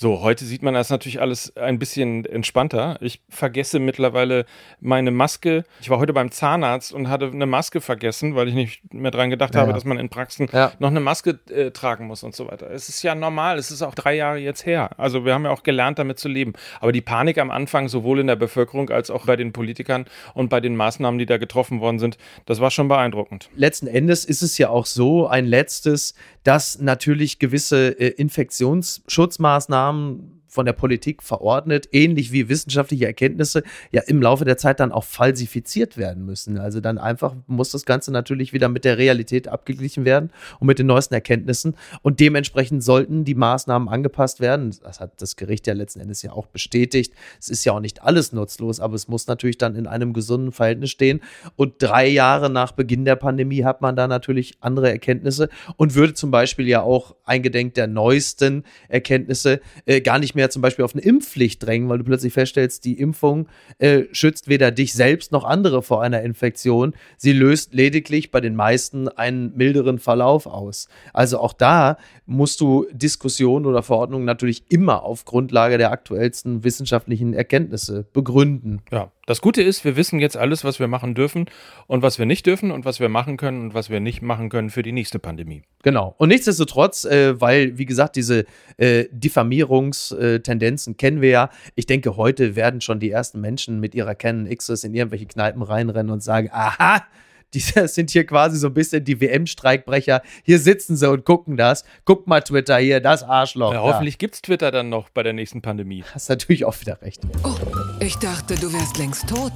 So, 0.00 0.20
heute 0.20 0.44
sieht 0.44 0.62
man 0.62 0.74
das 0.74 0.90
natürlich 0.90 1.20
alles 1.20 1.56
ein 1.56 1.80
bisschen 1.80 2.24
entspannter. 2.24 2.98
Ich 3.00 3.20
vergesse 3.28 3.80
mittlerweile 3.80 4.46
meine 4.80 5.10
Maske. 5.10 5.64
Ich 5.80 5.90
war 5.90 5.98
heute 5.98 6.12
beim 6.12 6.30
Zahnarzt 6.30 6.92
und 6.92 7.08
hatte 7.08 7.26
eine 7.26 7.46
Maske 7.46 7.80
vergessen, 7.80 8.36
weil 8.36 8.46
ich 8.46 8.54
nicht 8.54 8.94
mehr 8.94 9.10
dran 9.10 9.28
gedacht 9.28 9.56
Ja, 9.56 9.62
habe, 9.62 9.70
ja. 9.70 9.74
dass 9.74 9.84
man 9.84 9.98
in 9.98 10.08
Praxen 10.08 10.48
Ja. 10.52 10.70
noch 10.78 10.90
eine 10.90 11.00
Maske 11.00 11.40
äh, 11.50 11.72
tragen 11.72 12.06
muss 12.06 12.22
und 12.22 12.36
so 12.36 12.46
weiter. 12.46 12.70
Es 12.70 12.88
ist 12.88 13.02
ja 13.02 13.16
normal, 13.16 13.58
es 13.58 13.72
ist 13.72 13.82
auch 13.82 13.92
drei 13.96 14.14
Jahre 14.14 14.38
jetzt 14.38 14.64
her. 14.66 14.90
Also 15.00 15.24
wir 15.24 15.34
haben 15.34 15.44
ja 15.44 15.50
auch 15.50 15.64
gelernt, 15.64 15.98
damit 15.98 16.20
zu 16.20 16.28
leben. 16.28 16.52
Aber 16.80 16.92
die 16.92 17.00
Panik 17.00 17.36
am 17.38 17.50
Anfang, 17.50 17.88
sowohl 17.88 18.20
in 18.20 18.28
der 18.28 18.36
Bevölkerung 18.36 18.90
als 18.90 19.10
auch 19.10 19.26
bei 19.26 19.34
den 19.34 19.52
Politikern 19.52 20.04
und 20.32 20.48
bei 20.48 20.60
den 20.60 20.76
Maßnahmen, 20.76 21.18
die 21.18 21.26
da 21.26 21.38
getroffen 21.38 21.80
worden 21.80 21.98
sind, 21.98 22.18
das 22.46 22.60
war 22.60 22.70
schon 22.70 22.86
beeindruckend. 22.86 23.50
letzten 23.56 23.88
Endes 23.88 24.24
ist 24.24 24.42
es 24.42 24.58
ja 24.58 24.68
auch 24.68 24.86
so, 24.86 25.26
ein 25.26 25.44
letztes, 25.44 26.14
dass 26.48 26.78
natürlich 26.78 27.38
gewisse 27.38 28.00
äh, 28.00 28.08
Infektionsschutzmaßnahmen 28.08 30.37
von 30.58 30.66
der 30.66 30.72
Politik 30.72 31.22
verordnet, 31.22 31.88
ähnlich 31.92 32.32
wie 32.32 32.48
wissenschaftliche 32.48 33.06
Erkenntnisse, 33.06 33.62
ja 33.92 34.02
im 34.08 34.20
Laufe 34.20 34.44
der 34.44 34.56
Zeit 34.56 34.80
dann 34.80 34.90
auch 34.90 35.04
falsifiziert 35.04 35.96
werden 35.96 36.26
müssen. 36.26 36.58
Also 36.58 36.80
dann 36.80 36.98
einfach 36.98 37.36
muss 37.46 37.70
das 37.70 37.84
Ganze 37.84 38.10
natürlich 38.10 38.52
wieder 38.52 38.68
mit 38.68 38.84
der 38.84 38.98
Realität 38.98 39.46
abgeglichen 39.46 40.04
werden 40.04 40.32
und 40.58 40.66
mit 40.66 40.80
den 40.80 40.88
neuesten 40.88 41.14
Erkenntnissen. 41.14 41.76
Und 42.02 42.18
dementsprechend 42.18 42.82
sollten 42.82 43.24
die 43.24 43.36
Maßnahmen 43.36 43.88
angepasst 43.88 44.40
werden. 44.40 44.74
Das 44.82 44.98
hat 44.98 45.22
das 45.22 45.36
Gericht 45.36 45.68
ja 45.68 45.74
letzten 45.74 46.00
Endes 46.00 46.22
ja 46.22 46.32
auch 46.32 46.46
bestätigt. 46.46 47.14
Es 47.38 47.48
ist 47.50 47.64
ja 47.64 47.74
auch 47.74 47.80
nicht 47.80 48.02
alles 48.02 48.32
nutzlos, 48.32 48.80
aber 48.80 48.96
es 48.96 49.06
muss 49.06 49.28
natürlich 49.28 49.58
dann 49.58 49.76
in 49.76 49.86
einem 49.86 50.12
gesunden 50.12 50.50
Verhältnis 50.50 50.90
stehen. 50.90 51.20
Und 51.54 51.74
drei 51.78 52.08
Jahre 52.08 52.50
nach 52.50 52.72
Beginn 52.72 53.04
der 53.04 53.14
Pandemie 53.14 53.62
hat 53.62 53.80
man 53.80 53.94
da 53.94 54.08
natürlich 54.08 54.56
andere 54.58 54.90
Erkenntnisse 54.90 55.50
und 55.76 55.94
würde 55.94 56.14
zum 56.14 56.32
Beispiel 56.32 56.66
ja 56.66 56.82
auch 56.82 57.14
eingedenk 57.24 57.74
der 57.74 57.86
neuesten 57.86 58.64
Erkenntnisse 58.88 59.60
äh, 59.86 60.00
gar 60.00 60.18
nicht 60.18 60.34
mehr 60.34 60.47
zum 60.50 60.62
Beispiel 60.62 60.84
auf 60.84 60.94
eine 60.94 61.02
Impfpflicht 61.02 61.64
drängen, 61.64 61.88
weil 61.88 61.98
du 61.98 62.04
plötzlich 62.04 62.32
feststellst, 62.32 62.84
die 62.84 62.98
Impfung 62.98 63.48
äh, 63.78 64.04
schützt 64.12 64.48
weder 64.48 64.70
dich 64.70 64.92
selbst 64.92 65.32
noch 65.32 65.44
andere 65.44 65.82
vor 65.82 66.02
einer 66.02 66.22
Infektion. 66.22 66.94
Sie 67.16 67.32
löst 67.32 67.74
lediglich 67.74 68.30
bei 68.30 68.40
den 68.40 68.56
meisten 68.56 69.08
einen 69.08 69.56
milderen 69.56 69.98
Verlauf 69.98 70.46
aus. 70.46 70.88
Also 71.12 71.38
auch 71.38 71.52
da 71.52 71.98
musst 72.26 72.60
du 72.60 72.86
Diskussionen 72.92 73.66
oder 73.66 73.82
Verordnungen 73.82 74.24
natürlich 74.24 74.64
immer 74.68 75.02
auf 75.02 75.24
Grundlage 75.24 75.78
der 75.78 75.92
aktuellsten 75.92 76.64
wissenschaftlichen 76.64 77.34
Erkenntnisse 77.34 78.06
begründen. 78.12 78.82
Ja, 78.90 79.10
das 79.28 79.42
Gute 79.42 79.60
ist, 79.60 79.84
wir 79.84 79.94
wissen 79.94 80.20
jetzt 80.20 80.38
alles, 80.38 80.64
was 80.64 80.80
wir 80.80 80.88
machen 80.88 81.14
dürfen 81.14 81.50
und 81.86 82.00
was 82.00 82.18
wir 82.18 82.24
nicht 82.24 82.46
dürfen 82.46 82.70
und 82.70 82.86
was 82.86 82.98
wir 82.98 83.10
machen 83.10 83.36
können 83.36 83.60
und 83.60 83.74
was 83.74 83.90
wir 83.90 84.00
nicht 84.00 84.22
machen 84.22 84.48
können 84.48 84.70
für 84.70 84.82
die 84.82 84.90
nächste 84.90 85.18
Pandemie. 85.18 85.64
Genau. 85.82 86.14
Und 86.16 86.30
nichtsdestotrotz, 86.30 87.04
äh, 87.04 87.38
weil, 87.38 87.76
wie 87.76 87.84
gesagt, 87.84 88.16
diese 88.16 88.46
äh, 88.78 89.04
Diffamierungstendenzen 89.12 90.96
kennen 90.96 91.20
wir 91.20 91.28
ja. 91.28 91.50
Ich 91.74 91.84
denke, 91.84 92.16
heute 92.16 92.56
werden 92.56 92.80
schon 92.80 93.00
die 93.00 93.10
ersten 93.10 93.42
Menschen 93.42 93.80
mit 93.80 93.94
ihrer 93.94 94.14
Canon 94.14 94.48
Xs 94.48 94.84
in 94.84 94.94
irgendwelche 94.94 95.26
Kneipen 95.26 95.60
reinrennen 95.60 96.10
und 96.10 96.22
sagen, 96.22 96.48
aha, 96.50 97.04
die 97.54 97.60
sind 97.86 98.10
hier 98.10 98.26
quasi 98.26 98.58
so 98.58 98.68
ein 98.68 98.74
bisschen 98.74 99.04
die 99.04 99.20
WM-Streikbrecher. 99.20 100.22
Hier 100.42 100.58
sitzen 100.58 100.96
sie 100.96 101.10
und 101.10 101.24
gucken 101.24 101.56
das. 101.56 101.84
Guck 102.04 102.26
mal 102.26 102.40
Twitter 102.42 102.78
hier, 102.78 103.00
das 103.00 103.22
Arschloch. 103.22 103.72
Ja, 103.72 103.82
hoffentlich 103.82 104.18
gibt's 104.18 104.42
Twitter 104.42 104.70
dann 104.70 104.88
noch 104.88 105.08
bei 105.10 105.22
der 105.22 105.32
nächsten 105.32 105.62
Pandemie. 105.62 106.00
Ja, 106.00 106.14
hast 106.14 106.28
natürlich 106.28 106.64
auch 106.64 106.78
wieder 106.80 107.00
recht. 107.02 107.22
Oh, 107.44 107.56
ich 108.00 108.16
dachte, 108.16 108.54
du 108.56 108.72
wärst 108.72 108.98
längst 108.98 109.28
tot. 109.28 109.52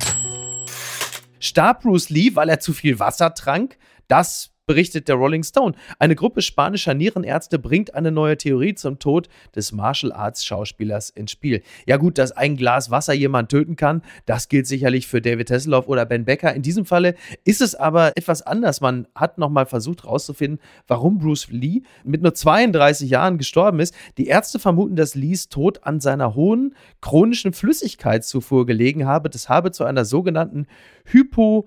Starb 1.39 1.83
Bruce 1.83 2.09
Lee, 2.09 2.35
weil 2.35 2.49
er 2.49 2.61
zu 2.61 2.73
viel 2.73 2.99
Wasser 2.99 3.35
trank? 3.35 3.77
Das 4.09 4.52
berichtet 4.67 5.09
der 5.09 5.17
Rolling 5.17 5.43
Stone. 5.43 5.75
Eine 5.99 6.15
Gruppe 6.15 6.43
spanischer 6.43 6.95
Nierenärzte 6.95 7.59
bringt 7.59 7.95
eine 7.95 8.13
neue 8.13 8.37
Theorie 8.37 8.75
zum 8.75 8.99
Tod 8.99 9.29
des 9.55 9.73
Martial 9.73 10.13
Arts 10.13 10.45
Schauspielers 10.45 11.11
ins 11.11 11.33
Spiel. 11.33 11.63
Ja 11.87 11.97
gut, 11.97 12.19
dass 12.19 12.33
ein 12.33 12.57
Glas 12.57 12.91
Wasser 12.91 13.13
jemand 13.13 13.51
töten 13.51 13.77
kann, 13.77 14.03
das 14.27 14.49
gilt 14.49 14.67
sicherlich 14.67 15.07
für 15.07 15.21
David 15.21 15.51
Hasselhoff 15.51 15.89
oder 15.89 16.07
Ben 16.07 16.25
Becker. 16.25 16.55
In 16.55 16.63
diesem 16.63 16.85
Falle 16.85 17.15
ist 17.45 17.61
es 17.61 17.75
aber 17.75 18.17
etwas 18.17 18.43
anders. 18.43 18.81
Man 18.81 19.09
hat 19.15 19.39
nochmal 19.39 19.67
versucht 19.67 20.05
herauszufinden, 20.05 20.61
warum 20.87 21.19
Bruce 21.19 21.49
Lee 21.51 21.83
mit 22.05 22.23
nur 22.23 22.35
32 22.35 23.11
Jahren 23.11 23.39
gestorben 23.39 23.81
ist. 23.81 23.95
Die 24.19 24.27
Ärzte 24.27 24.59
vermuten, 24.59 24.97
dass 24.97 25.15
Lees 25.15 25.49
Tod 25.49 25.85
an 25.85 26.01
seiner 26.01 26.35
hohen 26.35 26.75
chronischen 27.01 27.53
Flüssigkeitszufuhr 27.53 28.67
gelegen 28.67 29.07
habe. 29.07 29.29
Das 29.29 29.49
habe 29.49 29.73
zu 29.73 29.85
einer 29.85 30.05
sogenannten 30.05 30.67
Hypo 31.05 31.67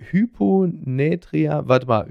Hyponatria, 0.00 1.66
warte 1.66 1.86
mal, 1.86 2.06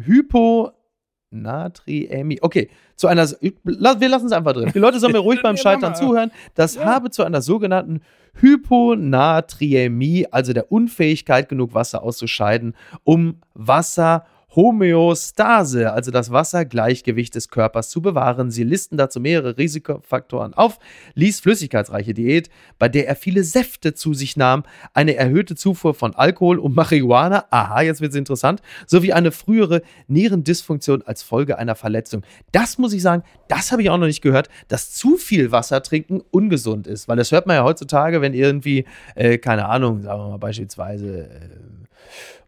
Hyponatriämie. 1.31 2.39
Okay, 2.41 2.69
zu 2.95 3.07
einer, 3.07 3.27
wir 3.29 4.09
lassen 4.09 4.25
es 4.27 4.31
einfach 4.31 4.53
drin. 4.53 4.71
Die 4.73 4.79
Leute 4.79 4.99
sollen 4.99 5.13
mir 5.13 5.19
ruhig 5.27 5.41
beim 5.41 5.57
Scheitern 5.57 5.95
zuhören. 5.95 6.31
Das 6.55 6.75
Ja. 6.75 6.85
habe 6.85 7.09
zu 7.11 7.23
einer 7.23 7.41
sogenannten 7.41 8.01
Hyponatriämie, 8.39 10.27
also 10.31 10.53
der 10.53 10.71
Unfähigkeit, 10.71 11.49
genug 11.49 11.73
Wasser 11.73 12.03
auszuscheiden, 12.03 12.75
um 13.03 13.41
Wasser 13.53 14.25
Homöostase, 14.55 15.91
also 15.91 16.09
das 16.09 16.31
Wassergleichgewicht 16.31 17.35
des 17.35 17.49
Körpers, 17.49 17.89
zu 17.89 18.01
bewahren. 18.01 18.49
Sie 18.49 18.63
listen 18.63 18.97
dazu 18.97 19.19
mehrere 19.19 19.57
Risikofaktoren 19.57 20.53
auf, 20.53 20.79
ließ 21.15 21.41
flüssigkeitsreiche 21.41 22.13
Diät, 22.13 22.49
bei 22.79 22.89
der 22.89 23.07
er 23.07 23.15
viele 23.15 23.43
Säfte 23.43 23.93
zu 23.93 24.13
sich 24.13 24.37
nahm, 24.37 24.63
eine 24.93 25.15
erhöhte 25.15 25.55
Zufuhr 25.55 25.93
von 25.93 26.15
Alkohol 26.15 26.59
und 26.59 26.75
Marihuana, 26.75 27.45
aha, 27.51 27.81
jetzt 27.81 28.01
wird 28.01 28.13
es 28.13 28.17
interessant, 28.17 28.61
sowie 28.85 29.13
eine 29.13 29.31
frühere 29.31 29.81
Nierendysfunktion 30.07 31.03
als 31.03 31.23
Folge 31.23 31.57
einer 31.57 31.75
Verletzung. 31.75 32.23
Das 32.51 32.77
muss 32.77 32.93
ich 32.93 33.01
sagen, 33.01 33.23
das 33.49 33.71
habe 33.71 33.81
ich 33.81 33.89
auch 33.89 33.97
noch 33.97 34.07
nicht 34.07 34.21
gehört, 34.21 34.49
dass 34.69 34.93
zu 34.93 35.17
viel 35.17 35.51
Wasser 35.51 35.83
trinken 35.83 36.21
ungesund 36.31 36.87
ist, 36.87 37.07
weil 37.07 37.17
das 37.17 37.31
hört 37.31 37.47
man 37.47 37.57
ja 37.57 37.63
heutzutage, 37.63 38.21
wenn 38.21 38.33
irgendwie, 38.33 38.85
äh, 39.15 39.37
keine 39.37 39.67
Ahnung, 39.67 40.01
sagen 40.01 40.21
wir 40.21 40.29
mal 40.29 40.37
beispielsweise, 40.37 41.25
äh, 41.25 41.86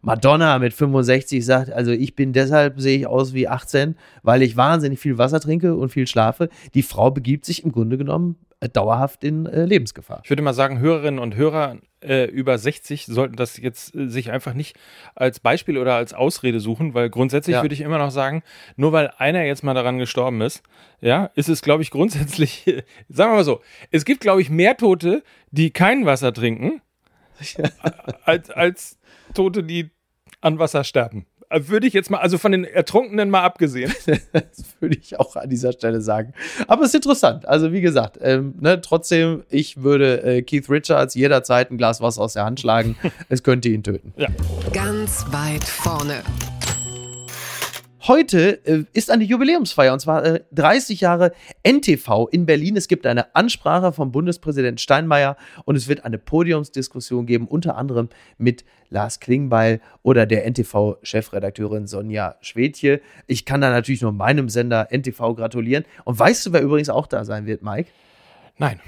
Madonna 0.02 0.60
mit 0.60 0.74
65 0.74 1.45
sagt, 1.45 1.72
also 1.72 1.91
ich 1.91 2.15
bin 2.15 2.34
deshalb, 2.34 2.80
sehe 2.80 2.98
ich 3.00 3.08
aus 3.08 3.34
wie 3.34 3.48
18, 3.48 3.95
weil 4.24 4.41
ich 4.41 4.56
wahnsinnig 4.58 5.00
viel 5.00 5.17
Wasser 5.17 5.39
trinke 5.39 5.76
und 5.76 5.89
viel 5.89 6.08
schlafe. 6.08 6.50
Die 6.74 6.84
Frau 6.84 7.12
begibt 7.12 7.45
sich 7.45 7.64
im 7.64 7.72
Grunde 7.72 7.97
genommen 7.97 8.38
äh, 8.62 8.70
dauerhaft 8.70 9.24
in 9.24 9.45
äh, 9.45 9.66
Lebensgefahr. 9.66 10.22
Ich 10.24 10.30
würde 10.30 10.41
mal 10.41 10.53
sagen, 10.53 10.80
Hörerinnen 10.80 11.20
und 11.20 11.36
Hörer 11.36 11.78
äh, 12.01 12.26
über 12.30 12.57
60 12.57 13.07
sollten 13.07 13.36
das 13.36 13.57
jetzt 13.57 13.93
äh, 13.93 14.07
sich 14.07 14.32
einfach 14.32 14.53
nicht 14.53 14.78
als 15.16 15.41
Beispiel 15.41 15.78
oder 15.78 15.95
als 15.95 16.14
Ausrede 16.14 16.62
suchen, 16.62 16.93
weil 16.93 17.10
grundsätzlich 17.10 17.55
Ja. 17.55 17.62
würde 17.62 17.74
ich 17.76 17.82
immer 17.82 17.97
noch 17.97 18.12
sagen, 18.12 18.41
nur 18.78 18.93
weil 18.93 19.12
einer 19.18 19.43
jetzt 19.43 19.64
mal 19.64 19.74
daran 19.74 19.97
gestorben 19.97 20.39
ist, 20.41 20.64
ja, 21.01 21.30
ist 21.36 21.49
es, 21.49 21.62
glaube 21.62 21.84
ich, 21.84 21.91
grundsätzlich, 21.91 22.64
sagen 23.10 23.32
wir 23.32 23.36
mal 23.38 23.43
so, 23.43 23.60
es 23.91 24.05
gibt, 24.05 24.22
glaube 24.22 24.41
ich, 24.41 24.49
mehr 24.49 24.78
Tote, 24.78 25.24
die 25.51 25.72
kein 25.72 26.05
Wasser 26.05 26.34
trinken, 26.34 26.82
als, 28.26 28.49
als 28.49 28.99
Tote, 29.34 29.63
die 29.63 29.91
an 30.41 30.59
Wasser 30.59 30.84
sterben. 30.84 31.25
Äh, 31.49 31.61
Würde 31.67 31.88
ich 31.88 31.93
jetzt 31.93 32.09
mal, 32.11 32.19
also 32.19 32.38
von 32.38 32.51
den 32.51 32.63
Ertrunkenen 32.63 33.30
mal 33.30 33.43
abgesehen. 33.43 33.93
Das 34.32 34.63
würde 34.80 34.97
ich 35.01 35.19
auch 35.19 35.36
an 35.36 35.49
dieser 35.49 35.71
Stelle 35.71 36.01
sagen. 36.01 36.34
Aber 36.67 36.84
es 36.84 36.89
ist 36.89 36.95
interessant. 36.95 37.47
Also, 37.47 37.73
wie 37.73 37.82
gesagt, 37.82 38.17
ähm, 38.21 38.55
ne, 38.59 38.80
trotzdem, 38.82 39.43
ich 39.49 39.82
würde 39.82 40.21
äh, 40.23 40.41
Keith 40.41 40.69
Richards 40.69 41.15
jederzeit 41.15 41.71
ein 41.71 41.77
Glas 41.77 41.99
Wasser 42.01 42.21
aus 42.21 42.34
der 42.34 42.45
Hand 42.45 42.59
schlagen. 42.59 42.95
es 43.30 43.43
könnte 43.43 43.69
ihn 43.69 43.84
töten. 43.84 44.13
Ganz 44.71 45.25
weit 45.32 45.63
vorne. 45.63 46.21
Heute 48.08 48.66
äh, 48.66 48.86
ist 48.93 49.12
eine 49.12 49.26
Jubiläumsfeier 49.26 49.91
und 49.91 50.00
zwar 50.00 50.24
äh, 50.24 50.43
30 50.54 51.02
Jahre 51.02 51.34
NTV 51.64 52.30
in 52.32 52.45
Berlin. 52.45 52.78
Es 52.78 52.88
gibt 52.88 53.06
eine 53.06 53.36
Ansprache 53.36 53.91
vom 53.91 54.14
Bundespräsident 54.14 54.80
Steinmeier 54.80 55.36
und 55.66 55.76
es 55.76 55.89
wird 55.89 56.06
eine 56.06 56.18
Podiumsdiskussion 56.18 57.26
geben, 57.26 57.45
unter 57.47 57.76
anderem 57.76 58.08
mit 58.38 58.64
Lars 58.89 59.20
Klingbeil 59.20 59.82
oder 60.02 60.26
der 60.26 60.50
NTV-Chefredakteurin 60.50 61.88
Sonja 61.88 62.36
Schwedje. 62.39 63.02
Ich 63.28 63.43
kann 63.43 63.60
da 63.60 63.70
natürlich 63.70 64.02
nur 64.02 64.14
meinem 64.14 64.47
Sender 64.47 64.88
NTV 64.91 65.36
gratulieren. 65.36 65.84
Und 66.06 66.18
weißt 66.18 66.45
du, 66.45 66.54
wer 66.54 66.62
übrigens 66.62 66.89
auch 66.89 67.06
da 67.06 67.26
sein 67.26 67.45
wird, 67.45 67.64
Mike? 67.64 67.89
Nein. 68.58 68.80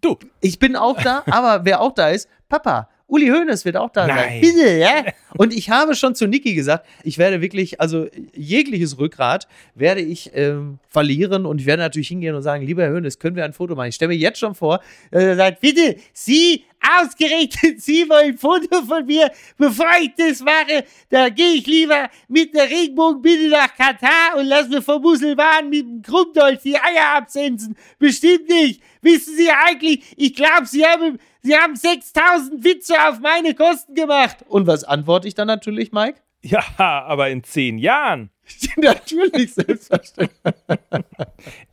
Du. 0.00 0.18
Ich 0.40 0.58
bin 0.58 0.74
auch 0.74 1.00
da, 1.00 1.22
aber 1.30 1.64
wer 1.64 1.80
auch 1.80 1.92
da 1.92 2.08
ist, 2.08 2.28
Papa. 2.48 2.88
Uli 3.08 3.28
Hoeneß 3.28 3.64
wird 3.64 3.76
auch 3.76 3.90
da 3.90 4.06
sein. 4.06 4.16
Nein. 4.16 4.40
Bitte, 4.40 4.78
ja? 4.78 5.04
Und 5.36 5.52
ich 5.52 5.70
habe 5.70 5.94
schon 5.94 6.14
zu 6.14 6.26
Niki 6.26 6.54
gesagt, 6.54 6.86
ich 7.04 7.18
werde 7.18 7.40
wirklich, 7.40 7.80
also 7.80 8.08
jegliches 8.34 8.98
Rückgrat 8.98 9.46
werde 9.74 10.00
ich 10.00 10.32
ähm, 10.34 10.78
verlieren 10.88 11.46
und 11.46 11.60
ich 11.60 11.66
werde 11.66 11.82
natürlich 11.82 12.08
hingehen 12.08 12.34
und 12.34 12.42
sagen, 12.42 12.66
lieber 12.66 12.82
Herr 12.82 12.92
Hoeneß, 12.92 13.18
können 13.18 13.36
wir 13.36 13.44
ein 13.44 13.52
Foto 13.52 13.76
machen? 13.76 13.88
Ich 13.88 13.94
stelle 13.94 14.08
mir 14.08 14.18
jetzt 14.18 14.38
schon 14.38 14.54
vor, 14.54 14.80
dass 15.10 15.22
er 15.22 15.36
sagt, 15.36 15.60
bitte, 15.60 15.96
Sie, 16.12 16.64
ausgerechnet 16.98 17.80
Sie 17.80 18.08
wollen 18.08 18.32
ein 18.32 18.38
Foto 18.38 18.82
von 18.82 19.04
mir, 19.06 19.30
bevor 19.56 19.90
ich 20.00 20.12
das 20.16 20.40
mache, 20.40 20.84
da 21.08 21.28
gehe 21.28 21.54
ich 21.54 21.66
lieber 21.66 22.08
mit 22.28 22.54
der 22.54 22.68
Regenbogenbinde 22.68 23.48
nach 23.48 23.74
Katar 23.74 24.36
und 24.36 24.46
lass 24.46 24.68
mir 24.68 24.82
vom 24.82 25.02
Muselmann 25.02 25.68
mit 25.68 25.86
dem 25.86 26.02
Krummdolch 26.02 26.60
die 26.60 26.76
Eier 26.76 27.16
absensen. 27.16 27.76
Bestimmt 27.98 28.48
nicht. 28.48 28.82
Wissen 29.02 29.36
Sie 29.36 29.50
eigentlich, 29.50 30.02
ich 30.16 30.34
glaube, 30.34 30.66
Sie 30.66 30.84
haben, 30.84 31.18
Sie 31.42 31.56
haben 31.56 31.76
6000 31.76 32.64
Witze 32.64 32.94
auf 33.08 33.20
meine 33.20 33.54
Kosten 33.54 33.94
gemacht. 33.94 34.38
Und 34.48 34.66
was 34.66 34.84
antworte 34.84 35.28
ich 35.28 35.34
dann 35.34 35.46
natürlich, 35.46 35.92
Mike? 35.92 36.20
Ja, 36.50 36.62
aber 36.78 37.28
in 37.30 37.42
zehn 37.42 37.78
Jahren. 37.78 38.30
natürlich, 38.76 39.54
selbstverständlich. 39.54 40.38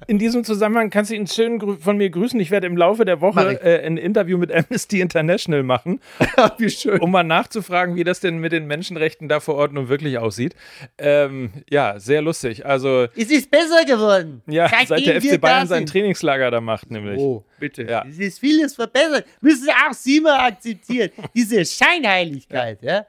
In 0.07 0.17
diesem 0.17 0.43
Zusammenhang 0.43 0.89
kannst 0.89 1.11
du 1.11 1.15
ihn 1.15 1.27
schön 1.27 1.77
von 1.77 1.97
mir 1.97 2.09
grüßen. 2.09 2.39
Ich 2.39 2.49
werde 2.49 2.65
im 2.65 2.75
Laufe 2.75 3.05
der 3.05 3.21
Woche 3.21 3.61
äh, 3.63 3.85
ein 3.85 3.97
Interview 3.97 4.39
mit 4.39 4.51
Amnesty 4.51 4.99
International 4.99 5.61
machen, 5.61 5.99
Wie 6.57 6.71
schön. 6.71 6.99
um 6.99 7.11
mal 7.11 7.23
nachzufragen, 7.23 7.95
wie 7.95 8.03
das 8.03 8.21
denn 8.21 8.37
mit 8.39 8.51
den 8.51 8.65
Menschenrechten 8.65 9.29
da 9.29 9.39
vor 9.39 9.55
Ort 9.55 9.73
nun 9.73 9.87
wirklich 9.87 10.17
aussieht. 10.17 10.55
Ähm, 10.97 11.51
ja, 11.69 11.99
sehr 11.99 12.23
lustig. 12.23 12.65
Also, 12.65 13.07
Es 13.15 13.29
ist 13.29 13.51
besser 13.51 13.85
geworden. 13.85 14.41
ja, 14.47 14.67
seit 14.87 15.05
der 15.05 15.21
FC 15.21 15.39
Bayern 15.39 15.67
sein. 15.67 15.85
Trainingslager 15.85 16.49
da 16.49 16.59
macht, 16.59 16.89
nämlich. 16.89 17.19
Oh, 17.19 17.45
bitte. 17.59 17.83
Ja. 17.83 18.03
Es 18.09 18.17
ist 18.17 18.39
vieles 18.39 18.73
verbessert. 18.73 19.25
Müssen 19.41 19.69
auch 19.69 19.93
Sie 19.93 20.19
mal 20.19 20.47
akzeptieren. 20.47 21.11
Diese 21.35 21.63
Scheinheiligkeit, 21.63 22.81
ja. 22.81 23.05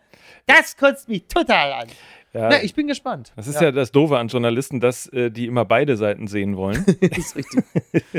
Das 0.46 0.76
kotzt 0.76 1.08
mich 1.08 1.26
total 1.26 1.72
an. 1.72 1.88
Ja, 2.34 2.48
Na, 2.48 2.62
ich 2.64 2.74
bin 2.74 2.88
gespannt. 2.88 3.32
das 3.36 3.46
ist 3.46 3.60
ja. 3.60 3.70
das 3.70 3.92
Doofe 3.92 4.18
an 4.18 4.26
Journalisten, 4.26 4.80
dass 4.80 5.06
äh, 5.06 5.30
die 5.30 5.46
immer 5.46 5.64
beide 5.64 5.96
Seiten 5.96 6.26
sehen 6.26 6.56
wollen. 6.56 6.84
das 7.00 7.18
ist 7.18 7.36
richtig. 7.36 7.64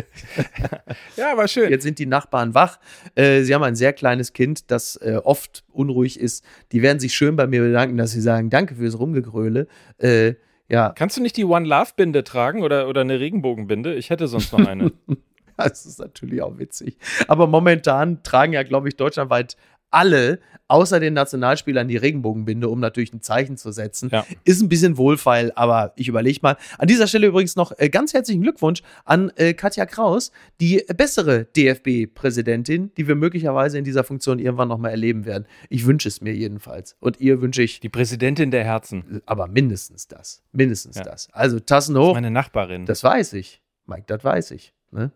ja, 1.17 1.33
aber 1.33 1.49
schön. 1.49 1.69
Jetzt 1.69 1.83
sind 1.83 1.99
die 1.99 2.05
Nachbarn 2.05 2.53
wach. 2.53 2.79
Äh, 3.15 3.41
sie 3.41 3.53
haben 3.53 3.63
ein 3.63 3.75
sehr 3.75 3.91
kleines 3.91 4.31
Kind, 4.31 4.71
das 4.71 4.95
äh, 4.95 5.19
oft 5.21 5.65
unruhig 5.73 6.17
ist. 6.17 6.45
Die 6.71 6.81
werden 6.81 6.99
sich 7.01 7.13
schön 7.13 7.35
bei 7.35 7.45
mir 7.45 7.61
bedanken, 7.61 7.97
dass 7.97 8.11
sie 8.11 8.21
sagen, 8.21 8.49
danke 8.49 8.75
fürs 8.75 8.97
Rumgegröle. 8.97 9.67
Äh, 9.97 10.35
ja, 10.69 10.93
Kannst 10.95 11.17
du 11.17 11.21
nicht 11.21 11.35
die 11.35 11.45
One 11.45 11.67
Love 11.67 11.91
Binde 11.97 12.23
tragen 12.23 12.63
oder, 12.63 12.87
oder 12.87 13.01
eine 13.01 13.19
Regenbogenbinde? 13.19 13.95
Ich 13.95 14.09
hätte 14.11 14.27
sonst 14.27 14.53
noch 14.53 14.65
eine. 14.65 14.93
das 15.57 15.85
ist 15.85 15.99
natürlich 15.99 16.41
auch 16.41 16.57
witzig. 16.57 16.97
Aber 17.27 17.47
momentan 17.47 18.23
tragen 18.23 18.53
ja, 18.53 18.63
glaube 18.63 18.87
ich, 18.87 18.95
deutschlandweit 18.95 19.57
alle, 19.95 20.39
außer 20.67 20.99
den 20.99 21.13
Nationalspielern, 21.13 21.87
die 21.87 21.97
Regenbogenbinde, 21.97 22.67
um 22.69 22.79
natürlich 22.79 23.13
ein 23.13 23.21
Zeichen 23.21 23.55
zu 23.55 23.71
setzen. 23.71 24.09
Ja. 24.11 24.25
Ist 24.45 24.61
ein 24.63 24.69
bisschen 24.69 24.97
wohlfeil, 24.97 25.51
aber 25.55 25.93
ich 25.95 26.07
überlege 26.07 26.39
mal. 26.41 26.57
An 26.79 26.87
dieser 26.87 27.05
Stelle 27.07 27.27
übrigens 27.27 27.55
noch 27.55 27.71
äh, 27.77 27.89
ganz 27.89 28.13
herzlichen 28.15 28.41
Glückwunsch 28.41 28.81
an 29.05 29.31
äh, 29.35 29.53
Katja 29.53 29.85
Kraus, 29.85 30.31
die 30.59 30.83
bessere 30.97 31.45
DFB-Präsidentin, 31.55 32.91
die 32.97 33.07
wir 33.07 33.13
möglicherweise 33.15 33.77
in 33.77 33.83
dieser 33.83 34.03
Funktion 34.03 34.39
irgendwann 34.39 34.67
noch 34.69 34.77
mal 34.79 34.89
erleben 34.89 35.25
werden. 35.25 35.45
Ich 35.69 35.85
wünsche 35.85 36.07
es 36.07 36.21
mir 36.21 36.33
jedenfalls. 36.33 36.95
Und 36.99 37.19
ihr 37.21 37.41
wünsche 37.41 37.61
ich 37.61 37.79
Die 37.79 37.89
Präsidentin 37.89 38.51
der 38.51 38.63
Herzen. 38.63 39.21
aber 39.27 39.47
mindestens 39.47 40.07
das. 40.07 40.41
Mindestens 40.51 40.97
Ja. 40.97 41.03
das. 41.03 41.29
Also 41.31 41.59
Tassen 41.59 41.97
hoch. 41.97 42.15
Meine 42.15 42.31
Nachbarin. 42.31 42.85
Das 42.85 43.03
weiß 43.03 43.33
ich. 43.33 43.61
Mike, 43.85 44.05
das 44.07 44.23
weiß 44.23 44.51
ich. 44.51 44.73
Ne? 44.91 45.11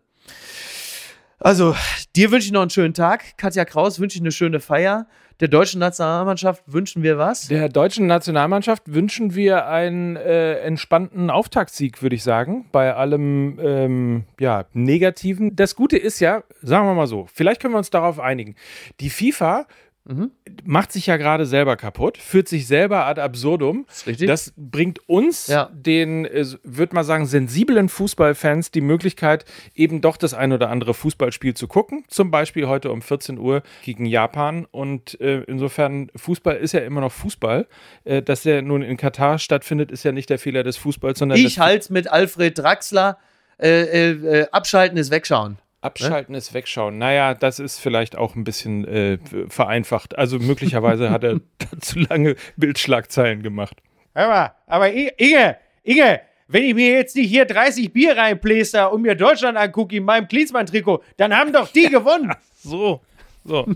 Also, 1.39 1.73
dir 2.17 2.31
wünsche 2.31 2.47
ich 2.47 2.51
noch 2.51 2.61
einen 2.61 2.69
schönen 2.69 2.93
Tag. 2.93 3.37
Katja 3.37 3.63
Kraus 3.63 3.99
wünsche 3.99 4.17
ich 4.17 4.21
eine 4.21 4.31
schöne 4.31 4.59
Feier. 4.59 5.07
Der 5.39 5.47
deutschen 5.47 5.79
Nationalmannschaft 5.79 6.63
wünschen 6.65 7.01
wir 7.01 7.17
was? 7.17 7.47
Der 7.47 7.69
deutschen 7.69 8.07
Nationalmannschaft 8.07 8.93
wünschen 8.93 9.35
wir 9.35 9.67
einen 9.67 10.17
äh, 10.17 10.55
entspannten 10.55 11.29
Auftaktsieg, 11.29 12.01
würde 12.01 12.17
ich 12.17 12.23
sagen, 12.23 12.65
bei 12.73 12.93
allem 12.93 13.57
ähm, 13.61 14.25
ja, 14.37 14.65
Negativen. 14.73 15.55
Das 15.55 15.75
Gute 15.75 15.97
ist 15.97 16.19
ja, 16.19 16.43
sagen 16.61 16.87
wir 16.87 16.93
mal 16.93 17.07
so, 17.07 17.25
vielleicht 17.33 17.61
können 17.61 17.73
wir 17.73 17.77
uns 17.77 17.89
darauf 17.89 18.19
einigen. 18.19 18.55
Die 18.99 19.09
FIFA 19.09 19.65
Mhm. 20.09 20.31
macht 20.63 20.91
sich 20.91 21.05
ja 21.05 21.17
gerade 21.17 21.45
selber 21.45 21.77
kaputt, 21.77 22.17
führt 22.17 22.47
sich 22.47 22.65
selber 22.65 23.05
ad 23.05 23.21
absurdum. 23.21 23.85
ist 23.89 24.07
richtig. 24.07 24.27
Das 24.27 24.51
bringt 24.57 25.07
uns, 25.07 25.45
Ja. 25.47 25.69
den, 25.71 26.25
äh, 26.25 26.45
würde 26.63 26.95
man 26.95 27.03
sagen, 27.03 27.27
sensiblen 27.27 27.89
Fußballfans 27.89 28.71
die 28.71 28.81
Möglichkeit, 28.81 29.45
eben 29.75 30.01
doch 30.01 30.17
das 30.17 30.33
ein 30.33 30.51
oder 30.51 30.69
andere 30.71 30.95
Fußballspiel 30.95 31.53
zu 31.53 31.67
gucken. 31.67 32.05
Zum 32.07 32.31
Beispiel 32.31 32.67
heute 32.67 32.91
um 32.91 33.03
14 33.03 33.37
Uhr 33.37 33.61
gegen 33.83 34.05
Japan. 34.05 34.65
Und 34.71 35.21
äh, 35.21 35.43
insofern, 35.43 36.09
Fußball 36.15 36.55
ist 36.57 36.71
ja 36.73 36.79
immer 36.79 37.01
noch 37.01 37.11
Fußball. 37.11 37.67
Äh, 38.03 38.23
dass 38.23 38.41
der 38.41 38.63
nun 38.63 38.81
in 38.81 38.97
Katar 38.97 39.37
stattfindet, 39.37 39.91
ist 39.91 40.03
ja 40.03 40.11
nicht 40.11 40.29
der 40.31 40.39
Fehler 40.39 40.63
des 40.63 40.77
Fußballs, 40.77 41.19
sondern 41.19 41.37
ich 41.37 41.59
halte 41.59 41.93
mit 41.93 42.11
Alfred 42.11 42.57
Draxler. 42.57 43.19
Äh, 43.61 43.81
äh, 43.81 44.11
äh, 44.11 44.47
abschalten 44.51 44.97
ist 44.97 45.11
wegschauen. 45.11 45.57
Abschalten 45.81 46.35
ist 46.35 46.53
wegschauen. 46.53 46.97
Naja, 46.97 47.33
das 47.33 47.59
ist 47.59 47.79
vielleicht 47.79 48.17
auch 48.17 48.35
ein 48.35 48.43
bisschen 48.43 48.85
äh, 48.85 49.17
vereinfacht. 49.47 50.17
Also 50.17 50.37
möglicherweise 50.39 51.09
hat 51.09 51.23
er 51.23 51.39
zu 51.79 51.99
lange 51.99 52.35
Bildschlagzeilen 52.57 53.41
gemacht. 53.43 53.77
Hör 54.13 54.27
mal, 54.27 54.51
aber 54.67 54.91
I- 54.93 55.11
Inge, 55.17 55.57
Inge, 55.83 56.19
wenn 56.47 56.63
ich 56.63 56.73
mir 56.73 56.91
jetzt 56.93 57.15
nicht 57.15 57.29
hier 57.29 57.45
30 57.45 57.93
Bier 57.93 58.17
reinpläster 58.17 58.91
und 58.91 59.03
mir 59.03 59.15
Deutschland 59.15 59.57
angucke 59.57 59.95
in 59.95 60.03
meinem 60.03 60.27
Klinsmann-Trikot, 60.27 61.01
dann 61.17 61.33
haben 61.35 61.53
doch 61.53 61.71
die 61.71 61.87
gewonnen. 61.89 62.33
So, 62.61 63.01
so. 63.45 63.67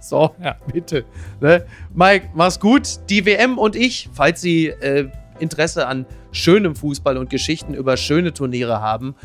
So, 0.00 0.34
Ja. 0.42 0.56
bitte. 0.72 1.04
Ne? 1.40 1.66
Mike, 1.92 2.28
mach's 2.34 2.60
gut. 2.60 3.00
Die 3.10 3.26
WM 3.26 3.58
und 3.58 3.74
ich, 3.74 4.08
falls 4.12 4.40
Sie 4.40 4.66
äh, 4.68 5.08
Interesse 5.40 5.86
an 5.88 6.06
schönem 6.30 6.76
Fußball 6.76 7.16
und 7.16 7.30
Geschichten 7.30 7.74
über 7.74 7.96
schöne 7.96 8.32
Turniere 8.32 8.80
haben, 8.80 9.16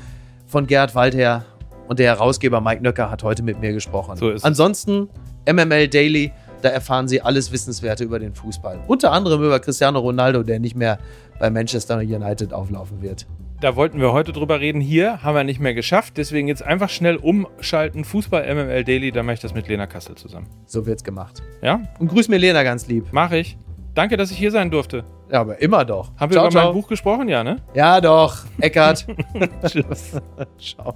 von 0.48 0.66
Gerhard 0.68 0.96
Waldher 0.96 1.46
und 1.88 2.00
der 2.00 2.16
Herausgeber 2.16 2.62
Mike 2.62 2.82
Nöcker 2.82 3.10
hat 3.12 3.24
heute 3.24 3.44
mit 3.44 3.60
mir 3.60 3.74
gesprochen. 3.74 4.16
So 4.18 4.30
ist 4.30 4.38
es. 4.38 4.44
Ansonsten 4.44 5.10
MML 5.50 5.88
Daily 5.88 6.32
Da 6.62 6.70
erfahren 6.70 7.08
Sie 7.08 7.22
alles 7.22 7.52
Wissenswerte 7.52 8.04
über 8.06 8.20
den 8.20 8.34
Fußball. 8.34 8.80
Unter 8.88 9.12
anderem 9.12 9.44
über 9.44 9.60
Cristiano 9.60 10.00
Ronaldo, 10.00 10.44
der 10.44 10.60
nicht 10.60 10.76
mehr 10.76 10.98
bei 11.40 11.50
Manchester 11.50 11.98
United 11.98 12.54
auflaufen 12.54 13.02
wird. 13.02 13.28
Da 13.60 13.76
wollten 13.78 14.00
wir 14.00 14.12
heute 14.12 14.34
drüber 14.34 14.60
reden. 14.60 14.82
Hier 14.82 15.24
haben 15.24 15.36
wir 15.36 15.44
nicht 15.44 15.60
mehr 15.60 15.74
geschafft. 15.74 16.18
Deswegen 16.18 16.48
jetzt 16.50 16.64
einfach 16.64 16.90
schnell 16.90 17.16
umschalten. 17.16 18.04
Fußball 18.04 18.44
MML 18.54 18.84
Daily. 18.84 19.12
Da 19.12 19.24
mache 19.24 19.36
ich 19.36 19.40
das 19.40 19.54
mit 19.54 19.68
Lena 19.68 19.88
Kassel 19.88 20.16
zusammen. 20.16 20.48
So 20.66 20.86
wird's 20.86 21.04
gemacht. 21.04 21.42
Ja? 21.62 21.82
Und 22.00 22.10
grüß 22.10 22.28
mir 22.28 22.38
Lena 22.38 22.64
ganz 22.64 22.88
lieb. 22.88 23.12
Mache 23.12 23.38
ich. 23.38 23.58
Danke, 23.94 24.18
dass 24.18 24.32
ich 24.32 24.38
hier 24.38 24.52
sein 24.52 24.72
durfte. 24.72 25.04
Ja, 25.32 25.42
aber 25.42 25.62
immer 25.62 25.86
doch. 25.86 26.12
Haben 26.18 26.32
wir 26.32 26.36
ciao, 26.36 26.46
über 26.46 26.52
ciao. 26.52 26.66
mein 26.66 26.74
Buch 26.74 26.88
gesprochen? 26.88 27.30
Ja, 27.30 27.44
ne? 27.44 27.58
Ja, 27.74 28.02
doch. 28.02 28.38
Eckart. 28.60 29.06
ciao. 30.60 30.96